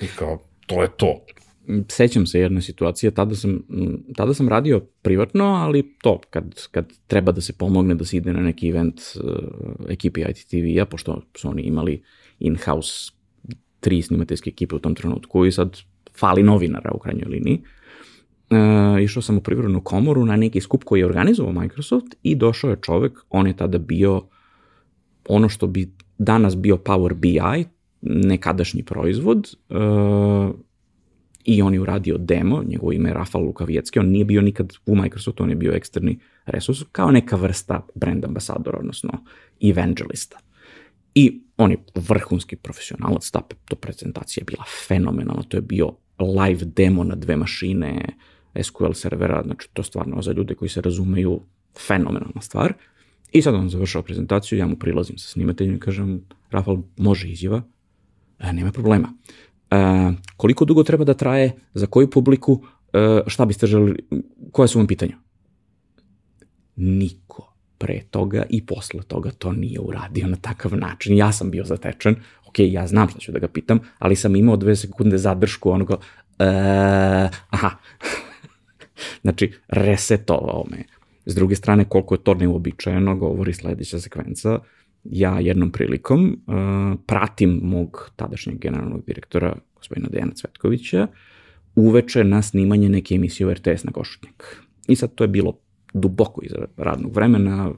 [0.00, 1.20] I kao, to je to.
[1.88, 3.62] Sećam se jedne situacije, tada sam,
[4.16, 8.32] tada sam radio privatno, ali to, kad, kad treba da se pomogne da se ide
[8.32, 9.32] na neki event uh,
[9.88, 12.02] ekipi ITTV-a, pošto su oni imali
[12.38, 13.12] in-house
[13.80, 15.78] tri snimateljske ekipe u tom trenutku i sad
[16.18, 17.62] fali novinara u krajnjoj liniji.
[18.50, 22.70] Uh, išao sam u privrednu komoru na neki skup koji je organizovao Microsoft i došao
[22.70, 24.22] je čovek, on je tada bio
[25.28, 27.64] ono što bi danas bio Power BI,
[28.02, 30.54] nekadašnji proizvod, uh,
[31.44, 34.96] i on je uradio demo, njegovo ime je Rafal Lukavijecki, on nije bio nikad u
[34.96, 39.24] Microsoftu, on je bio eksterni resurs, kao neka vrsta brand ambasadora, odnosno
[39.60, 40.38] evangelista.
[41.14, 46.64] I on je vrhunski profesionalac, ta to prezentacija je bila fenomenalna, to je bio live
[46.64, 48.04] demo na dve mašine
[48.62, 51.40] SQL servera, znači to stvarno za ljude koji se razumeju
[51.86, 52.72] fenomenalna stvar.
[53.32, 57.62] I sad on završao prezentaciju, ja mu prilazim sa snimateljem i kažem, Rafal, može izjava,
[58.38, 59.12] e, nema problema.
[59.74, 64.06] E, koliko dugo treba da traje, za koju publiku, e, šta biste želeli,
[64.52, 65.16] koje su vam pitanja?
[66.76, 71.16] Niko pre toga i posle toga to nije uradio na takav način.
[71.16, 74.56] Ja sam bio zatečen, ok, ja znam šta ću da ga pitam, ali sam imao
[74.56, 75.96] dve sekunde zadršku onoga,
[76.38, 76.46] e,
[77.50, 77.70] aha,
[79.22, 80.84] znači resetovao me.
[81.26, 84.58] S druge strane, koliko je to neuobičajeno, govori sledeća sekvenca,
[85.04, 86.54] ja jednom prilikom uh,
[87.06, 91.06] pratim mog tadašnjeg generalnog direktora, gospodina Dejana Cvetkovića,
[91.74, 94.62] uveče na snimanje neke emisije u RTS na Košutnjak.
[94.88, 95.58] I sad to je bilo
[95.94, 97.72] duboko iza radnog vremena,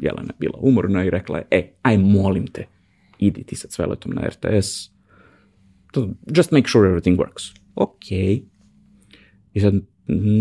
[0.00, 2.66] Jelena je bila umorna i rekla je, e, aj molim te,
[3.18, 4.90] idi ti sa cveletom na RTS,
[5.92, 7.54] to, just make sure everything works.
[7.74, 8.10] Ok.
[9.54, 9.74] I sad,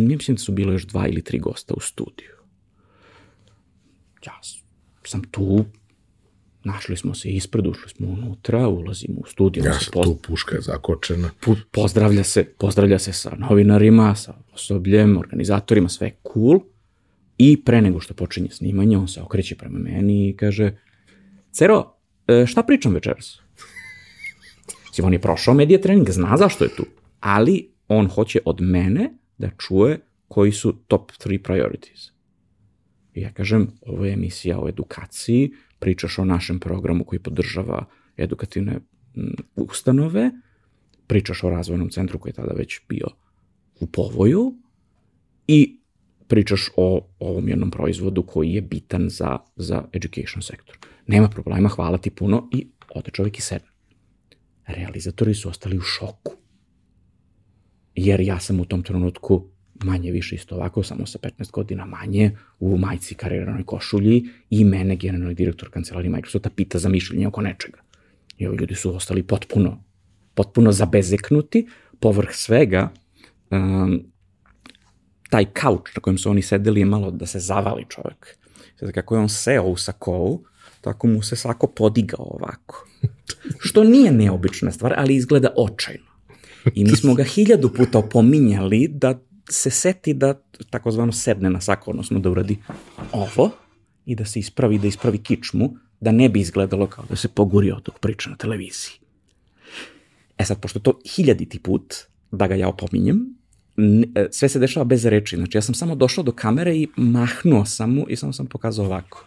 [0.07, 2.33] mislim da su bile još dva ili tri gosta u studiju.
[4.25, 4.39] Ja
[5.05, 5.65] sam tu,
[6.63, 9.65] našli smo se ispred, ušli smo unutra, ulazimo u studiju.
[9.65, 10.05] Ja sam poz...
[10.05, 11.29] tu, puška je zakočena.
[11.71, 16.59] Pozdravlja se, pozdravlja se sa novinarima, sa osobljem, organizatorima, sve je cool.
[17.37, 20.71] I pre nego što počinje snimanje, on se okreće prema meni i kaže,
[21.51, 21.95] Cero,
[22.27, 23.39] e, šta pričam večeras?
[24.83, 26.85] Znači, on je prošao medija trening, zna zašto je tu,
[27.19, 32.11] ali on hoće od mene da čuje koji su top 3 priorities.
[33.13, 35.51] I ja kažem, ovo je emisija o edukaciji,
[35.83, 37.85] pričaš o našem programu koji podržava
[38.17, 38.79] edukativne
[39.55, 40.31] ustanove,
[41.07, 43.07] pričaš o razvojnom centru koji je tada već bio
[43.79, 44.53] u povoju
[45.47, 45.79] i
[46.27, 50.77] pričaš o ovom jednom proizvodu koji je bitan za, za education sektor.
[51.07, 53.67] Nema problema, hvala ti puno i ode čovjek i sedne.
[54.67, 56.33] Realizatori su ostali u šoku.
[57.95, 59.49] Jer ja sam u tom trenutku
[59.83, 64.95] manje više isto ovako, samo sa 15 godina manje, u majci kariranoj košulji i mene,
[64.95, 67.79] generalni direktor kancelarije Microsofta, pita za mišljenje oko nečega.
[68.37, 69.83] I ovi ljudi su ostali potpuno,
[70.33, 71.67] potpuno zabezeknuti,
[71.99, 72.89] povrh svega,
[73.51, 74.03] um,
[75.29, 78.37] taj kauč na kojem su oni sedeli je malo da se zavali čovek.
[78.79, 80.43] Sada kako je on seo u sakovu,
[80.81, 82.87] tako mu se sako podigao ovako.
[83.65, 86.13] Što nije neobična stvar, ali izgleda očajno.
[86.75, 91.91] I mi smo ga hiljadu puta opominjali da se seti da takozvano sedne na sako,
[91.91, 92.57] odnosno da uradi
[93.11, 93.51] ovo
[94.05, 97.79] i da se ispravi, da ispravi kičmu, da ne bi izgledalo kao da se pogurio
[97.85, 98.93] dok priča na televiziji.
[100.37, 101.93] E sad, pošto to hiljaditi put
[102.31, 103.35] da ga ja opominjem,
[104.15, 105.35] E, sve se dešava bez reči.
[105.35, 108.85] Znači, ja sam samo došao do kamere i mahnuo sam mu i samo sam pokazao
[108.85, 109.25] ovako.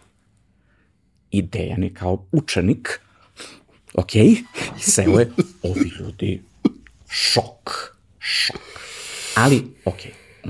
[1.31, 2.99] I Dejan je kao učenik,
[3.93, 4.43] ok, i
[4.79, 5.31] seo je,
[5.63, 6.41] ovi ljudi,
[7.09, 8.76] šok, šok.
[9.37, 9.99] Ali, ok,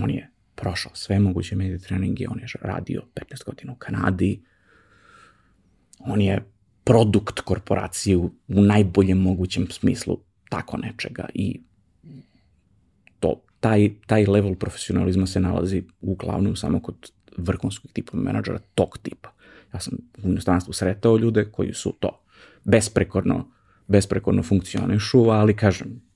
[0.03, 4.41] on je prošao sve moguće medije treninge, on je radio 15 godina u Kanadi,
[5.99, 6.51] on je
[6.84, 10.19] produkt korporacije u, u najboljem mogućem smislu
[10.49, 11.61] tako nečega i
[13.19, 19.30] to taj, taj level profesionalizma se nalazi uglavnom samo kod vrhunskog tipa menadžera tog tipa.
[19.73, 19.93] Ja sam
[20.23, 22.23] u inostranstvu sretao ljude koji su to
[22.64, 23.51] besprekorno,
[23.88, 26.07] besprekorno funkcionišu, ali kažem,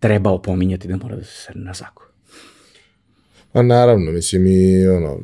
[0.00, 2.06] treba opominjati da mora da se sredi na zakon.
[3.52, 5.20] Pa naravno, mislim i ono,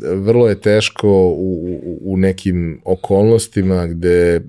[0.00, 4.40] vrlo je teško u, u, u nekim okolnostima gde,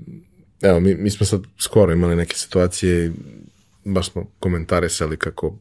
[0.62, 3.12] evo, mi, mi smo sad skoro imali neke situacije,
[3.86, 5.56] baš smo komentarisali kako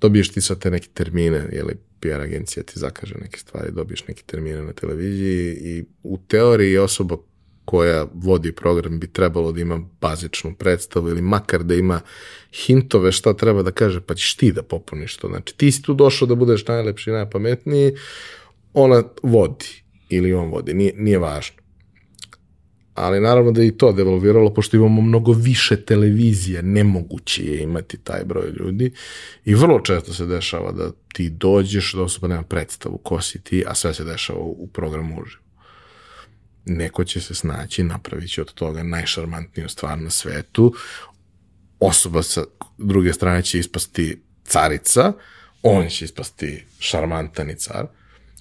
[0.00, 4.22] dobiješ ti sad te neke termine, li PR agencija ti zakaže neke stvari, dobiješ neke
[4.26, 7.16] termine na televiziji i u teoriji osoba
[7.68, 12.00] koja vodi program bi trebalo da ima bazičnu predstavu ili makar da ima
[12.52, 15.28] hintove šta treba da kaže, pa ćeš ti da popuniš to.
[15.28, 17.92] Znači, ti si tu došao da budeš najlepši, najpametniji,
[18.74, 21.56] ona vodi ili on vodi, nije, nije važno.
[22.94, 27.98] Ali naravno da je i to devalviralo, pošto imamo mnogo više televizije, nemoguće je imati
[27.98, 28.92] taj broj ljudi
[29.44, 33.64] i vrlo često se dešava da ti dođeš da osoba nema predstavu ko si ti,
[33.66, 35.47] a sve se dešava u programu uživo
[36.68, 40.74] neko će se snaći, napravit će od toga najšarmantniju stvar na svetu,
[41.80, 42.44] osoba sa
[42.78, 45.12] druge strane će ispasti carica,
[45.62, 47.86] on će ispasti šarmantan car.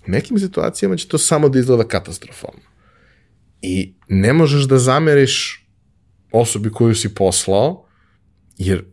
[0.08, 2.62] U nekim situacijama će to samo da izgleda katastrofalno.
[3.62, 5.66] I ne možeš da zameriš
[6.32, 7.88] osobi koju si poslao,
[8.58, 8.86] jer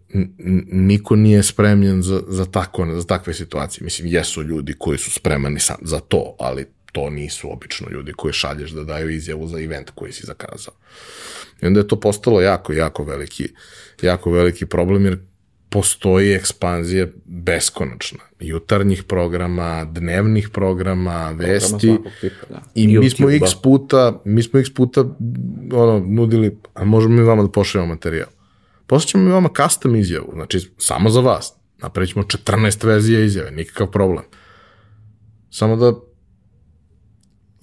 [0.72, 3.84] niko nije spremljen za, za, tako, za takve situacije.
[3.84, 8.70] Mislim, jesu ljudi koji su spremani za to, ali to nisu obično ljudi koje šalješ
[8.70, 10.74] da daju izjavu za event koji si zakazao.
[11.62, 13.48] I onda je to postalo jako, jako veliki,
[14.02, 15.18] jako veliki problem, jer
[15.68, 18.20] postoji ekspanzija beskonačna.
[18.40, 21.86] Jutarnjih programa, dnevnih programa, vesti.
[21.86, 22.62] Programa tipa, da.
[22.74, 25.04] I mi smo x puta, mi smo x puta
[25.72, 28.28] ono, nudili, a možemo mi vama da pošaljemo materijal.
[28.86, 31.54] Poslaćemo mi vama custom izjavu, znači samo za vas.
[31.78, 34.24] Napravit ćemo 14 verzija izjave, nikakav problem.
[35.50, 35.92] Samo da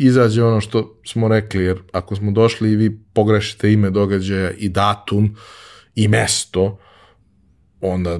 [0.05, 4.69] izađe ono što smo rekli, jer ako smo došli i vi pogrešite ime događaja i
[4.69, 5.35] datum
[5.95, 6.79] i mesto,
[7.81, 8.19] onda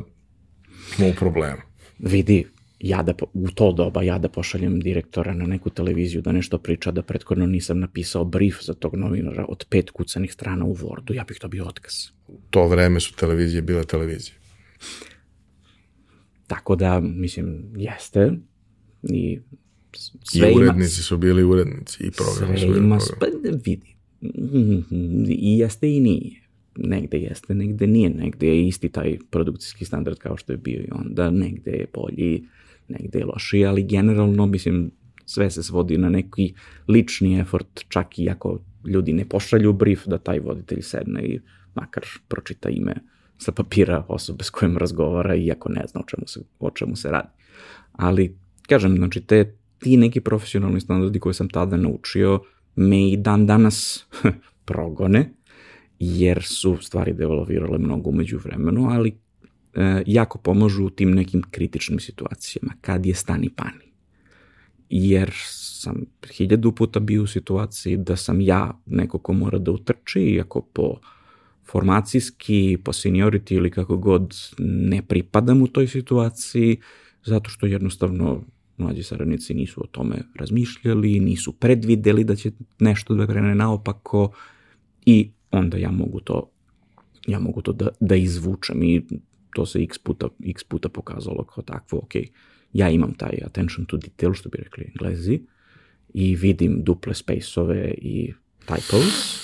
[0.96, 1.62] smo u problemu.
[2.00, 2.46] Vidi,
[2.80, 6.92] ja da, u to doba ja da pošaljem direktora na neku televiziju da nešto priča,
[6.92, 11.24] da prethodno nisam napisao brief za tog novinara od pet kucanih strana u Wordu, ja
[11.24, 11.94] bih dobio otkaz.
[12.28, 14.36] U to vreme su televizije bile televizije.
[16.48, 18.32] Tako da, mislim, jeste
[19.04, 19.40] i
[20.24, 23.26] sve I urednici ima, su bili urednici i program sve su ima, pa
[23.66, 23.96] vidi,
[25.30, 26.42] i jeste i nije.
[26.76, 30.90] Negde jeste, negde nije, negde je isti taj produkcijski standard kao što je bio i
[30.92, 32.44] onda, negde je bolji,
[32.88, 34.92] negde je lošiji, ali generalno, mislim,
[35.26, 36.54] sve se svodi na neki
[36.88, 41.40] lični efort, čak i ako ljudi ne pošalju brief da taj voditelj sedne i
[41.76, 42.96] makar pročita ime
[43.38, 47.10] sa papira osobe s kojim razgovara, iako ne zna o čemu se, o čemu se
[47.12, 47.30] radi.
[47.92, 48.38] Ali,
[48.68, 52.40] kažem, znači, te ti neki profesionalni standardi koje sam tada naučio
[52.76, 54.06] me i dan danas
[54.66, 55.30] progone,
[56.00, 59.18] jer su stvari devalvirale mnogo umeđu vremenu, ali
[59.74, 63.92] e, jako pomažu u tim nekim kritičnim situacijama, kad je stani pani.
[64.90, 70.20] Jer sam hiljadu puta bio u situaciji da sam ja neko ko mora da utrči,
[70.20, 71.00] iako po
[71.72, 76.78] formacijski, po seniority ili kako god ne pripadam u toj situaciji,
[77.26, 78.44] zato što jednostavno
[78.82, 84.32] mlađi saradnici nisu o tome razmišljali, nisu predvideli da će nešto da krene naopako
[85.06, 86.52] i onda ja mogu to
[87.28, 89.02] ja mogu to da, da izvučem i
[89.56, 92.12] to se x puta, x puta pokazalo kao takvo, ok,
[92.74, 95.40] ja imam taj attention to detail, što bi rekli englezi,
[96.14, 98.34] i vidim duple space-ove i
[98.68, 99.38] typos.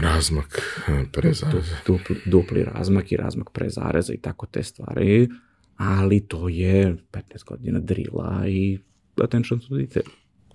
[0.00, 1.76] Razmak eh, pre zareza.
[1.86, 5.28] Dupli, dupli razmak i razmak pre zareza i tako te stvari
[5.76, 8.78] ali to je 15 godina drila i
[9.22, 10.04] attention to detail.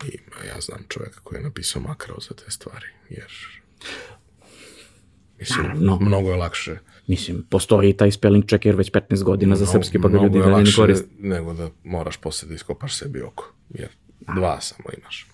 [0.03, 3.31] Ima, ja znam čoveka koji je napisao makro za te stvari, jer
[5.39, 5.99] Mislim, Naravno.
[6.01, 6.77] mnogo je lakše.
[7.07, 10.63] Mislim, postoji taj spelling checker već 15 godina mnogo, za srpski, pa ga ljudi dalje
[10.63, 11.07] ne koriste.
[11.19, 13.89] nego da moraš posle da iskopaš sebi oko, jer
[14.25, 14.33] A.
[14.35, 15.27] dva samo imaš.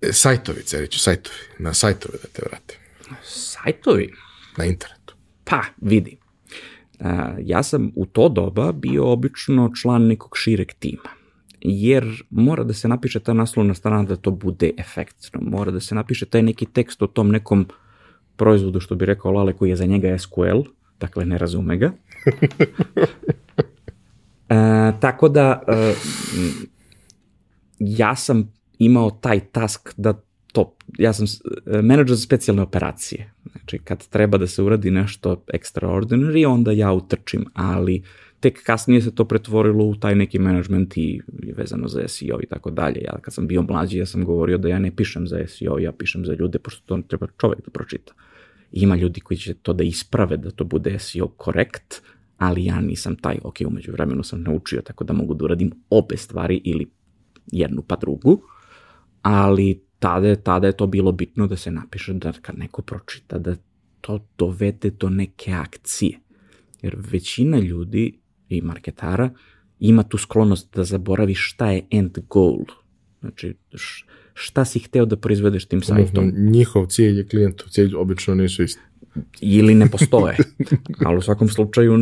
[0.00, 1.36] E, sajtovi, Ceriću, sajtovi.
[1.58, 2.78] Na sajtove da te vrate.
[3.22, 4.12] Sajtovi?
[4.56, 5.14] Na internetu.
[5.44, 6.16] Pa, vidi
[7.42, 11.10] ja sam u to doba bio obično član nekog šireg tima
[11.64, 15.94] jer mora da se napiše ta naslovna strana da to bude efektno, mora da se
[15.94, 17.66] napiše taj neki tekst o tom nekom
[18.36, 20.60] proizvodu, što bi rekao Lale, koji je za njega SQL,
[21.00, 21.92] dakle ne razume ga.
[24.48, 25.94] e, tako da, e,
[27.78, 30.14] ja sam imao taj task da
[30.98, 31.26] ja sam
[31.66, 33.32] e, menadžer za specijalne operacije.
[33.52, 38.02] Znači, kad treba da se uradi nešto extraordinary, onda ja utrčim, ali
[38.40, 41.20] tek kasnije se to pretvorilo u taj neki management i
[41.56, 43.00] vezano za SEO i tako dalje.
[43.00, 45.92] Ja kad sam bio mlađi, ja sam govorio da ja ne pišem za SEO, ja
[45.92, 48.12] pišem za ljude, pošto to treba čovek da pročita.
[48.72, 52.02] Ima ljudi koji će to da isprave, da to bude SEO korekt,
[52.38, 56.16] ali ja nisam taj, ok, umeđu vremenu sam naučio tako da mogu da uradim obe
[56.16, 56.90] stvari ili
[57.52, 58.42] jednu pa drugu,
[59.22, 63.56] ali tada, tada je to bilo bitno da se napiše da kad neko pročita da
[64.00, 66.18] to dovede do neke akcije.
[66.82, 68.18] Jer većina ljudi
[68.48, 69.30] i marketara
[69.80, 72.64] ima tu sklonost da zaboravi šta je end goal.
[73.20, 73.54] Znači,
[74.34, 76.24] šta si hteo da proizvedeš tim sajtom.
[76.24, 78.80] Odnosno, njihov cilj i klijentov cilj obično nisu isti.
[79.40, 80.36] Ili ne postoje.
[81.06, 81.98] Ali u svakom slučaju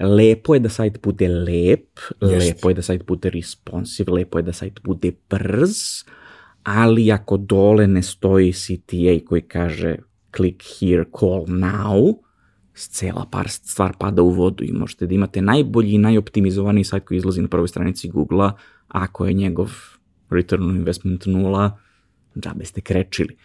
[0.00, 1.88] lepo je da sajt bude lep,
[2.20, 2.46] Jest.
[2.46, 6.04] lepo je da sajt bude responsive, lepo je da sajt bude brz,
[6.62, 9.96] ali ako dole ne stoji CTA koji kaže
[10.36, 12.14] click here, call now,
[12.74, 17.18] cela par stvar pada u vodu i možete da imate najbolji i najoptimizovaniji sajt koji
[17.18, 18.52] izlazi na prvoj stranici Google-a,
[18.88, 19.70] ako je njegov
[20.30, 21.78] return on investment nula,
[22.38, 23.36] džabe ste krečili.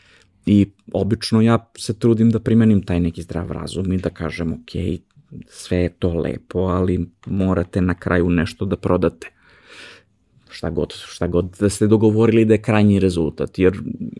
[0.45, 5.01] I obično ja se trudim da primenim taj neki zdrav razum i da kažem, ok,
[5.47, 9.27] sve je to lepo, ali morate na kraju nešto da prodate
[10.57, 13.77] šta god, šta god da ste dogovorili da je krajnji rezultat, jer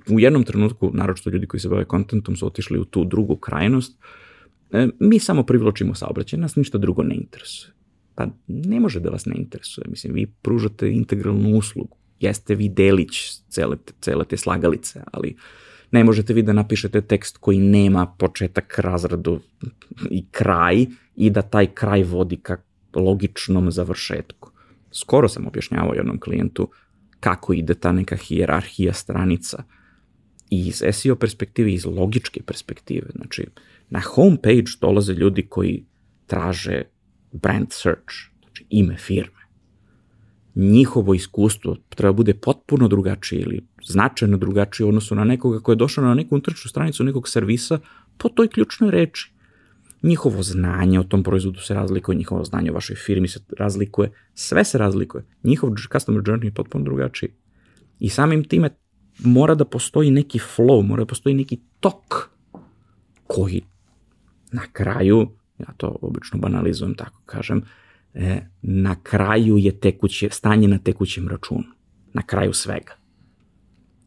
[0.09, 3.97] u jednom trenutku, naročito ljudi koji se bave kontentom su otišli u tu drugu krajnost,
[4.72, 7.73] e, mi samo privlačimo saobraćaj, nas ništa drugo ne interesuje.
[8.15, 13.41] Pa ne može da vas ne interesuje, mislim, vi pružate integralnu uslugu, jeste vi delić
[13.49, 15.35] cele, cele te slagalice, ali
[15.91, 19.39] ne možete vi da napišete tekst koji nema početak, razradu
[20.09, 20.85] i kraj
[21.15, 22.57] i da taj kraj vodi ka
[22.93, 24.51] logičnom završetku.
[24.99, 26.69] Skoro sam objašnjavao jednom klijentu
[27.19, 29.64] kako ide ta neka hijerarhija stranica
[30.49, 33.07] i iz SEO perspektive iz logičke perspektive.
[33.15, 33.45] Znači,
[33.90, 35.86] na homepage dolaze ljudi koji
[36.28, 36.82] traže
[37.32, 39.38] brand search, znači ime firme.
[40.56, 45.76] Njihovo iskustvo treba bude potpuno drugačije ili značajno drugačije u odnosu na nekoga ko je
[45.76, 47.80] došao na neku unutrašnju stranicu nekog servisa
[48.18, 49.36] po toj ključnoj reči
[50.07, 54.63] njihovo znanje o tom proizvodu se razlikuje, njihovo znanje o vašoj firmi se razlikuje, sve
[54.63, 55.23] se razlikuje.
[55.43, 57.29] Njihov customer journey je potpuno drugačiji.
[57.99, 58.69] I samim time
[59.19, 62.29] mora da postoji neki flow, mora da postoji neki tok
[63.27, 63.61] koji
[64.51, 65.27] na kraju,
[65.59, 67.61] ja to obično banalizujem tako kažem,
[68.13, 71.63] e, na kraju je tekuće, stanje na tekućem računu.
[72.13, 72.93] Na kraju svega.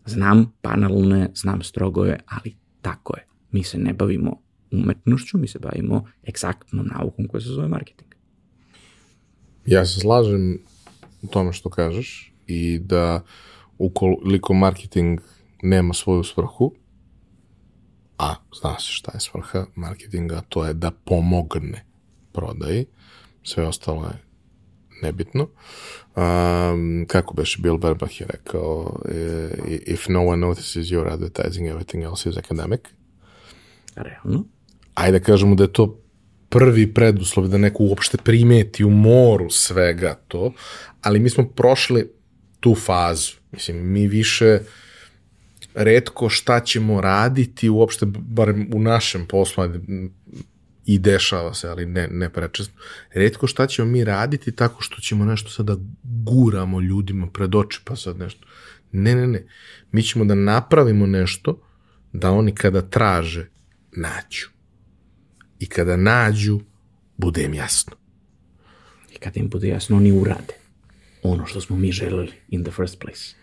[0.06, 3.26] Znam banalne, znam strogoje, ali tako je.
[3.50, 8.14] Mi se ne bavimo umetnošću, mi se bavimo egzaktnom naukom koja se zove marketing.
[9.66, 10.58] Ja se slažem
[11.22, 13.22] u tome što kažeš i da
[13.78, 15.20] ukoliko marketing
[15.62, 16.74] nema svoju svrhu,
[18.18, 21.84] a zna se šta je svrha marketinga, to je da pomogne
[22.32, 22.86] prodaji,
[23.42, 24.22] sve ostalo je
[25.02, 25.48] nebitno.
[26.16, 29.00] Um, kako beše Bill Berbach je rekao,
[29.86, 32.80] if no one notices your advertising, everything else is academic.
[33.94, 34.44] Realno.
[35.00, 36.00] Ajde da kažemo da je to
[36.48, 40.52] prvi preduslov da neko uopšte primeti u moru svega to,
[41.02, 42.10] ali mi smo prošli
[42.60, 43.32] tu fazu.
[43.52, 44.58] Mislim, mi više
[45.74, 49.64] redko šta ćemo raditi uopšte, barem u našem poslu,
[50.86, 52.74] i dešava se, ali ne, ne prečesto,
[53.12, 57.96] redko šta ćemo mi raditi tako što ćemo nešto sada guramo ljudima pred oči, pa
[57.96, 58.46] sad nešto.
[58.92, 59.46] Ne, ne, ne.
[59.92, 61.62] Mi ćemo da napravimo nešto
[62.12, 63.46] da oni kada traže,
[63.92, 64.59] nađu.
[65.60, 66.60] I kada nađu,
[67.16, 67.92] bude im jasno.
[69.14, 70.60] I kada im bude jasno, oni urade
[71.22, 73.34] ono što smo mi želeli in the first place.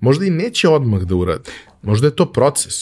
[0.00, 1.50] Možda i neće odmah da urade.
[1.82, 2.74] Možda je to proces.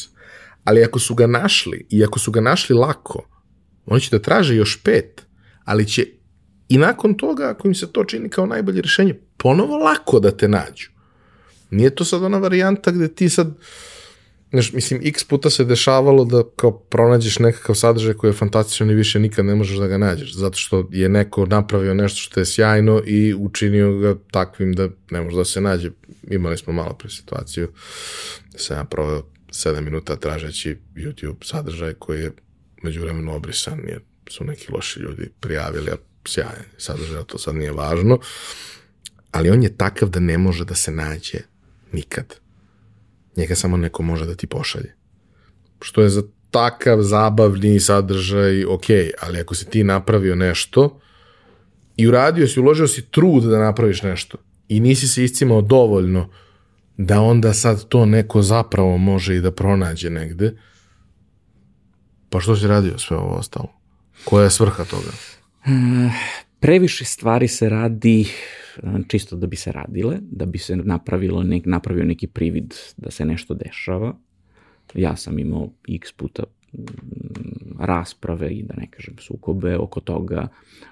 [0.65, 3.29] Ali ako su ga našli i ako su ga našli lako,
[3.87, 5.27] oni će da traže još pet,
[5.65, 6.07] ali će
[6.69, 10.49] i nakon toga, ako im se to čini kao najbolje rešenje, ponovo lako da te
[10.49, 10.89] nađu.
[11.71, 13.55] Nije to sad ona varijanta gde ti sad,
[14.55, 18.95] znaš, mislim, x puta se dešavalo da kao pronađeš nekakav sadržaj koji je fantastičan i
[18.95, 22.47] više nikad ne možeš da ga nađeš, zato što je neko napravio nešto što je
[22.47, 25.91] sjajno i učinio ga takvim da ne može da se nađe.
[26.31, 27.69] Imali smo malo pre situaciju
[28.53, 32.33] da sam ja proveo 7 minuta tražeći YouTube sadržaj koji je
[32.83, 34.01] među vremenu obrisan jer
[34.31, 35.97] su neki loši ljudi prijavili, a
[36.29, 38.19] sjajan sadržaj, to sad nije važno,
[39.31, 41.39] ali on je takav da ne može da se nađe
[41.93, 42.44] nikad.
[43.37, 44.95] Njega samo neko može da ti pošalje.
[45.81, 48.85] Što je za takav zabavni sadržaj ok,
[49.21, 51.01] ali ako si ti napravio nešto
[51.97, 54.39] i uradio si, uložio si trud da napraviš nešto
[54.69, 56.29] i nisi se iscimao dovoljno
[56.97, 60.53] da onda sad to neko zapravo može i da pronađe negde,
[62.31, 63.69] pa što si radio sve ovo ostalo?
[64.25, 65.11] Koja je svrha toga?
[66.61, 68.29] Previše stvari se radi
[69.09, 73.25] čisto da bi se radile, da bi se napravilo nek, napravio neki privid da se
[73.25, 74.17] nešto dešava.
[74.95, 76.43] Ja sam imao x puta
[76.73, 76.83] mm,
[77.79, 80.49] rasprave i da ne kažem sukobe oko toga.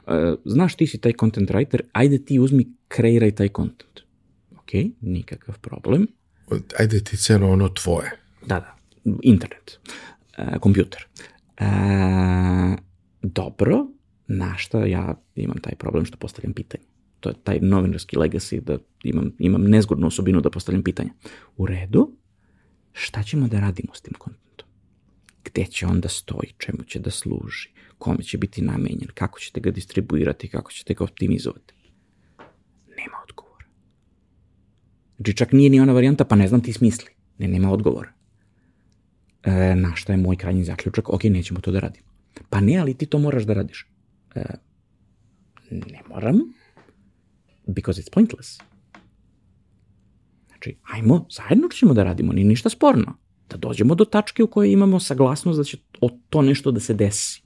[0.06, 4.00] E, Znaš ti si taj content writer, ajde ti uzmi, kreiraj taj content.
[4.52, 6.06] Ok, nikakav problem.
[6.78, 8.10] Ajde ti celo ono tvoje.
[8.46, 8.76] Da, da,
[9.22, 9.78] internet,
[10.36, 11.06] e, kompjuter.
[11.58, 11.64] E,
[13.22, 13.86] dobro,
[14.26, 16.84] na šta ja imam taj problem što postavljam pitanje.
[17.22, 21.10] To je taj novinarski legacy da imam, imam nezgodnu osobinu da postavljam pitanja.
[21.56, 22.10] U redu,
[22.92, 24.68] šta ćemo da radimo s tim kontentom?
[25.44, 27.68] Gde će on da stoji, čemu će da služi,
[27.98, 31.74] kome će biti namenjen, kako ćete ga distribuirati, kako ćete ga optimizovati?
[32.96, 33.66] Nema odgovora.
[35.16, 37.10] Znači čak nije ni ona varijanta, pa ne znam ti smisli.
[37.38, 38.12] Ne, nema odgovora.
[39.42, 41.08] E, na šta je moj krajnji zaključak?
[41.08, 42.06] Ok, nećemo to da radimo.
[42.50, 43.86] Pa ne, ali ti to moraš da radiš.
[44.34, 44.44] E,
[45.70, 46.40] ne moram,
[47.66, 48.60] because it's pointless.
[50.48, 53.18] Znači, ajmo, zajedno ćemo da radimo, nije ništa sporno.
[53.50, 55.76] Da dođemo do tačke u kojoj imamo saglasnost da će
[56.28, 57.42] to nešto da se desi.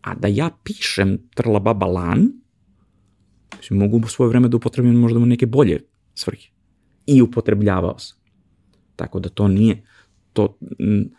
[0.00, 2.28] A da ja pišem trla baba lan,
[3.56, 5.80] mislim, mogu u svoje vreme da upotrebim možda neke bolje
[6.14, 6.48] svrhe.
[7.06, 8.18] I upotrebljavao sam.
[8.96, 9.82] Tako da to nije,
[10.32, 11.10] to, m,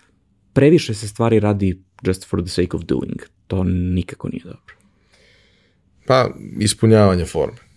[0.53, 3.21] previše se stvari radi just for the sake of doing.
[3.47, 4.75] To nikako nije dobro.
[6.07, 7.70] Pa, ispunjavanje forme.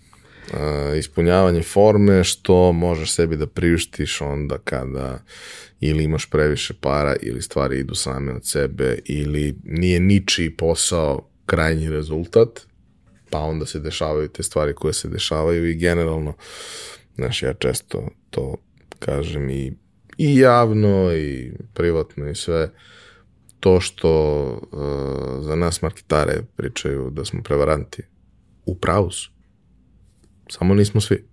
[0.53, 5.19] Uh, ispunjavanje forme što možeš sebi da priuštiš onda kada
[5.81, 11.91] ili imaš previše para ili stvari idu same od sebe ili nije ničiji posao krajnji
[11.91, 12.61] rezultat
[13.31, 16.35] pa onda se dešavaju te stvari koje se dešavaju i generalno
[17.15, 18.57] znaš ja često to
[18.99, 19.73] kažem i,
[20.19, 22.71] i javno i privatno i sve
[23.61, 24.43] to što
[24.73, 28.03] uh, za nas marketare pričaju da smo prevaranti
[28.67, 29.34] u pravu su.
[30.51, 31.25] Samo nismo svi.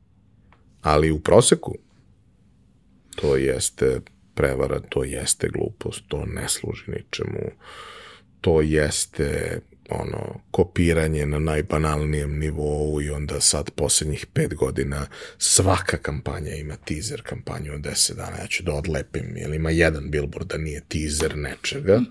[0.81, 1.75] Ali u proseku
[3.15, 4.01] to jeste
[4.35, 7.51] prevara, to jeste glupost, to ne služi ničemu,
[8.41, 9.59] to jeste
[9.89, 15.05] ono, kopiranje na najbanalnijem nivou i onda sad poslednjih pet godina
[15.38, 18.38] svaka kampanja ima teaser kampanju od 10 dana.
[18.38, 22.01] Ja ću da odlepim, jer ima jedan billboard da nije teaser nečega.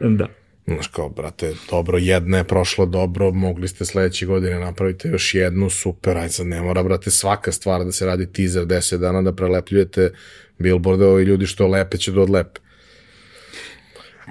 [0.00, 0.28] Da.
[0.68, 5.70] Znaš kao, brate, dobro, jedna je prošla dobro, mogli ste sledeće godine napraviti još jednu,
[5.70, 9.32] super, aj sad ne mora, brate, svaka stvar da se radi teaser 10 dana, da
[9.32, 10.12] prelepljujete
[10.58, 12.60] billboarde, ovi ljudi što lepe će da odlepe.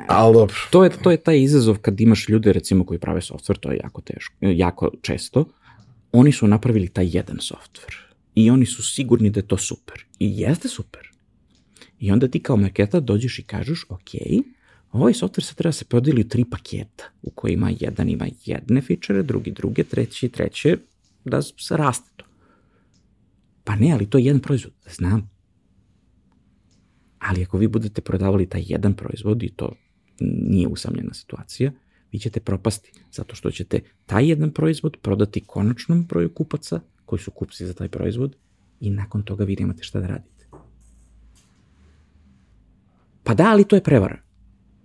[0.07, 0.55] Ali dobro.
[0.69, 3.79] To je, to je taj izazov kad imaš ljude recimo koji prave software, to je
[3.83, 5.45] jako teško, jako često.
[6.11, 7.97] Oni su napravili taj jedan software
[8.35, 10.05] i oni su sigurni da je to super.
[10.19, 11.11] I jeste super.
[11.99, 14.13] I onda ti kao marketar dođeš i kažeš, ok,
[14.91, 18.81] ovaj software se treba da se podeli u tri paketa u kojima jedan ima jedne
[18.81, 20.77] fičere, drugi druge, treći treće,
[21.25, 22.25] da se raste to.
[23.63, 25.29] Pa ne, ali to je jedan proizvod, znam.
[27.19, 29.75] Ali ako vi budete prodavali taj jedan proizvod i to
[30.19, 31.71] nije usamljena situacija,
[32.11, 37.31] vi ćete propasti, zato što ćete taj jedan proizvod prodati konačnom broju kupaca, koji su
[37.31, 38.35] kupci za taj proizvod,
[38.79, 40.47] i nakon toga vi nemate šta da radite.
[43.23, 44.26] Pa da, ali to je prevara.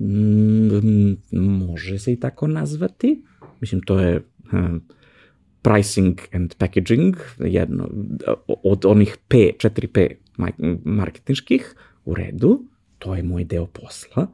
[0.03, 3.25] Mm, može se i tako nazvati.
[3.61, 4.23] Mislim, to je
[4.53, 4.83] um,
[5.63, 7.89] pricing and packaging, jedno
[8.47, 10.09] od onih P, 4P
[10.85, 11.75] marketinških,
[12.05, 12.65] u redu,
[12.99, 14.27] to je moj deo posla,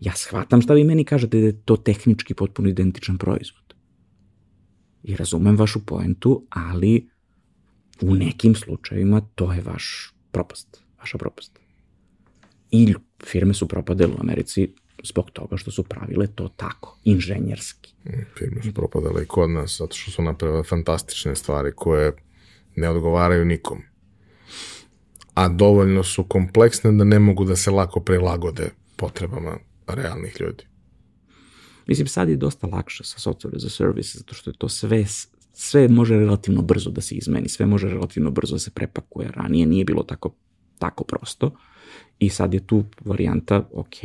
[0.00, 3.74] ja shvatam šta vi meni kažete da je to tehnički potpuno identičan proizvod.
[5.02, 7.08] I razumem vašu poentu, ali
[8.02, 11.58] u nekim slučajevima to je vaš propast, vaša propast.
[12.70, 12.94] I
[13.24, 14.74] firme su propadale u Americi
[15.04, 17.94] zbog toga što su pravile to tako, inženjerski.
[18.04, 22.12] Mm, firme su propadale i kod nas, zato što su napravile fantastične stvari koje
[22.76, 23.78] ne odgovaraju nikom.
[25.34, 30.64] A dovoljno su kompleksne da ne mogu da se lako prilagode potrebama realnih ljudi.
[31.86, 35.04] Mislim, sad je dosta lakše sa software as a service, zato što je to sve,
[35.52, 39.30] sve može relativno brzo da se izmeni, sve može relativno brzo da se prepakuje.
[39.34, 40.34] Ranije nije bilo tako,
[40.78, 41.56] tako prosto
[42.20, 43.96] i sad je tu varijanta, ok,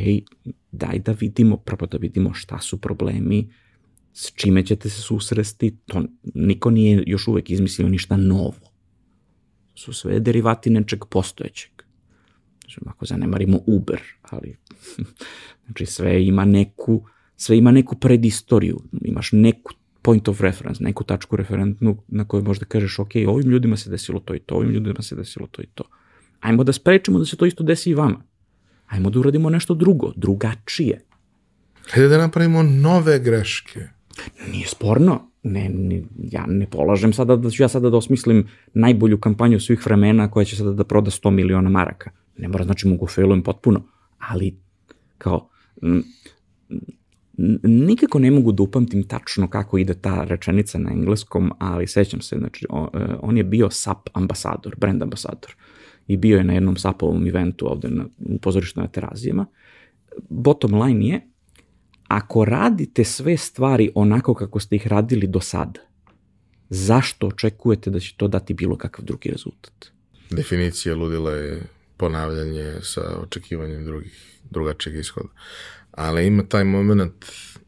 [0.72, 3.50] daj da vidimo, prvo da vidimo šta su problemi,
[4.14, 8.72] s čime ćete se susresti, to niko nije još uvek izmislio ništa novo.
[9.76, 11.72] Su sve derivati nečeg postojećeg.
[12.62, 14.58] Znači, ako zanemarimo Uber, ali
[15.66, 17.04] Znači sve ima neku,
[17.36, 22.66] sve ima neku predistoriju, imaš neku point of reference, neku tačku referentnu na kojoj možda
[22.66, 25.68] kažeš, ok, ovim ljudima se desilo to i to, ovim ljudima se desilo to i
[25.74, 25.84] to.
[26.46, 28.22] Ajmo da sprečimo da se to isto desi i vama.
[28.88, 31.02] Ajmo da uradimo nešto drugo, drugačije.
[31.90, 33.88] Hajde da napravimo nove greške.
[34.52, 35.32] Nije sporno.
[35.44, 39.86] Ne, ne, ja ne polažem sada da ću ja sada da osmislim najbolju kampanju svih
[39.86, 42.12] vremena koja će sada da proda 100 miliona maraka.
[42.38, 43.84] Ne mora znači mogu failujem potpuno,
[44.18, 44.58] ali
[45.18, 45.50] kao
[47.64, 52.38] nikako ne mogu da upamtim tačno kako ide ta rečenica na engleskom, ali sećam se,
[52.38, 55.56] znači, e, on je bio SAP ambasador, brand ambasador
[56.08, 59.46] i bio je na jednom SAP-ovom eventu ovde na, u pozorištu na terazijama.
[60.30, 61.22] Bottom line je,
[62.08, 65.80] ako radite sve stvari onako kako ste ih radili do sada,
[66.70, 69.86] zašto očekujete da će to dati bilo kakav drugi rezultat?
[70.30, 71.62] Definicija ludila je
[71.98, 75.30] ponavljanje sa očekivanjem drugih, drugačijeg ishoda.
[75.92, 77.26] Ali ima taj moment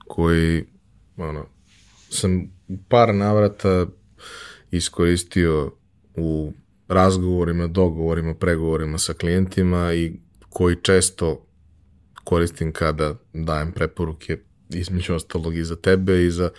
[0.07, 0.65] koji
[1.18, 1.45] ono,
[2.09, 2.51] sam
[2.88, 3.85] par navrata
[4.72, 5.72] iskoristio
[6.15, 6.53] u
[6.88, 10.14] razgovorima, dogovorima, pregovorima sa klijentima i
[10.49, 11.47] koji često
[12.23, 14.38] koristim kada dajem preporuke
[14.69, 16.49] između ostalog i za tebe i za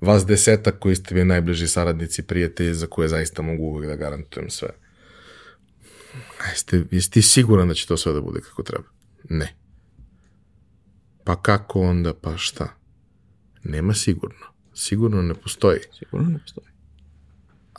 [0.00, 4.50] vas desetak koji ste mi najbliži saradnici, prijatelji za koje zaista mogu uvek da garantujem
[4.50, 4.68] sve.
[6.50, 8.84] Jeste, jesi ti siguran da će to sve da bude kako treba?
[9.28, 9.56] Ne.
[11.24, 12.68] Pa kako onda, pa šta?
[13.64, 14.46] Nema sigurno.
[14.74, 15.78] Sigurno ne postoji.
[15.98, 16.71] Sigurno ne postoji.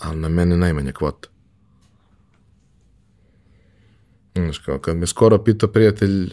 [0.03, 1.30] Ali na mene najmanja kvota.
[4.35, 6.30] Znaš, kao kad me skoro pitao prijatelj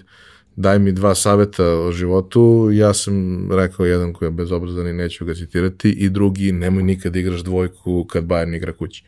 [0.57, 5.25] daj mi dva saveta o životu, ja sam rekao jedan koji je bezobrazan i neću
[5.25, 9.05] ga citirati i drugi nemoj nikad igraš dvojku kad Bayern igra kući.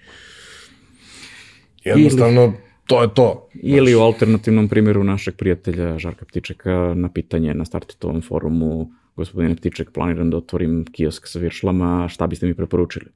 [1.84, 2.52] Jednostavno, ili,
[2.86, 3.48] to je to.
[3.54, 9.90] Ili u alternativnom primjeru našeg prijatelja Žarka Ptičeka na pitanje na startitovom forumu gospodine Ptiček,
[9.92, 13.06] planiram da otvorim kiosk sa viršlama, šta biste mi preporučili?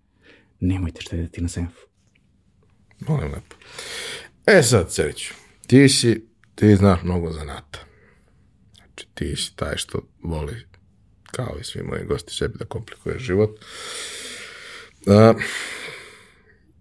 [0.60, 1.86] Nemojte štediti na senfu.
[3.00, 3.56] Molim lepo.
[4.46, 5.34] E sad, Ceriću,
[5.66, 7.78] ti si, ti znaš mnogo zanata.
[8.76, 10.66] Znači, ti si taj što voli,
[11.32, 13.50] kao i svi moji gosti, sebi da komplikuje život.
[15.06, 15.42] Uh,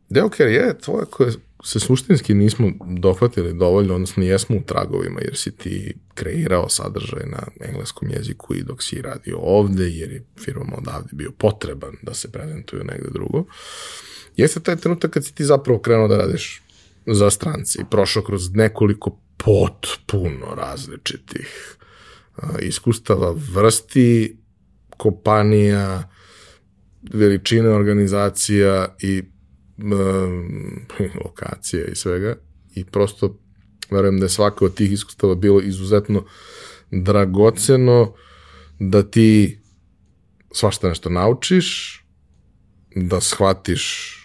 [0.09, 1.31] deo karijere tvoje koje
[1.65, 7.67] se suštinski nismo dohvatili dovoljno, odnosno jesmo u tragovima, jer si ti kreirao sadržaj na
[7.67, 12.31] engleskom jeziku i dok si radio ovde, jer je firmama odavde bio potreban da se
[12.31, 13.45] prezentuju negde drugo,
[14.35, 16.61] jeste taj trenutak kad si ti zapravo krenuo da radiš
[17.05, 21.77] za stranci i prošao kroz nekoliko potpuno različitih
[22.61, 24.37] iskustava vrsti
[24.97, 26.09] kompanija,
[27.13, 29.23] veličine organizacija i
[31.25, 32.35] lokacije i svega
[32.75, 33.37] i prosto
[33.91, 36.25] verujem da je svaka od tih iskustava bilo izuzetno
[36.91, 38.13] dragoceno
[38.79, 39.59] da ti
[40.51, 42.01] svašta nešto naučiš,
[42.95, 44.15] da shvatiš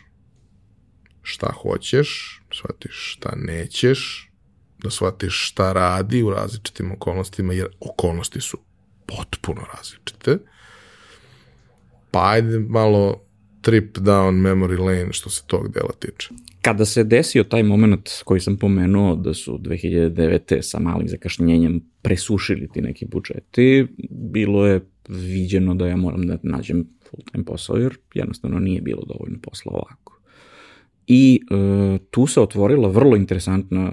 [1.22, 4.30] šta hoćeš, shvatiš šta nećeš,
[4.78, 8.58] da shvatiš šta radi u različitim okolnostima, jer okolnosti su
[9.06, 10.38] potpuno različite.
[12.10, 13.29] Pa ajde malo
[13.60, 16.28] trip down memory lane što se tog dela tiče.
[16.62, 20.62] Kada se desio taj moment koji sam pomenuo da su 2009.
[20.62, 26.86] sa malim zakašnjenjem presušili ti neki budžeti, bilo je viđeno da ja moram da nađem
[27.10, 30.20] full time posao jer jednostavno nije bilo dovoljno posla ovako.
[31.06, 33.92] I e, tu se otvorila vrlo interesantna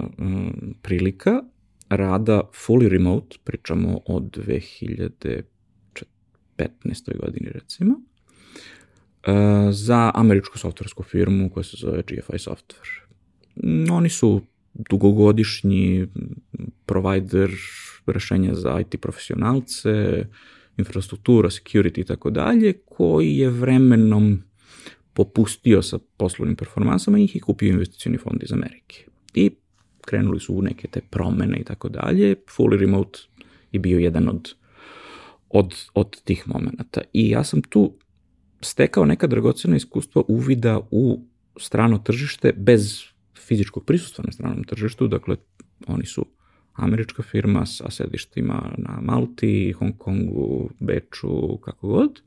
[0.82, 1.42] prilika
[1.88, 5.42] rada fully remote, pričamo od 2015.
[7.20, 8.00] godini recimo,
[9.70, 13.02] za američku softversku firmu koja se zove GFI Software.
[13.90, 14.40] Oni su
[14.74, 16.06] dugogodišnji
[16.86, 17.50] provider
[18.06, 20.24] rešenja za IT profesionalce,
[20.76, 24.42] infrastruktura, security i tako dalje, koji je vremenom
[25.12, 29.04] popustio sa poslovnim performansama i ih je kupio investicioni fond iz Amerike.
[29.34, 29.50] I
[30.00, 32.34] krenuli su u neke te promene i tako dalje.
[32.56, 33.18] Fully remote
[33.72, 34.54] je bio jedan od,
[35.48, 37.00] od, od tih momenta.
[37.12, 37.94] I ja sam tu
[38.60, 41.20] stekao neka dragocena iskustva uvida u
[41.56, 43.02] strano tržište bez
[43.46, 45.36] fizičkog prisustva na stranom tržištu, dakle
[45.86, 46.26] oni su
[46.74, 52.20] američka firma sa sedištima na Malti, Hong Kongu, Beču, kako god.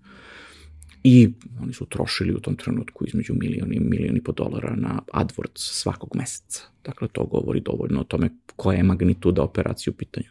[1.04, 1.30] I
[1.62, 5.82] oni su trošili u tom trenutku između milion i milion i po dolara na AdWords
[5.82, 6.64] svakog meseca.
[6.84, 10.28] Dakle, to govori dovoljno o tome koja je magnituda operacije u pitanju.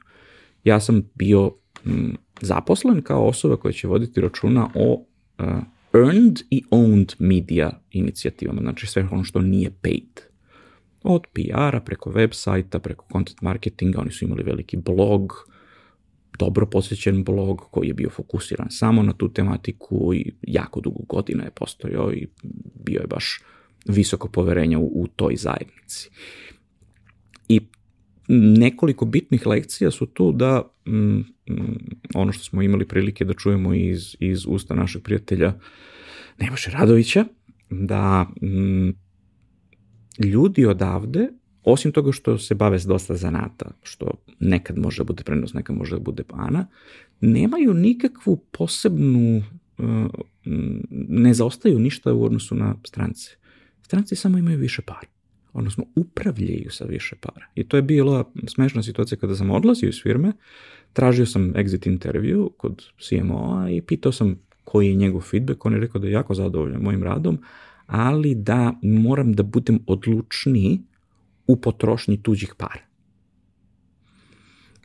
[0.65, 1.53] Ja sam bio
[1.87, 5.47] m, zaposlen kao osoba koja će voditi računa o uh,
[5.95, 10.21] earned i owned media inicijativama, znači sve ono što nije paid.
[11.03, 15.33] Od PR-a, preko web sajta, preko content marketinga, oni su imali veliki blog,
[16.39, 21.45] dobro posjećen blog koji je bio fokusiran samo na tu tematiku i jako dugo godina
[21.45, 22.27] je postojao i
[22.85, 23.43] bio je baš
[23.87, 26.11] visoko poverenja u, u toj zajednici.
[27.49, 27.61] I
[28.33, 31.25] nekoliko bitnih lekcija su tu da mm, mm,
[32.15, 35.55] ono što smo imali prilike da čujemo iz, iz usta našeg prijatelja
[36.39, 37.25] Neboše Radovića,
[37.71, 38.91] da mm,
[40.25, 41.29] ljudi odavde
[41.65, 45.77] osim toga što se bave s dosta zanata, što nekad može da bude prenos, nekad
[45.77, 46.67] može da bude pana,
[47.21, 49.43] nemaju nikakvu posebnu,
[49.79, 49.85] uh,
[51.09, 53.31] ne zaostaju ništa u odnosu na strance.
[53.83, 55.20] Stranci samo imaju više para
[55.53, 57.47] odnosno upravljaju sa više para.
[57.55, 60.33] I to je bila smešna situacija kada sam odlazio iz firme,
[60.93, 65.81] tražio sam exit intervju kod CMO-a i pitao sam koji je njegov feedback, on je
[65.81, 67.39] rekao da je jako zadovoljan mojim radom,
[67.87, 70.81] ali da moram da budem odlučniji
[71.47, 72.81] u potrošnji tuđih para.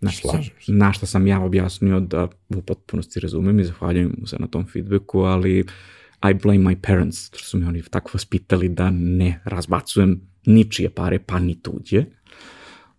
[0.02, 4.38] Na šta, na šta sam ja objasnio da u potpunosti razumem i zahvaljujem mu se
[4.40, 5.66] na tom feedbacku, ali
[6.30, 11.20] I blame my parents, što su mi oni tako vaspitali da ne razbacujem ničije pare,
[11.20, 12.06] pa ni tuđe.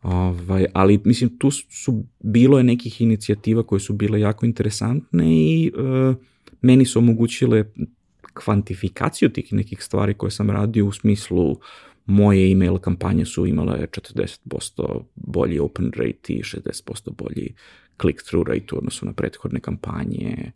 [0.02, 5.66] Ovaj, ali mislim tu su bilo je nekih inicijativa koje su bile jako interesantne i
[5.66, 6.14] e,
[6.62, 7.64] meni su omogućile
[8.35, 11.56] kvantifikaciju tih nekih stvari koje sam radio u smislu
[12.06, 17.55] moje email kampanje su imale 40% bolji open rate i 60% bolji
[17.98, 20.52] click-through rate u odnosu na prethodne kampanje.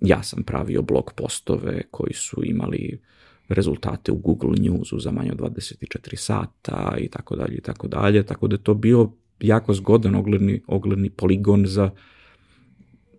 [0.00, 3.00] Ja sam pravio blog postove koji su imali
[3.48, 8.22] rezultate u Google Newsu za manje od 24 sata i tako dalje i tako dalje,
[8.22, 11.90] tako da je to bio jako zgodan ogledni, ogledni poligon za,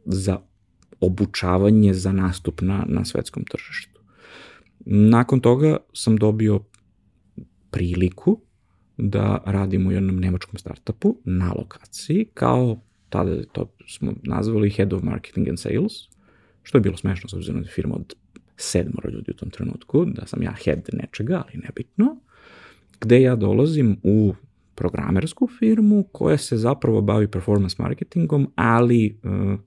[0.06, 0.40] za
[1.00, 4.00] obučavanje za nastup na, na svetskom tržištu.
[4.86, 6.60] Nakon toga sam dobio
[7.72, 8.42] priliku
[8.98, 12.80] da radim u jednom nemačkom startupu na lokaciji kao
[13.10, 15.94] tada to smo nazvali Head of Marketing and Sales,
[16.64, 18.16] što je bilo smešno s obzirom da je firma od
[18.60, 22.18] sedmoro ljudi u tom trenutku, da sam ja head nečega, ali nebitno,
[23.00, 24.34] gde ja dolazim u
[24.76, 29.60] programersku firmu koja se zapravo bavi performance marketingom, ali uh,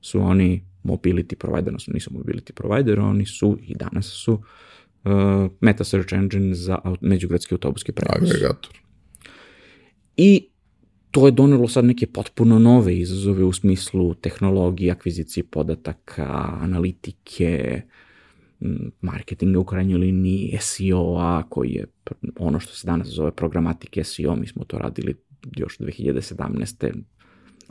[0.00, 5.10] su oni mobility provider, odnosno nisu mobility provider, oni su i danas su uh,
[5.60, 8.30] meta search engine za međugradski autobuski prevoz.
[8.30, 8.80] Agregator.
[10.16, 10.48] I
[11.10, 17.82] to je donelo sad neke potpuno nove izazove u smislu tehnologije, akvizicije podataka, analitike,
[19.00, 21.86] marketinga u krajnjoj liniji, SEO-a, koji je
[22.38, 25.14] ono što se danas zove programatik SEO, mi smo to radili
[25.56, 26.92] još 2017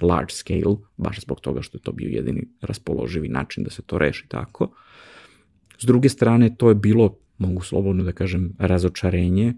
[0.02, 3.98] large scale, baš zbog toga što je to bio jedini raspoloživi način da se to
[3.98, 4.72] reši tako.
[5.78, 9.54] S druge strane, to je bilo, mogu slobodno da kažem, razočarenje,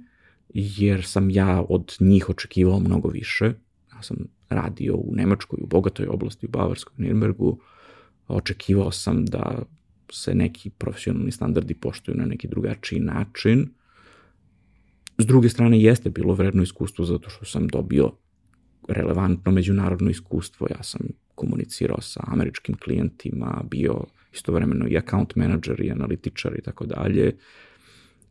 [0.53, 3.45] jer sam ja od njih očekivao mnogo više.
[3.93, 4.17] Ja sam
[4.49, 7.59] radio u Nemačkoj, u bogatoj oblasti, u Bavarskoj, u Nirnbergu.
[8.27, 9.63] Očekivao sam da
[10.11, 13.69] se neki profesionalni standardi poštuju na neki drugačiji način.
[15.17, 18.11] S druge strane, jeste bilo vredno iskustvo zato što sam dobio
[18.87, 20.67] relevantno međunarodno iskustvo.
[20.69, 21.01] Ja sam
[21.35, 27.35] komunicirao sa američkim klijentima, bio istovremeno i account manager i analitičar i tako dalje.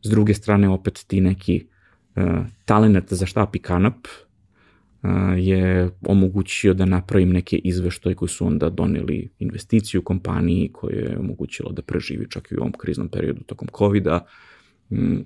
[0.01, 1.65] S druge strane, opet ti neki
[2.15, 2.23] uh,
[2.65, 4.07] talent za štap i kanap
[5.37, 11.17] je omogućio da napravim neke izveštoje koji su onda doneli investiciju u kompaniji koje je
[11.19, 14.19] omogućilo da preživi čak i u ovom kriznom periodu tokom COVID-a.
[14.89, 15.25] Um,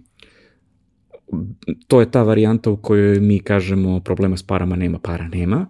[1.87, 5.67] to je ta varijanta u kojoj mi kažemo problema s parama nema, para nema.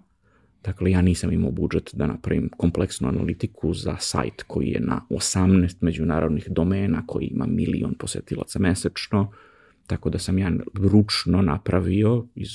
[0.64, 5.76] Dakle, ja nisam imao budžet da napravim kompleksnu analitiku za sajt koji je na 18
[5.80, 9.32] međunarodnih domena, koji ima milion posetilaca mesečno,
[9.86, 12.48] tako da sam ja ručno napravio iz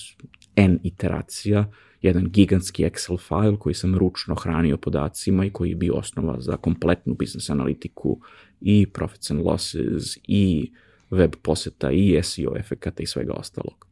[0.56, 1.72] N iteracija
[2.02, 6.58] jedan gigantski Excel file koji sam ručno hranio podacima i koji je bio osnova za
[6.58, 8.20] kompletnu business analitiku
[8.62, 10.72] i profits and losses i
[11.10, 13.88] web poseta i SEO efekata i svega ostalog.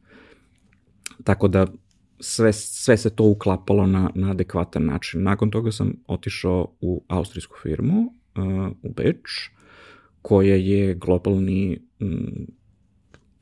[1.24, 1.66] Tako da
[2.20, 5.22] sve, sve se to uklapalo na, na adekvatan način.
[5.22, 9.50] Nakon toga sam otišao u austrijsku firmu, uh, u Beč,
[10.22, 12.46] koja je globalni um,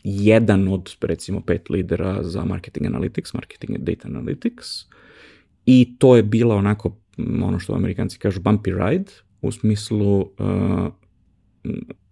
[0.09, 4.86] jedan od, recimo, pet lidera za marketing analytics, marketing data analytics,
[5.66, 6.97] i to je bila onako,
[7.43, 9.12] ono što amerikanci kažu, bumpy ride,
[9.43, 10.28] u smislu uh,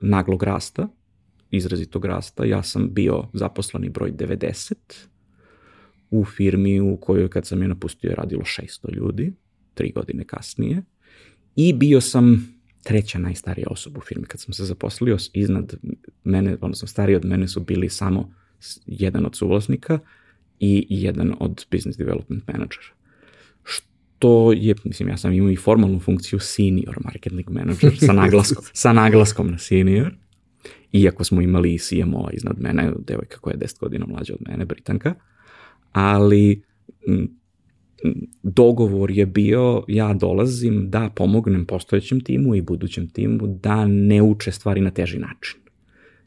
[0.00, 0.88] naglog rasta,
[1.50, 2.44] izrazitog rasta.
[2.44, 4.74] Ja sam bio zaposlani broj 90
[6.10, 9.32] u firmi u kojoj kad sam je napustio je radilo 600 ljudi,
[9.74, 10.82] tri godine kasnije.
[11.56, 12.55] I bio sam
[12.86, 14.26] treća najstarija osoba u firmi.
[14.26, 15.74] Kad sam se zaposlio, iznad
[16.24, 18.32] mene, odnosno stariji od mene su bili samo
[18.86, 19.98] jedan od suvlasnika
[20.60, 22.94] i jedan od business development menadžera.
[23.64, 28.92] Što je, mislim, ja sam imao i formalnu funkciju senior marketing manager sa naglaskom, sa
[28.92, 30.14] naglaskom na senior
[30.92, 34.64] iako smo imali i CMO iznad mene, devojka koja je 10 godina mlađa od mene,
[34.64, 35.14] Britanka,
[35.92, 36.62] ali
[38.42, 44.52] dogovor je bio ja dolazim da pomognem postojećem timu i budućem timu da ne uče
[44.52, 45.60] stvari na teži način.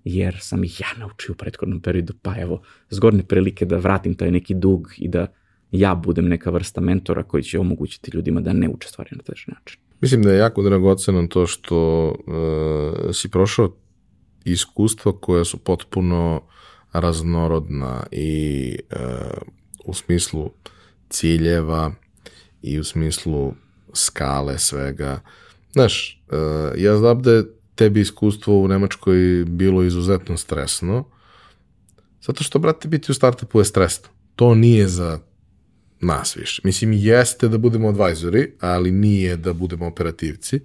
[0.04, 4.32] Jer sam ih ja naučio u prethodnom periodu, pa evo, zgodne prilike da vratim taj
[4.32, 5.28] neki dug i da
[5.72, 9.46] ja budem neka vrsta mentora koji će omogućiti ljudima da ne uče stvari na teži
[9.48, 9.80] način.
[10.02, 13.76] Mislim da je jako dragoceno to što uh, si prošao
[14.46, 16.42] iskustva koja su potpuno
[16.94, 18.96] raznorodna i e,
[19.86, 20.52] u smislu
[21.10, 21.92] ciljeva
[22.62, 23.54] i u smislu
[23.94, 25.20] skale svega.
[25.72, 27.44] Znaš, uh, ja znam da je
[27.76, 31.06] tebi iskustvo u Nemačkoj bilo izuzetno stresno,
[32.22, 34.10] zato što, brate, biti u startupu je stresno.
[34.36, 35.20] To nije za
[36.02, 36.62] nas više.
[36.64, 40.60] Mislim, jeste da budemo advisori, ali nije da budemo operativci.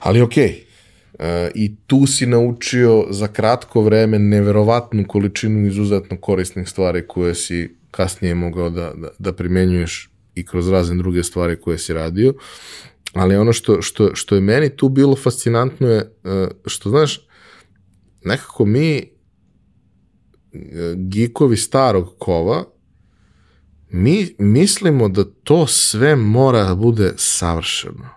[0.00, 0.66] Ali okej, okay.
[1.18, 7.76] Uh, I tu si naučio za kratko vreme neverovatnu količinu izuzetno korisnih stvari koje si
[7.90, 12.34] kasnije mogao da, da, da primenjuješ i kroz razne druge stvari koje si radio.
[13.12, 17.20] Ali ono što, što, što je meni tu bilo fascinantno je, uh, što znaš,
[18.24, 20.60] nekako mi uh,
[20.94, 22.64] gikovi starog kova
[23.90, 28.08] mi mislimo da to sve mora da bude savršeno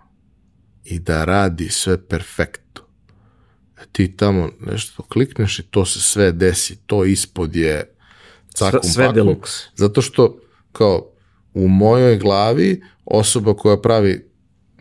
[0.83, 2.81] i da radi sve perfektno.
[3.81, 7.95] E ti tamo nešto klikneš i to se sve desi, to ispod je
[8.53, 9.21] cakum sve pakum.
[9.21, 9.67] deluxe.
[9.75, 10.39] Zato što
[10.71, 11.11] kao
[11.53, 14.29] u mojoj glavi osoba koja pravi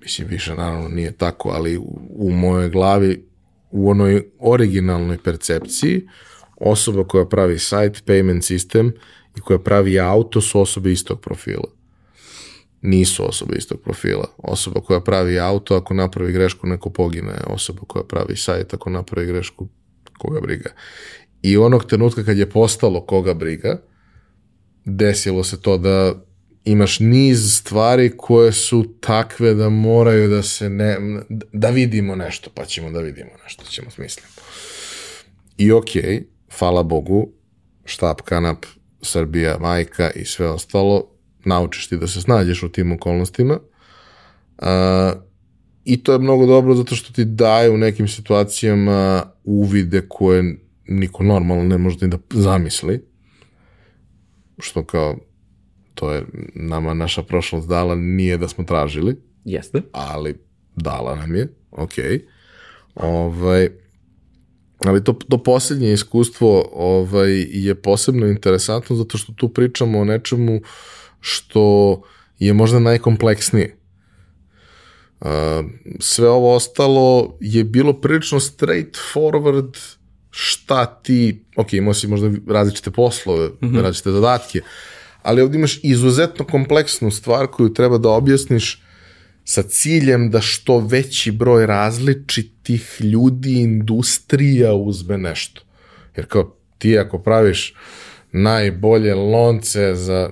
[0.02, 3.28] mislim više naravno nije tako, ali u, u mojoj glavi
[3.70, 6.06] u onoj originalnoj percepciji
[6.60, 8.92] osoba koja pravi site, payment system
[9.36, 11.68] i koja pravi auto su osobe istog profila.
[12.82, 14.26] Nisu osobe istog profila.
[14.36, 17.32] Osoba koja pravi auto, ako napravi grešku, neko pogine.
[17.46, 19.68] Osoba koja pravi sajt, ako napravi grešku,
[20.18, 20.70] koga briga.
[21.42, 23.80] I onog trenutka kad je postalo koga briga,
[24.84, 26.14] desilo se to da
[26.64, 30.96] imaš niz stvari koje su takve da moraju da se ne,
[31.52, 34.28] da vidimo nešto, pa ćemo da vidimo nešto, ćemo smisliti.
[35.56, 36.22] I okej, okay,
[36.58, 37.28] hvala Bogu,
[37.84, 38.66] štab, kanap,
[39.02, 41.10] Srbija, majka i sve ostalo,
[41.44, 43.58] naučiš ti da se snađeš u tim okolnostima.
[44.58, 45.12] A,
[45.84, 50.58] I to je mnogo dobro zato što ti daje u nekim situacijama uvide koje
[50.88, 53.04] niko normalno ne može ni da zamisli.
[54.58, 55.16] Što kao,
[55.94, 56.24] to je
[56.54, 59.82] nama naša prošlost dala, nije da smo tražili, Jeste.
[59.92, 60.38] ali
[60.76, 61.92] dala nam je, ok.
[62.94, 63.68] Ovaj,
[64.78, 70.60] ali to, to posljednje iskustvo ovaj, je posebno interesantno zato što tu pričamo o nečemu
[71.20, 72.02] što
[72.38, 73.76] je možda najkompleksnije.
[75.20, 75.28] Uh,
[76.00, 79.97] sve ovo ostalo je bilo prilično straightforward
[80.30, 83.82] šta ti, ok, imao si možda različite poslove, mm -hmm.
[83.82, 84.60] različite zadatke,
[85.22, 88.82] ali ovdje imaš izuzetno kompleksnu stvar koju treba da objasniš
[89.44, 95.62] sa ciljem da što veći broj različitih ljudi, industrija uzme nešto.
[96.16, 97.74] Jer kao ti ako praviš
[98.32, 100.30] najbolje lonce za,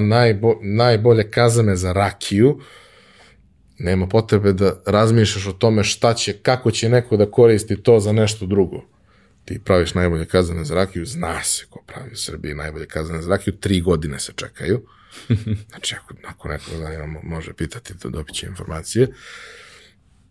[0.00, 2.60] najbo, najbolje kazane za rakiju,
[3.78, 8.12] nema potrebe da razmišljaš o tome šta će, kako će neko da koristi to za
[8.12, 8.95] nešto drugo.
[9.46, 13.30] Ti praviš najbolje kazane za rakiju, zna se ko pravi u Srbiji najbolje kazane za
[13.30, 14.86] rakiju, tri godine se čekaju.
[15.68, 19.12] Znači, ako, ako neko zanima, može pitati, to dobit će informacije.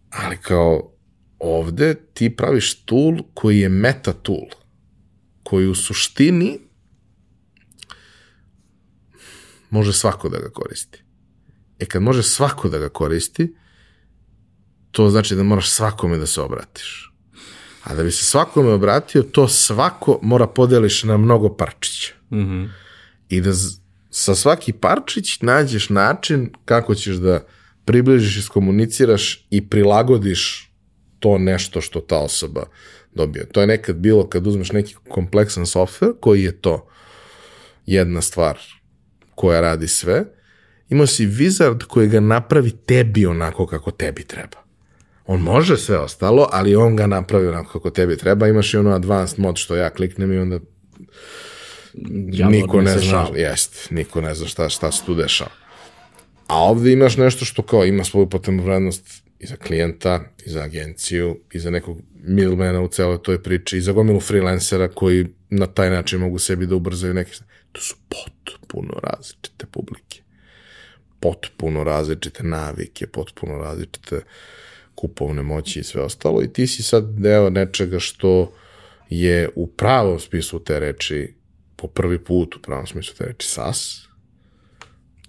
[0.09, 0.91] Ali kao
[1.39, 4.47] ovde ti praviš tool koji je meta tool,
[5.43, 6.59] koji u suštini
[9.69, 11.03] može svako da ga koristi.
[11.79, 13.55] E kad može svako da ga koristi,
[14.91, 17.14] to znači da moraš svakome da se obratiš.
[17.85, 22.13] A da bi se svakome obratio, to svako mora podeliš na mnogo parčića.
[22.31, 22.69] Mm -hmm.
[23.29, 23.51] I da
[24.09, 27.45] sa svaki parčić nađeš način kako ćeš da
[27.85, 30.71] približiš, iskomuniciraš i prilagodiš
[31.19, 32.65] to nešto što ta osoba
[33.13, 33.45] dobije.
[33.45, 36.87] To je nekad bilo kad uzmeš neki kompleksan software koji je to
[37.85, 38.59] jedna stvar
[39.35, 40.25] koja radi sve,
[40.89, 44.64] imao si wizard koji ga napravi tebi onako kako tebi treba.
[45.27, 48.47] On može sve ostalo, ali on ga napravi onako kako tebi treba.
[48.47, 50.59] Imaš i ono advanced mod što ja kliknem i onda
[52.31, 55.51] ja niko ne zna, jest, niko ne zna šta, šta se tu dešava.
[56.47, 60.61] A ovde imaš nešto što kao ima svoju potrebnu vrednost i za klijenta, i za
[60.61, 65.67] agenciju, i za nekog middlemana u celoj toj priči, i za gomilu freelancera koji na
[65.67, 67.31] taj način mogu sebi da ubrzaju neke...
[67.71, 70.21] To su potpuno različite publike.
[71.19, 74.21] Potpuno različite navike, potpuno različite
[74.95, 76.43] kupovne moći i sve ostalo.
[76.43, 78.53] I ti si sad deo nečega što
[79.09, 81.33] je u pravom smislu te reči
[81.75, 84.05] po prvi put u pravom smislu te reči SaaS,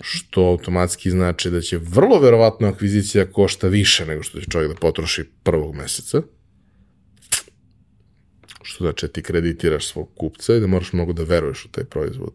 [0.00, 4.78] što automatski znači da će vrlo verovatno akvizicija košta više nego što će čovjek da
[4.78, 6.22] potroši prvog meseca,
[8.62, 11.84] što znači da ti kreditiraš svog kupca i da moraš mnogo da veruješ u taj
[11.84, 12.32] proizvod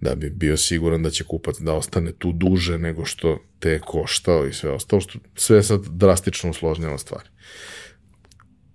[0.00, 3.80] da bi bio siguran da će kupac da ostane tu duže nego što te je
[3.80, 7.28] koštao i sve ostalo, što sve sad drastično usložnjava stvari.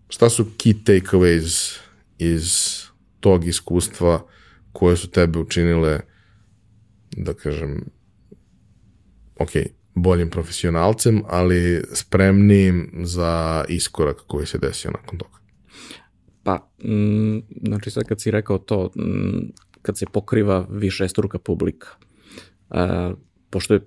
[0.10, 1.80] Šta su key takeaways
[2.18, 2.54] iz
[3.20, 4.26] tog iskustva
[4.72, 6.00] koje su tebe učinile,
[7.18, 7.86] da kažem,
[9.40, 9.50] ok,
[9.96, 15.38] boljim profesionalcem, ali spremnim za iskorak koji se desio nakon toga.
[16.44, 19.52] Pa, m, znači sad kad si rekao to, m,
[19.84, 21.88] kad se pokriva više struka publika,
[22.70, 23.18] uh,
[23.50, 23.82] pošto je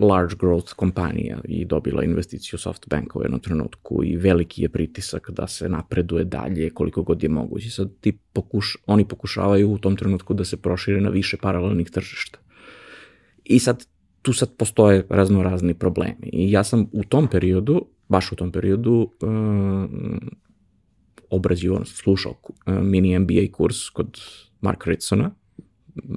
[0.00, 5.46] large growth kompanija i dobila investiciju SoftBanka u jednom trenutku i veliki je pritisak da
[5.46, 7.70] se napreduje dalje koliko god je moguće.
[7.70, 12.38] Sad ti pokuš, oni pokušavaju u tom trenutku da se prošire na više paralelnih tržišta.
[13.44, 13.86] I sad
[14.22, 16.30] tu sad postoje razno razni problemi.
[16.32, 19.30] I ja sam u tom periodu, baš u tom periodu, uh,
[21.30, 24.20] obrađivo, slušao uh, mini MBA kurs kod
[24.60, 25.30] Mark Ritsona,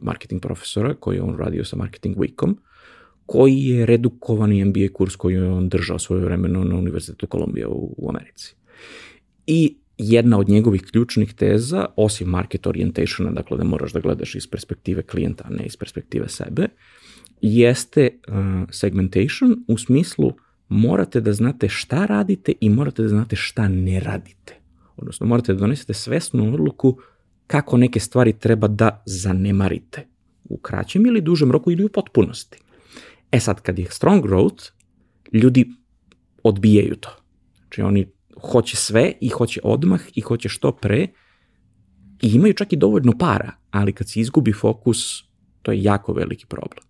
[0.01, 2.55] marketing profesora, koji je on radio sa Marketing Weekom,
[3.25, 7.95] koji je redukovani MBA kurs koji je on držao svoje vremeno na Univerzitetu Kolumbija u,
[7.97, 8.55] u Americi.
[9.47, 14.47] I jedna od njegovih ključnih teza, osim market orientationa, dakle da moraš da gledaš iz
[14.47, 16.67] perspektive klijenta, a ne iz perspektive sebe,
[17.41, 18.35] jeste uh,
[18.71, 20.33] segmentation u smislu
[20.69, 24.62] morate da znate šta radite i morate da znate šta ne radite.
[24.97, 26.97] Odnosno morate da donesete svesnu odluku
[27.47, 30.07] kako neke stvari treba da zanemarite
[30.43, 32.59] u kraćem ili dužem roku ili u potpunosti.
[33.31, 34.71] E sad, kad je strong growth,
[35.33, 35.69] ljudi
[36.43, 37.09] odbijaju to.
[37.57, 38.11] Znači oni
[38.51, 41.07] hoće sve i hoće odmah i hoće što pre
[42.21, 45.23] i imaju čak i dovoljno para, ali kad se izgubi fokus,
[45.61, 46.83] to je jako veliki problem.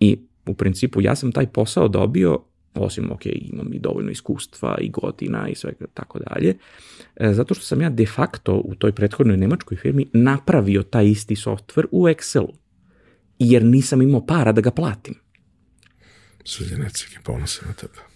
[0.00, 2.44] I u principu ja sam taj posao dobio,
[2.74, 6.56] osim, ok, imam i dovoljno iskustva i godina i sve tako dalje,
[7.16, 11.36] e, zato što sam ja de facto u toj prethodnoj nemačkoj firmi napravio taj isti
[11.36, 12.54] softver u Excelu,
[13.38, 15.14] jer nisam imao para da ga platim.
[16.44, 18.10] Srđan Erceg je ponosan na tebe.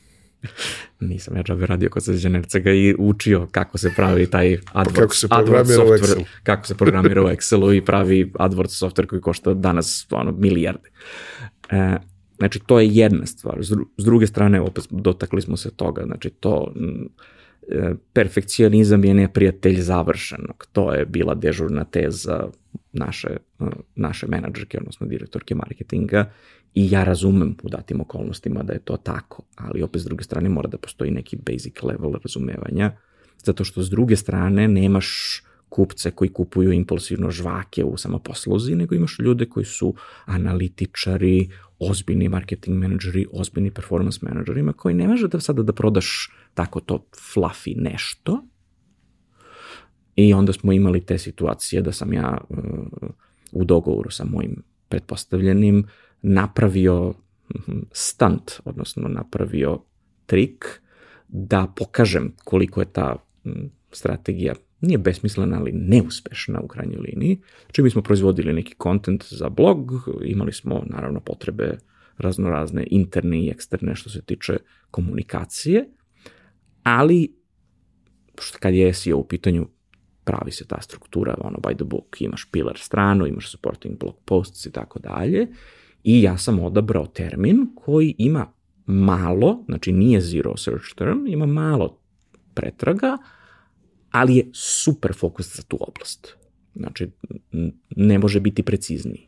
[1.01, 5.14] Nisam ja džabe radio kod Srđan Ercega i učio kako se pravi taj AdWords, kako
[5.14, 10.06] se AdWords software, kako se programira u Excelu i pravi AdWords software koji košta danas
[10.10, 10.90] ono, milijarde.
[11.70, 11.97] E,
[12.39, 13.59] znači, to je jedna stvar.
[13.65, 16.73] S, dru s druge strane, opet dotakli smo se toga, znači to
[17.69, 20.66] e, perfekcionizam je neprijatelj završenog.
[20.73, 22.48] To je bila dežurna teza
[22.93, 23.28] naše,
[23.61, 26.31] e, naše menadžerke, odnosno direktorke marketinga
[26.74, 30.48] i ja razumem u datim okolnostima da je to tako, ali opet s druge strane
[30.48, 32.97] mora da postoji neki basic level razumevanja,
[33.44, 39.19] zato što s druge strane nemaš kupce koji kupuju impulsivno žvake u samoposluzi, nego imaš
[39.19, 39.94] ljude koji su
[40.24, 41.48] analitičari,
[41.78, 47.06] ozbiljni marketing menadžeri, ozbiljni performance menadžerima koji ne može da sada da prodaš tako to
[47.34, 48.44] fluffy nešto.
[50.16, 52.59] I onda smo imali te situacije da sam ja uh,
[53.52, 55.84] u dogovoru sa mojim pretpostavljenim
[56.22, 57.14] napravio
[57.92, 59.80] stunt, odnosno napravio
[60.26, 60.80] trik
[61.28, 63.16] da pokažem koliko je ta
[63.92, 64.55] strategija
[64.85, 67.40] nije besmislena, ali neuspešna u krajnjoj liniji.
[67.65, 69.93] Znači mi smo proizvodili neki kontent za blog,
[70.24, 71.78] imali smo naravno potrebe
[72.19, 74.56] raznorazne interne i eksterne što se tiče
[74.90, 75.89] komunikacije,
[76.82, 77.36] ali
[78.39, 79.69] što kad je SEO u pitanju
[80.24, 84.66] pravi se ta struktura, ono by the book, imaš pillar stranu, imaš supporting blog posts
[84.66, 85.47] i tako dalje
[86.05, 88.52] i ja sam odabrao termin koji ima
[88.86, 91.98] malo, znači nije zero search term, ima malo
[92.55, 93.19] pretraga,
[94.15, 96.36] ali je super fokus za tu oblast.
[96.74, 97.11] Znači,
[97.97, 99.27] ne može biti precizniji.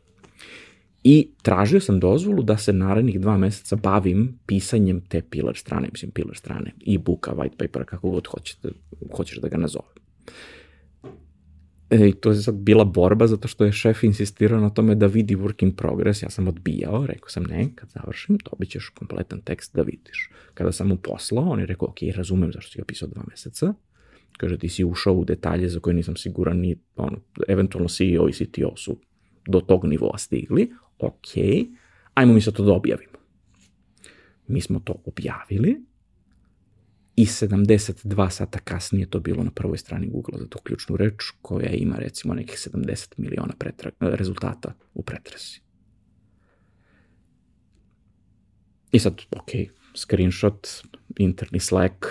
[1.03, 6.11] I tražio sam dozvolu da se narednih dva meseca bavim pisanjem te pillar strane, mislim
[6.11, 8.69] pillar strane, e-booka, white papera, kako god hoćete,
[9.15, 9.87] hoćeš da ga nazove.
[11.89, 15.05] E, I to je sad bila borba zato što je šef insistirao na tome da
[15.05, 19.41] vidi work in progress, ja sam odbijao, rekao sam ne, kad završim dobit ćeš kompletan
[19.41, 20.29] tekst da vidiš.
[20.53, 23.73] Kada sam mu poslao, on je rekao ok, razumem zašto si ga pisao dva meseca,
[24.37, 27.17] kaže ti si ušao u detalje za koje nisam siguran ni, ono,
[27.47, 28.97] eventualno CEO i CTO su
[29.47, 31.27] do tog nivoa stigli, ok,
[32.13, 33.17] ajmo mi sad to da objavimo.
[34.47, 35.87] Mi smo to objavili
[37.15, 41.69] i 72 sata kasnije to bilo na prvoj strani Google za tu ključnu reč koja
[41.69, 45.61] ima recimo nekih 70 miliona pretra, rezultata u pretresi.
[48.91, 49.49] I sad, ok,
[49.95, 50.67] screenshot,
[51.17, 52.05] interni Slack,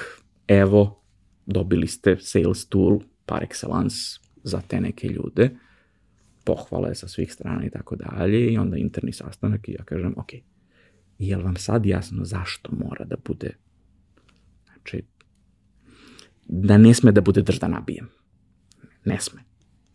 [0.48, 1.02] evo,
[1.47, 5.51] dobili ste sales tool par excellence za te neke ljude,
[6.44, 10.32] pohvale sa svih strana i tako dalje i onda interni sastanak i ja kažem, ok,
[11.18, 13.56] je li vam sad jasno zašto mora da bude
[14.86, 15.02] Znači,
[16.47, 18.09] da ne sme da bude drž da nabijem.
[19.05, 19.40] Ne sme.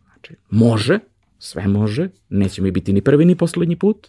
[0.05, 0.99] Znači, može,
[1.39, 4.07] sve može, neće mi biti ni prvi ni poslednji put,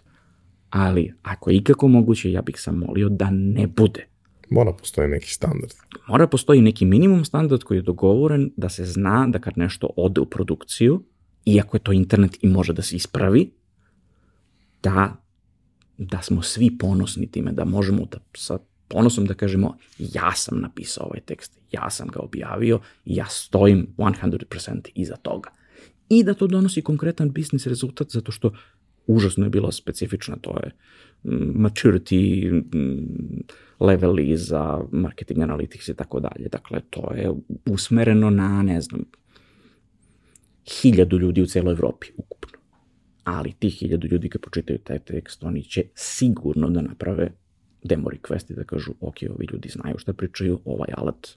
[0.70, 4.06] ali ako je ikako moguće, ja bih sam molio da ne bude.
[4.52, 5.72] Mora postoji neki standard.
[6.08, 10.20] Mora postoji neki minimum standard koji je dogovoren da se zna da kad nešto ode
[10.20, 11.02] u produkciju,
[11.44, 13.50] iako je to internet i može da se ispravi,
[14.82, 15.22] da
[15.98, 18.58] da smo svi ponosni time, da možemo da sa
[18.88, 24.88] ponosom da kažemo ja sam napisao ovaj tekst, ja sam ga objavio ja stojim 100%
[24.94, 25.50] iza toga.
[26.08, 28.52] I da to donosi konkretan biznis rezultat zato što
[29.06, 30.70] užasno je bilo specifično, to je
[31.24, 32.50] mm, maturity
[33.82, 36.48] mm, leveli za marketing analytics i tako dalje.
[36.48, 37.32] Dakle, to je
[37.70, 39.04] usmereno na, ne znam,
[40.80, 42.58] hiljadu ljudi u celoj Evropi ukupno.
[43.24, 47.32] Ali ti hiljadu ljudi kad počitaju taj tekst, oni će sigurno da naprave
[47.84, 51.28] demo request i da kažu, ok, ovi ljudi znaju šta pričaju, ovaj alat,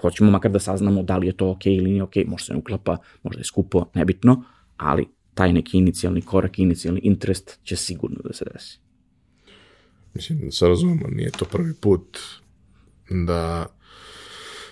[0.00, 2.58] hoćemo makar da saznamo da li je to ok ili nije ok, možda se ne
[2.58, 4.44] uklapa, možda je skupo, nebitno,
[4.76, 8.80] ali taj neki inicijalni korak, inicijalni interest će sigurno da se desi.
[10.14, 12.18] Mislim da se razumemo, nije to prvi put
[13.10, 13.66] da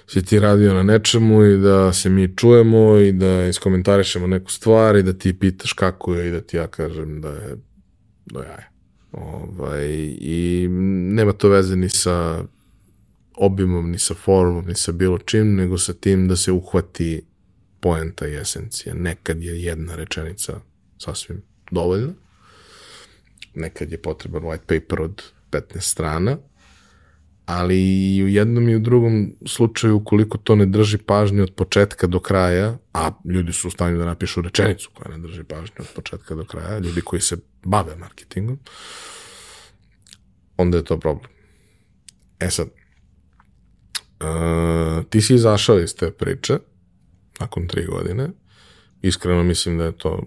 [0.06, 4.97] si ti radio na nečemu i da se mi čujemo i da iskomentarišemo neku stvar
[4.97, 7.56] i da ti pitaš kako je i da ti ja kažem da je
[8.27, 8.69] do jaja.
[9.12, 9.86] Ovaj,
[10.20, 10.69] I
[11.12, 12.44] nema to veze ni sa
[13.36, 17.23] obimom, ni sa formom, ni sa bilo čim, nego sa tim da se uhvati
[17.81, 18.94] poenta i esencija.
[18.94, 20.60] Nekad je jedna rečenica
[20.98, 22.12] sasvim dovoljna,
[23.59, 26.39] nekad je potreban white paper od 15 strana,
[27.47, 27.76] ali
[28.16, 32.20] i u jednom i u drugom slučaju, ukoliko to ne drži pažnju od početka do
[32.20, 36.35] kraja, a ljudi su u stanju da napišu rečenicu koja ne drži pažnju od početka
[36.35, 38.59] do kraja, ljudi koji se bave marketingom,
[40.56, 41.30] onda je to problem.
[42.40, 42.68] E sad,
[44.20, 46.59] uh, ti si izašao iz te priče
[47.40, 48.28] nakon tri godine.
[49.02, 50.22] Iskreno mislim da je to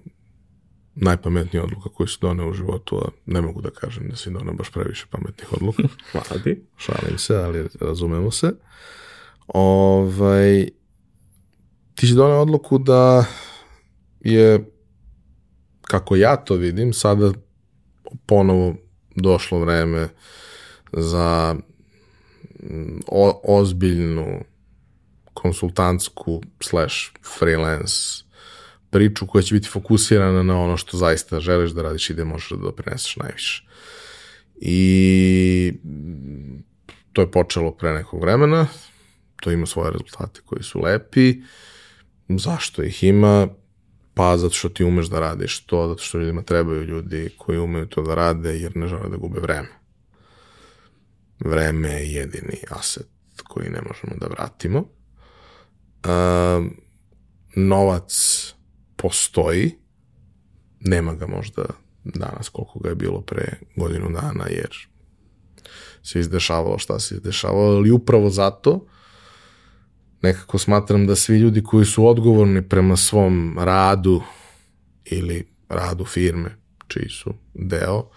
[0.95, 4.53] najpametnija odluka koju si doneo u životu, a ne mogu da kažem da si doneo
[4.53, 5.83] baš previše pametnih odluka.
[6.11, 6.61] Hvala ti.
[6.77, 8.51] Šalim se, ali razumemo se.
[9.47, 10.69] Ovaj,
[11.95, 13.25] ti si doneo odluku da
[14.19, 14.71] je,
[15.81, 17.31] kako ja to vidim, sada
[18.25, 18.75] ponovo
[19.15, 20.09] došlo vreme
[20.93, 21.55] za
[23.07, 24.43] o, ozbiljnu
[25.33, 26.95] konsultantsku slash
[27.39, 28.23] freelance
[28.91, 32.49] priču koja će biti fokusirana na ono što zaista želiš da radiš i gde možeš
[32.49, 33.63] da doprineseš najviše.
[34.55, 35.73] I
[37.13, 38.67] to je počelo pre nekog vremena,
[39.41, 41.41] to ima svoje rezultate koji su lepi.
[42.29, 43.47] Zašto ih ima?
[44.13, 47.85] Pa zato što ti umeš da radiš to, zato što ljudima trebaju ljudi koji umeju
[47.85, 49.69] to da rade jer ne žele da gube vreme.
[51.39, 53.07] Vreme je jedini aset
[53.43, 54.79] koji ne možemo da vratimo.
[54.79, 56.65] Uh,
[57.55, 58.13] novac
[59.01, 59.71] postoji,
[60.79, 61.65] nema ga možda
[62.03, 64.69] danas koliko ga je bilo pre godinu dana, jer
[66.03, 68.85] se izdešavalo šta se izdešavalo, ali upravo zato
[70.21, 74.21] nekako smatram da svi ljudi koji su odgovorni prema svom radu
[75.05, 76.57] ili radu firme,
[76.87, 78.09] čiji su deo,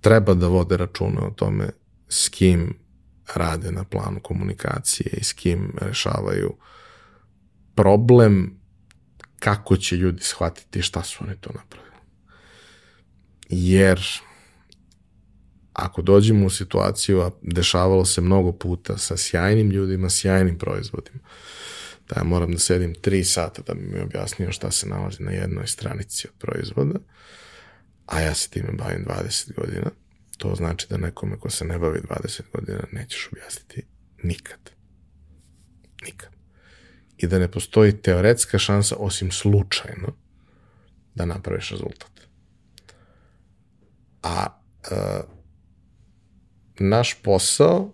[0.00, 1.70] treba da vode račune o tome
[2.08, 2.78] s kim
[3.34, 6.56] rade na planu komunikacije i s kim rešavaju
[7.74, 8.63] problem
[9.44, 11.96] kako će ljudi shvatiti šta su oni to napravili.
[13.48, 14.00] Jer
[15.72, 21.18] ako dođemo u situaciju, a dešavalo se mnogo puta sa sjajnim ljudima, sjajnim proizvodima,
[22.08, 25.30] da ja moram da sedim 3 sata da bi mi objasnio šta se nalazi na
[25.30, 26.98] jednoj stranici od proizvoda,
[28.06, 29.90] a ja se time bavim 20 godina,
[30.38, 33.82] to znači da nekome ko se ne bavi 20 godina nećeš objasniti
[34.22, 34.70] nikad.
[36.04, 36.33] Nikad
[37.24, 40.08] i da ne postoji teoretska šansa osim slučajno
[41.14, 42.10] da napraviš rezultat.
[44.22, 44.46] A
[44.90, 44.96] e,
[46.78, 47.92] naš posao,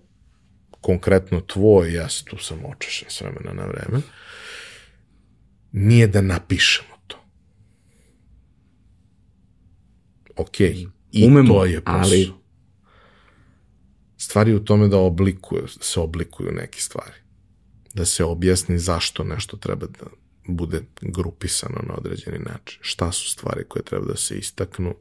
[0.70, 4.02] konkretno tvoj, ja se tu sam očešen s vremena na vreme,
[5.73, 7.16] nije da napišemo to.
[10.36, 12.01] Ok, i Umemo, to je posao.
[12.01, 12.32] Ali...
[14.16, 17.20] Stvari u tome da oblikuju, se oblikuju neke stvari
[17.95, 20.07] da se objasni zašto nešto treba da
[20.47, 22.79] bude grupisano na određeni način.
[22.83, 24.95] Šta su stvari koje treba da se istaknu,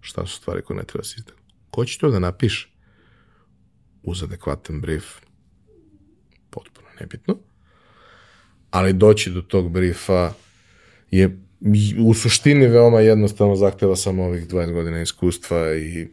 [0.00, 1.42] šta su stvari koje ne treba da se istaknu.
[1.70, 2.70] Ko će to da napiše?
[4.02, 5.04] Uz adekvatan brief,
[6.50, 7.38] potpuno nebitno.
[8.70, 10.32] Ali doći do tog briefa
[11.10, 11.38] je
[11.98, 16.08] u suštini veoma jednostavno zahteva samo ovih 20 godina iskustva i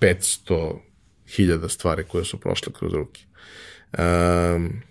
[0.00, 0.78] 500
[1.28, 3.20] hiljada stvari koje su prošle kroz ruke.
[3.98, 4.82] Um,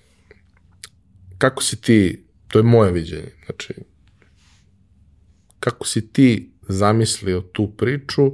[1.40, 3.74] kako si ti, to je moje viđenje, znači,
[5.60, 8.32] kako si ti zamislio tu priču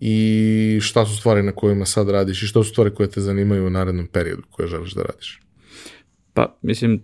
[0.00, 3.66] i šta su stvari na kojima sad radiš i šta su stvari koje te zanimaju
[3.66, 5.40] u narednom periodu koje želiš da radiš?
[6.32, 7.02] Pa, mislim,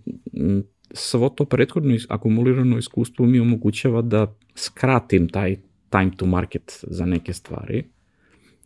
[0.93, 5.55] svo to prethodno akumulirano iskustvo mi omogućava da skratim taj
[5.89, 7.83] time to market za neke stvari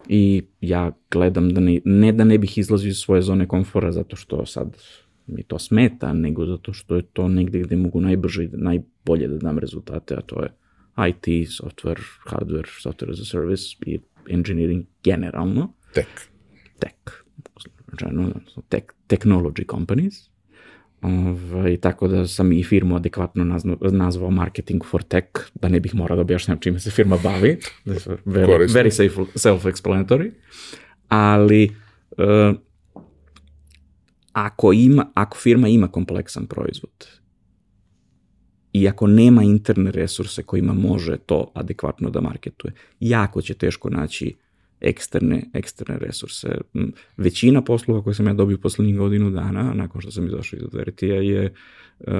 [0.09, 4.15] i ja gledam da ne, ne da ne bih izlazio iz svoje zone komfora zato
[4.15, 4.77] što sad
[5.27, 9.37] mi to smeta, nego zato što je to negde gde mogu najbrže i najbolje da
[9.37, 10.53] dam rezultate, a to je
[11.09, 13.99] IT, software, hardware, software as a service i
[14.29, 15.73] engineering generalno.
[15.93, 16.07] Tech.
[16.79, 17.23] Tech.
[17.99, 18.33] Generalno,
[18.69, 20.29] tech, technology companies.
[21.01, 25.95] Ovaj, tako da sam i firmu adekvatno nazvao, nazvao Marketing for Tech, da ne bih
[25.95, 27.57] morao da objašnjam čime se firma bavi.
[28.25, 28.89] Very, very
[29.35, 30.31] self-explanatory.
[31.07, 31.75] Ali
[32.11, 32.57] uh,
[34.37, 37.07] ako, ima, ako firma ima kompleksan proizvod
[38.73, 44.35] i ako nema interne resurse kojima može to adekvatno da marketuje, jako će teško naći
[44.81, 46.47] eksterne, eksterne resurse.
[47.17, 51.15] Većina poslova koje sam ja dobio poslednjih godinu dana, nakon što sam izašao iz Advertija,
[51.15, 51.53] je
[51.99, 52.13] uh,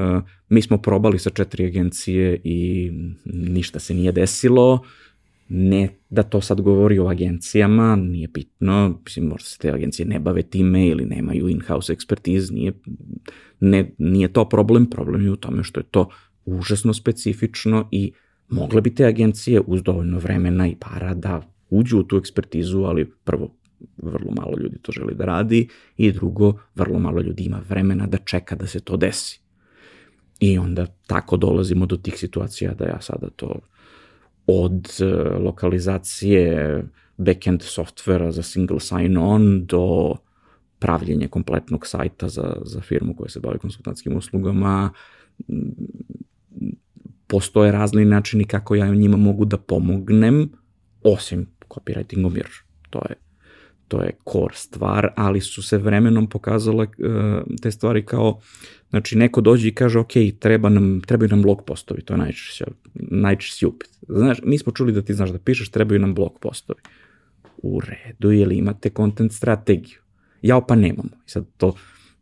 [0.50, 2.92] mi smo probali sa četiri agencije i
[3.26, 4.84] ništa se nije desilo,
[5.50, 10.20] ne da to sad govori o agencijama, nije bitno, mislim, možda se te agencije ne
[10.20, 12.72] bave time ili nemaju in-house ekspertiz, nije,
[13.60, 16.10] ne, nije to problem, problem je u tome što je to
[16.46, 18.12] užasno specifično i
[18.50, 23.12] mogle bi te agencije uz dovoljno vremena i para da uđu u tu ekspertizu, ali
[23.24, 23.56] prvo,
[23.98, 25.68] vrlo malo ljudi to želi da radi
[25.98, 29.42] i drugo, vrlo malo ljudi ima vremena da čeka da se to desi.
[30.40, 33.60] I onda tako dolazimo do tih situacija da ja sada to
[34.48, 35.06] od e,
[35.40, 36.84] lokalizacije
[37.18, 40.16] backend softvera za single sign-on do
[40.80, 44.90] pravljenja kompletnog sajta za, za firmu koja se bavi konsultantskim uslugama.
[47.28, 50.50] Postoje razni načini kako ja njima mogu da pomognem,
[51.04, 52.48] osim copywritingom, jer
[52.90, 53.16] to je
[53.88, 58.40] to je core stvar, ali su se vremenom pokazale uh, te stvari kao,
[58.90, 62.66] znači neko dođe i kaže, ok, treba nam, trebaju nam blog postovi, to je najčešće,
[62.94, 63.90] najčešći upit.
[64.08, 66.80] Znaš, mi smo čuli da ti znaš da pišeš, trebaju nam blog postovi.
[67.58, 70.00] U redu, ili imate content strategiju?
[70.42, 71.10] Ja pa nemamo.
[71.28, 71.74] I sad to,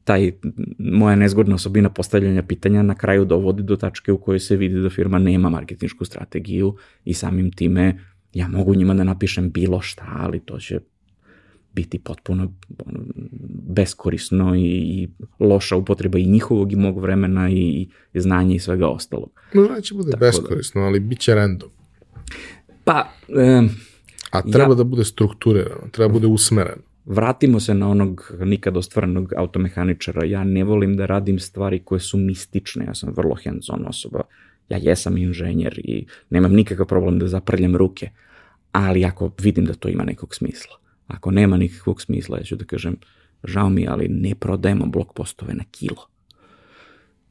[0.04, 0.32] taj,
[0.80, 4.90] moja nezgodna osobina postavljanja pitanja na kraju dovodi do tačke u kojoj se vidi da
[4.90, 6.76] firma nema marketinšku strategiju
[7.06, 8.00] i samim time
[8.34, 10.80] ja mogu njima da napišem bilo šta, ali to će
[11.76, 12.52] biti potpuno
[13.68, 18.88] beskorisno i, i loša upotreba i njihovog i mog vremena i, i znanja i svega
[18.88, 19.30] ostalog.
[19.53, 21.69] No, neće bude Tako da- beskorisno, da, ali bit će random.
[22.84, 23.10] Pa...
[23.30, 23.61] E,
[24.31, 26.81] A treba ja, da bude strukturirano, treba da bude usmereno.
[27.06, 30.26] Vratimo se na onog nikad ostvarenog automehaničara.
[30.26, 34.22] Ja ne volim da radim stvari koje su mistične, ja sam vrlo hands-on osoba.
[34.69, 38.10] Ja jesam inženjer i nemam nikakav problem da zaprljam ruke,
[38.72, 42.65] ali ako vidim da to ima nekog smisla Ako nema nikakvog smisla, ja ću da
[42.65, 42.98] kažem,
[43.44, 46.07] žao mi, ali ne prodajemo blog postove na kilo.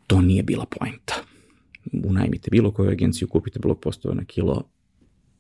[0.07, 1.15] To nije bila poenta.
[2.05, 4.63] Unajmite bilo koju agenciju, kupite blog postove na kilo.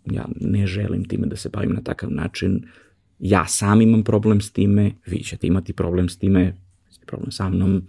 [0.05, 2.65] Ja ne želim time da se bavim na takav način.
[3.19, 6.55] Ja sam imam problem s time, vi ćete imati problem s time,
[7.06, 7.86] problem sa mnom.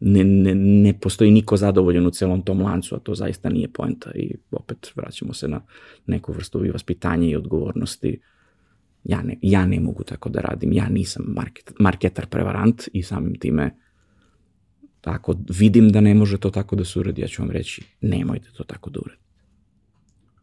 [0.00, 4.10] Ne, ne, ne postoji niko zadovoljan u celom tom lancu, a to zaista nije poenta
[4.14, 5.60] i opet vraćamo se na
[6.06, 8.20] neku vrstu i vaspitanja i odgovornosti
[9.04, 13.34] ja ne, ja ne mogu tako da radim, ja nisam market, marketar prevarant i samim
[13.38, 13.70] time
[15.04, 18.48] ako vidim da ne može to tako da se uradi, ja ću vam reći nemojte
[18.56, 19.24] to tako da uradite.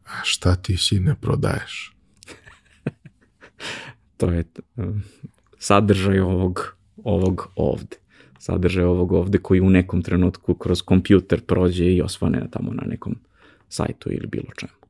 [0.06, 1.96] A šta ti si ne prodaješ?
[4.18, 4.44] to je
[4.76, 5.04] um,
[5.60, 7.98] sadržaj ovog, ovog ovde.
[8.40, 13.16] Sadržaj ovog ovde koji u nekom trenutku kroz kompjuter prođe i osvane tamo na nekom
[13.70, 14.81] sajtu ili bilo čemu.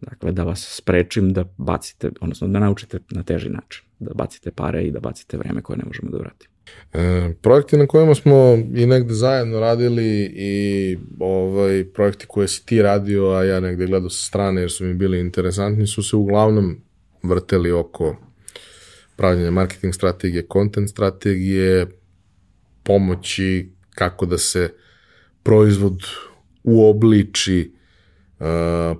[0.00, 4.82] Dakle, da vas sprečim da bacite, odnosno da naučite na teži način, da bacite pare
[4.82, 6.54] i da bacite vreme koje ne možemo da vratimo.
[6.92, 12.82] E, projekti na kojima smo i negde zajedno radili i ovaj, projekti koje si ti
[12.82, 16.80] radio, a ja negde gledao sa strane jer su mi bili interesantni, su se uglavnom
[17.22, 18.16] vrteli oko
[19.16, 21.86] pravljanja marketing strategije, content strategije,
[22.82, 24.74] pomoći kako da se
[25.42, 26.02] proizvod
[26.64, 27.77] uobliči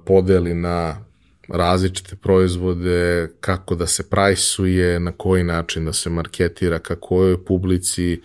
[0.04, 1.04] podeli na
[1.48, 8.20] različite proizvode, kako da se prajsuje, na koji način da se marketira, ka kojoj publici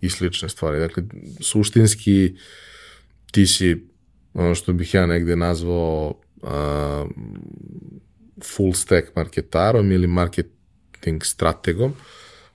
[0.00, 0.80] i slične stvari.
[0.80, 1.02] Dakle,
[1.40, 2.34] suštinski
[3.32, 3.86] ti si
[4.34, 6.50] ono što bih ja negde nazvao uh,
[8.44, 11.92] full stack marketarom ili marketing strategom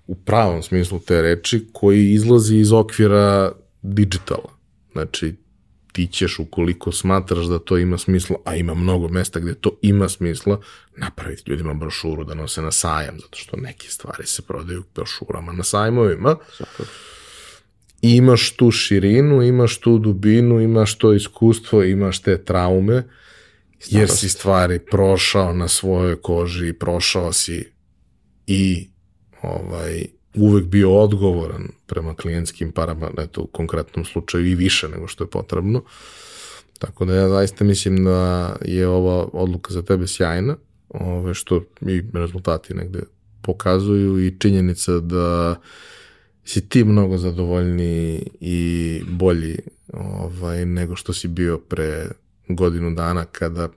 [0.08, 4.54] u pravom smislu te reči koji izlazi iz okvira digitala.
[4.92, 5.36] Znači,
[5.94, 10.10] ti ćeš ukoliko smatraš da to ima smisla, a ima mnogo mesta gde to ima
[10.10, 10.60] smisla,
[10.98, 15.64] napraviti ljudima brošuru da nose na sajam, zato što neke stvari se prodaju brošurama na
[15.64, 16.36] sajmovima.
[18.02, 23.04] I imaš tu širinu, imaš tu dubinu, imaš to iskustvo, imaš te traume,
[23.90, 27.72] jer si stvari prošao na svojoj koži, prošao si
[28.48, 28.90] i
[29.42, 35.24] ovaj, uvek bio odgovoran prema klijentskim parama, eto u konkretnom slučaju i više nego što
[35.24, 35.84] je potrebno.
[36.80, 40.56] Tako da ja zaista mislim da je ova odluka za tebe sjajna,
[40.90, 43.00] ove, što i rezultati negde
[43.42, 45.56] pokazuju i činjenica da
[46.46, 49.58] si ti mnogo zadovoljniji i bolji
[49.94, 52.08] ovaj, nego što si bio pre
[52.48, 53.70] godinu dana kada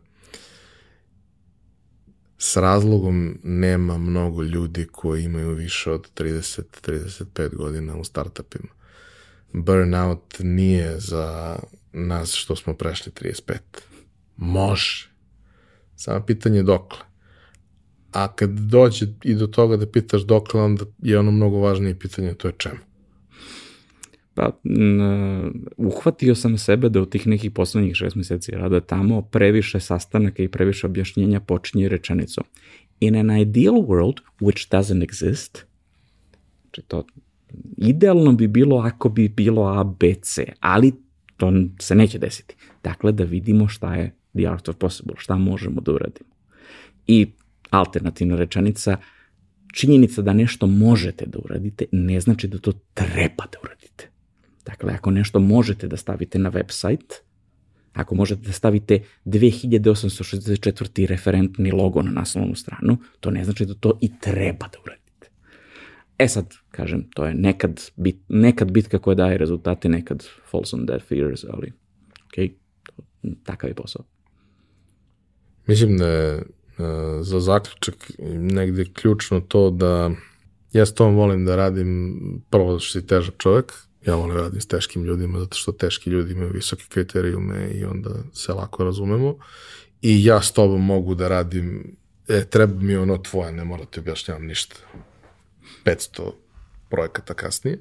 [2.38, 8.68] s razlogom nema mnogo ljudi koji imaju više od 30-35 godina u startupima.
[9.52, 11.58] Burnout nije za
[11.92, 13.58] nas što smo prešli 35.
[14.36, 15.10] Može.
[15.96, 16.98] Samo pitanje je dokle.
[18.12, 22.34] A kad dođe i do toga da pitaš dokle, onda je ono mnogo važnije pitanje,
[22.34, 22.78] to je čemu.
[24.36, 24.50] Pa,
[25.76, 30.48] uhvatio sam sebe da u tih nekih poslednjih šest meseci rada tamo previše sastanaka i
[30.48, 32.44] previše objašnjenja počinje rečenicom.
[33.00, 35.64] In an ideal world, which doesn't exist,
[36.62, 37.06] znači to
[37.76, 40.92] idealno bi bilo ako bi bilo A, B, C, ali
[41.36, 42.54] to se neće desiti.
[42.84, 46.30] Dakle, da vidimo šta je the art of possible, šta možemo da uradimo.
[47.06, 47.26] I
[47.70, 48.96] alternativna rečenica,
[49.74, 54.15] činjenica da nešto možete da uradite ne znači da to treba da uradite.
[54.66, 57.14] Dakle, ako nešto možete da stavite na website,
[57.93, 61.06] ako možete da stavite 2864.
[61.06, 65.30] referentni logo na naslovnu stranu, to ne znači da to i treba da uradite.
[66.18, 70.86] E sad, kažem, to je nekad, bit, nekad bitka koja daje rezultate, nekad falls on
[70.86, 71.72] deaf ears, ali
[72.26, 72.51] ok,
[73.44, 74.05] takav je posao.
[75.66, 76.43] Mislim da je uh,
[77.20, 77.94] za zaključak
[78.38, 80.10] negde ključno to da
[80.72, 82.20] ja s tom volim da radim
[82.51, 83.72] prvo što si težak čovek,
[84.06, 88.10] ja volim radim s teškim ljudima zato što teški ljudi imaju visoke kriterijume i onda
[88.32, 89.36] se lako razumemo.
[90.02, 91.96] I ja s tobom mogu da radim
[92.28, 94.76] e, treba mi ono tvoje, ne morate objašnjavam ništa.
[95.84, 96.30] 500
[96.90, 97.78] projekata kasnije.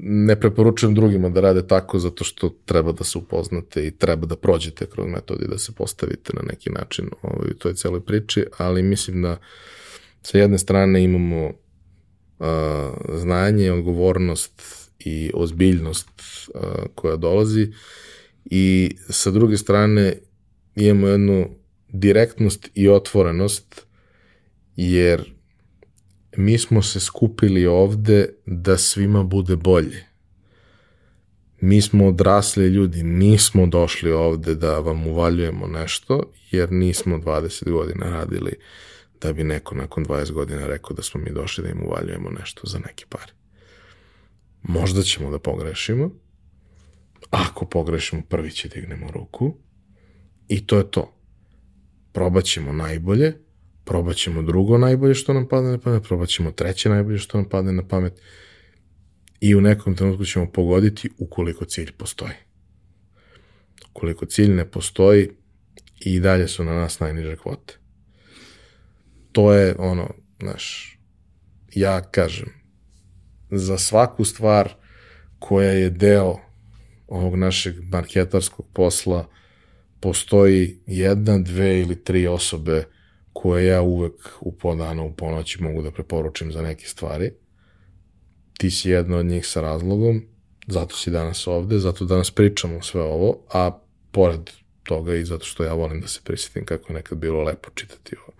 [0.00, 4.36] Ne preporučujem drugima da rade tako zato što treba da se upoznate i treba da
[4.36, 8.82] prođete kroz metodi da se postavite na neki način ovaj, u toj celoj priči, ali
[8.82, 9.36] mislim da
[10.22, 12.46] sa jedne strane imamo uh,
[13.14, 16.08] znanje, odgovornost i ozbiljnost
[16.94, 17.72] koja dolazi
[18.44, 20.14] i sa druge strane
[20.76, 21.50] imamo jednu
[21.88, 23.86] direktnost i otvorenost
[24.76, 25.32] jer
[26.36, 30.04] mi smo se skupili ovde da svima bude bolje.
[31.60, 38.10] Mi smo odrasli ljudi, nismo došli ovde da vam uvaljujemo nešto, jer nismo 20 godina
[38.10, 38.52] radili
[39.20, 42.62] da bi neko nakon 20 godina rekao da smo mi došli da im uvaljujemo nešto
[42.64, 43.37] za neke pare.
[44.62, 46.10] Možda ćemo da pogrešimo,
[47.30, 49.54] ako pogrešimo prvi će dignemo ruku
[50.48, 51.14] i to je to.
[52.12, 53.34] Probat ćemo najbolje,
[53.84, 57.48] probat ćemo drugo najbolje što nam padne na pamet, probat ćemo treće najbolje što nam
[57.48, 58.20] padne na pamet
[59.40, 62.34] i u nekom trenutku ćemo pogoditi ukoliko cilj postoji.
[63.90, 65.30] Ukoliko cilj ne postoji
[66.00, 67.74] i dalje su na nas najniže kvote.
[69.32, 70.98] To je ono, znaš,
[71.74, 72.57] ja kažem,
[73.50, 74.74] za svaku stvar
[75.38, 76.36] koja je deo
[77.06, 79.28] ovog našeg marketarskog posla
[80.00, 82.84] postoji jedna, dve ili tri osobe
[83.32, 87.32] koje ja uvek u podano u ponoći mogu da preporučim za neke stvari.
[88.58, 90.22] Ti si jedna od njih sa razlogom,
[90.66, 93.78] zato si danas ovde, zato danas pričamo sve ovo, a
[94.12, 94.50] pored
[94.82, 98.16] toga i zato što ja volim da se prisjetim kako je nekad bilo lepo čitati
[98.16, 98.32] o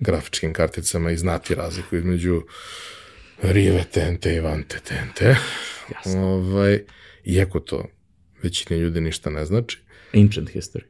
[0.00, 2.42] grafičkim karticama i znati razliku između
[3.42, 5.20] Rive TNT i Vante TNT.
[5.94, 6.28] Jasno.
[6.28, 6.82] Ovaj,
[7.24, 7.84] iako to
[8.42, 9.82] većini ljudi ništa ne znači.
[10.14, 10.82] Ancient history.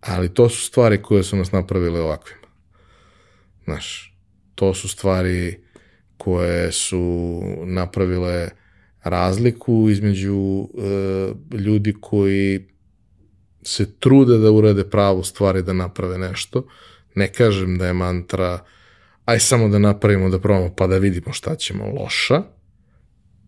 [0.00, 2.38] Ali to su stvari koje su nas napravile ovakvim.
[3.64, 4.16] Znaš,
[4.54, 5.64] to su stvari
[6.16, 8.48] koje su napravile
[9.02, 12.68] razliku između e, ljudi koji
[13.62, 16.66] se trude da urade pravu stvari da naprave nešto.
[17.14, 18.64] Ne kažem da je mantra
[19.24, 22.42] aj samo da napravimo, da probamo pa da vidimo šta ćemo loša.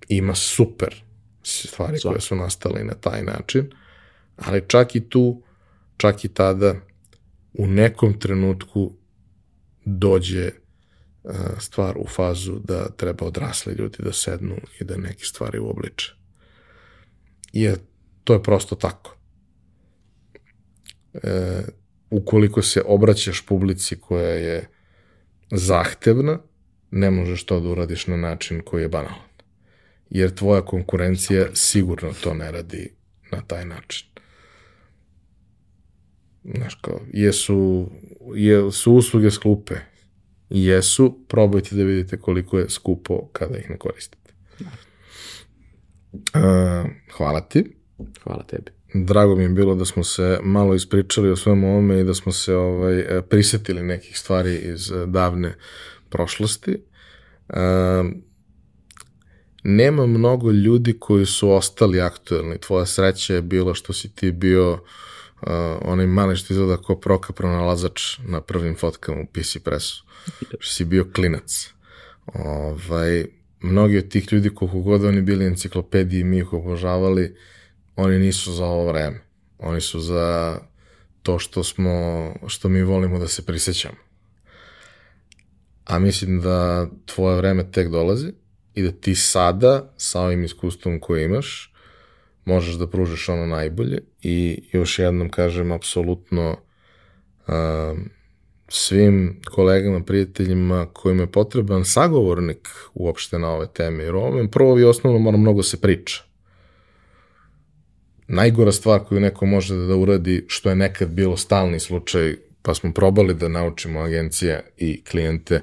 [0.08, 1.04] Ima super
[1.42, 3.70] stvari koje su nastale na taj način,
[4.36, 5.42] ali čak i tu,
[5.96, 6.74] čak i tada,
[7.52, 8.92] u nekom trenutku
[9.84, 10.50] dođe
[11.58, 16.14] stvar u fazu da treba odrasli ljudi da sednu i da neke stvari uobliče.
[17.52, 17.70] I
[18.24, 19.16] to je prosto tako.
[21.14, 21.62] E,
[22.10, 24.68] ukoliko se obraćaš publici koja je
[25.57, 26.39] zahtevna,
[26.91, 29.28] ne možeš to da uradiš na način koji je banalan.
[30.10, 32.92] Jer tvoja konkurencija sigurno to ne radi
[33.33, 34.08] na taj način.
[36.44, 37.91] Znaš kao, jesu,
[38.34, 39.74] jesu usluge sklupe,
[40.50, 44.31] jesu, probajte da vidite koliko je skupo kada ih ne koristite.
[46.15, 47.76] Uh, hvala ti.
[48.23, 48.70] Hvala tebi.
[48.94, 52.32] Drago mi je bilo da smo se malo ispričali o svemu ovome i da smo
[52.32, 55.55] se ovaj, e, prisetili nekih stvari iz e, davne
[56.08, 56.78] prošlosti.
[57.48, 57.56] Uh,
[59.64, 62.58] nema mnogo ljudi koji su ostali aktuelni.
[62.58, 64.78] Tvoja sreća je bila što si ti bio uh,
[65.81, 70.05] onaj mali što izgleda kao proka pronalazač na prvim fotkama u PC Pressu.
[70.58, 71.70] Što si bio klinac.
[72.26, 73.26] Ovaj,
[73.60, 77.36] mnogi od tih ljudi, koliko god oni bili enciklopediji mi ih obožavali,
[77.97, 79.20] oni nisu za ovo vreme.
[79.58, 80.58] Oni su za
[81.23, 83.97] to što smo, što mi volimo da se prisećamo.
[85.84, 88.32] A mislim da tvoje vreme tek dolazi
[88.74, 91.74] i da ti sada, sa ovim iskustvom koje imaš,
[92.44, 96.56] možeš da pružiš ono najbolje i još jednom kažem, apsolutno
[97.48, 98.10] um,
[98.68, 104.84] svim kolegama, prijateljima kojima je potreban sagovornik uopšte na ove teme, jer ovome prvo i
[104.84, 106.23] osnovno mora mnogo se priča.
[108.28, 112.92] Najgora stvar koju neko može da uradi, što je nekad bilo stalni slučaj, pa smo
[112.92, 115.60] probali da naučimo agencije i klijente,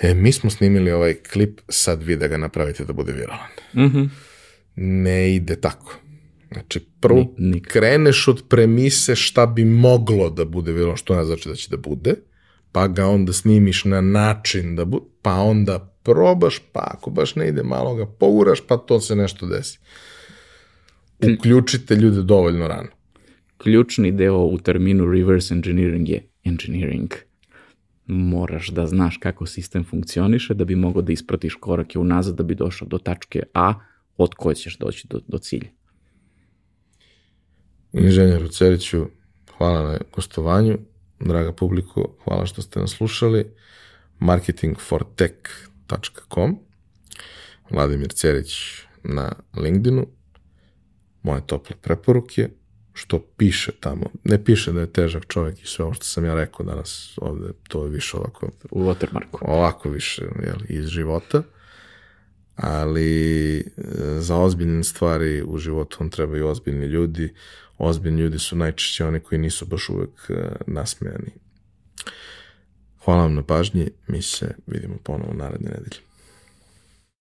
[0.00, 3.50] e, mi smo snimili ovaj klip, sad vi da ga napravite da bude viralan.
[3.74, 4.08] Mm -hmm.
[4.76, 5.96] Ne ide tako.
[6.52, 11.48] Znači, prvo Ni, kreneš od premise šta bi moglo da bude viralno, što ne znači
[11.48, 12.14] da će da bude,
[12.72, 17.48] pa ga onda snimiš na način da bude, pa onda probaš, pa ako baš ne
[17.48, 19.78] ide, malo ga poguraš, pa to se nešto desi.
[21.34, 22.88] Uključite ljude dovoljno rano.
[23.56, 27.10] Ključni deo u terminu reverse engineering je engineering.
[28.06, 32.54] Moraš da znaš kako sistem funkcioniše da bi mogao da ispratiš korake unazad da bi
[32.54, 33.74] došao do tačke A
[34.16, 35.68] od koje ćeš doći do, do cilja.
[37.92, 39.06] Inženjeru Ceriću,
[39.58, 40.78] hvala na gostovanju
[41.20, 43.44] draga publiko, hvala što ste nas slušali.
[44.18, 46.58] marketingfortech.com
[47.70, 48.52] Vladimir Cerić
[49.04, 50.06] na LinkedInu.
[51.22, 52.48] Moje tople preporuke,
[52.92, 54.06] što piše tamo.
[54.24, 57.52] Ne piše da je težak čovjek i sve ovo što sam ja rekao danas ovde,
[57.68, 58.50] to je više ovako...
[58.70, 59.38] U watermarku.
[59.40, 61.42] Ovako više, jel, iz života.
[62.56, 63.62] Ali e,
[64.18, 67.34] za ozbiljne stvari u životu vam trebaju ozbiljni ljudi
[67.80, 71.30] ozbiljni ljudi su najčešće oni koji nisu baš uvek uh, nasmejani.
[73.04, 76.09] Hvala vam na pažnji, mi se vidimo ponovo naredne nedelje.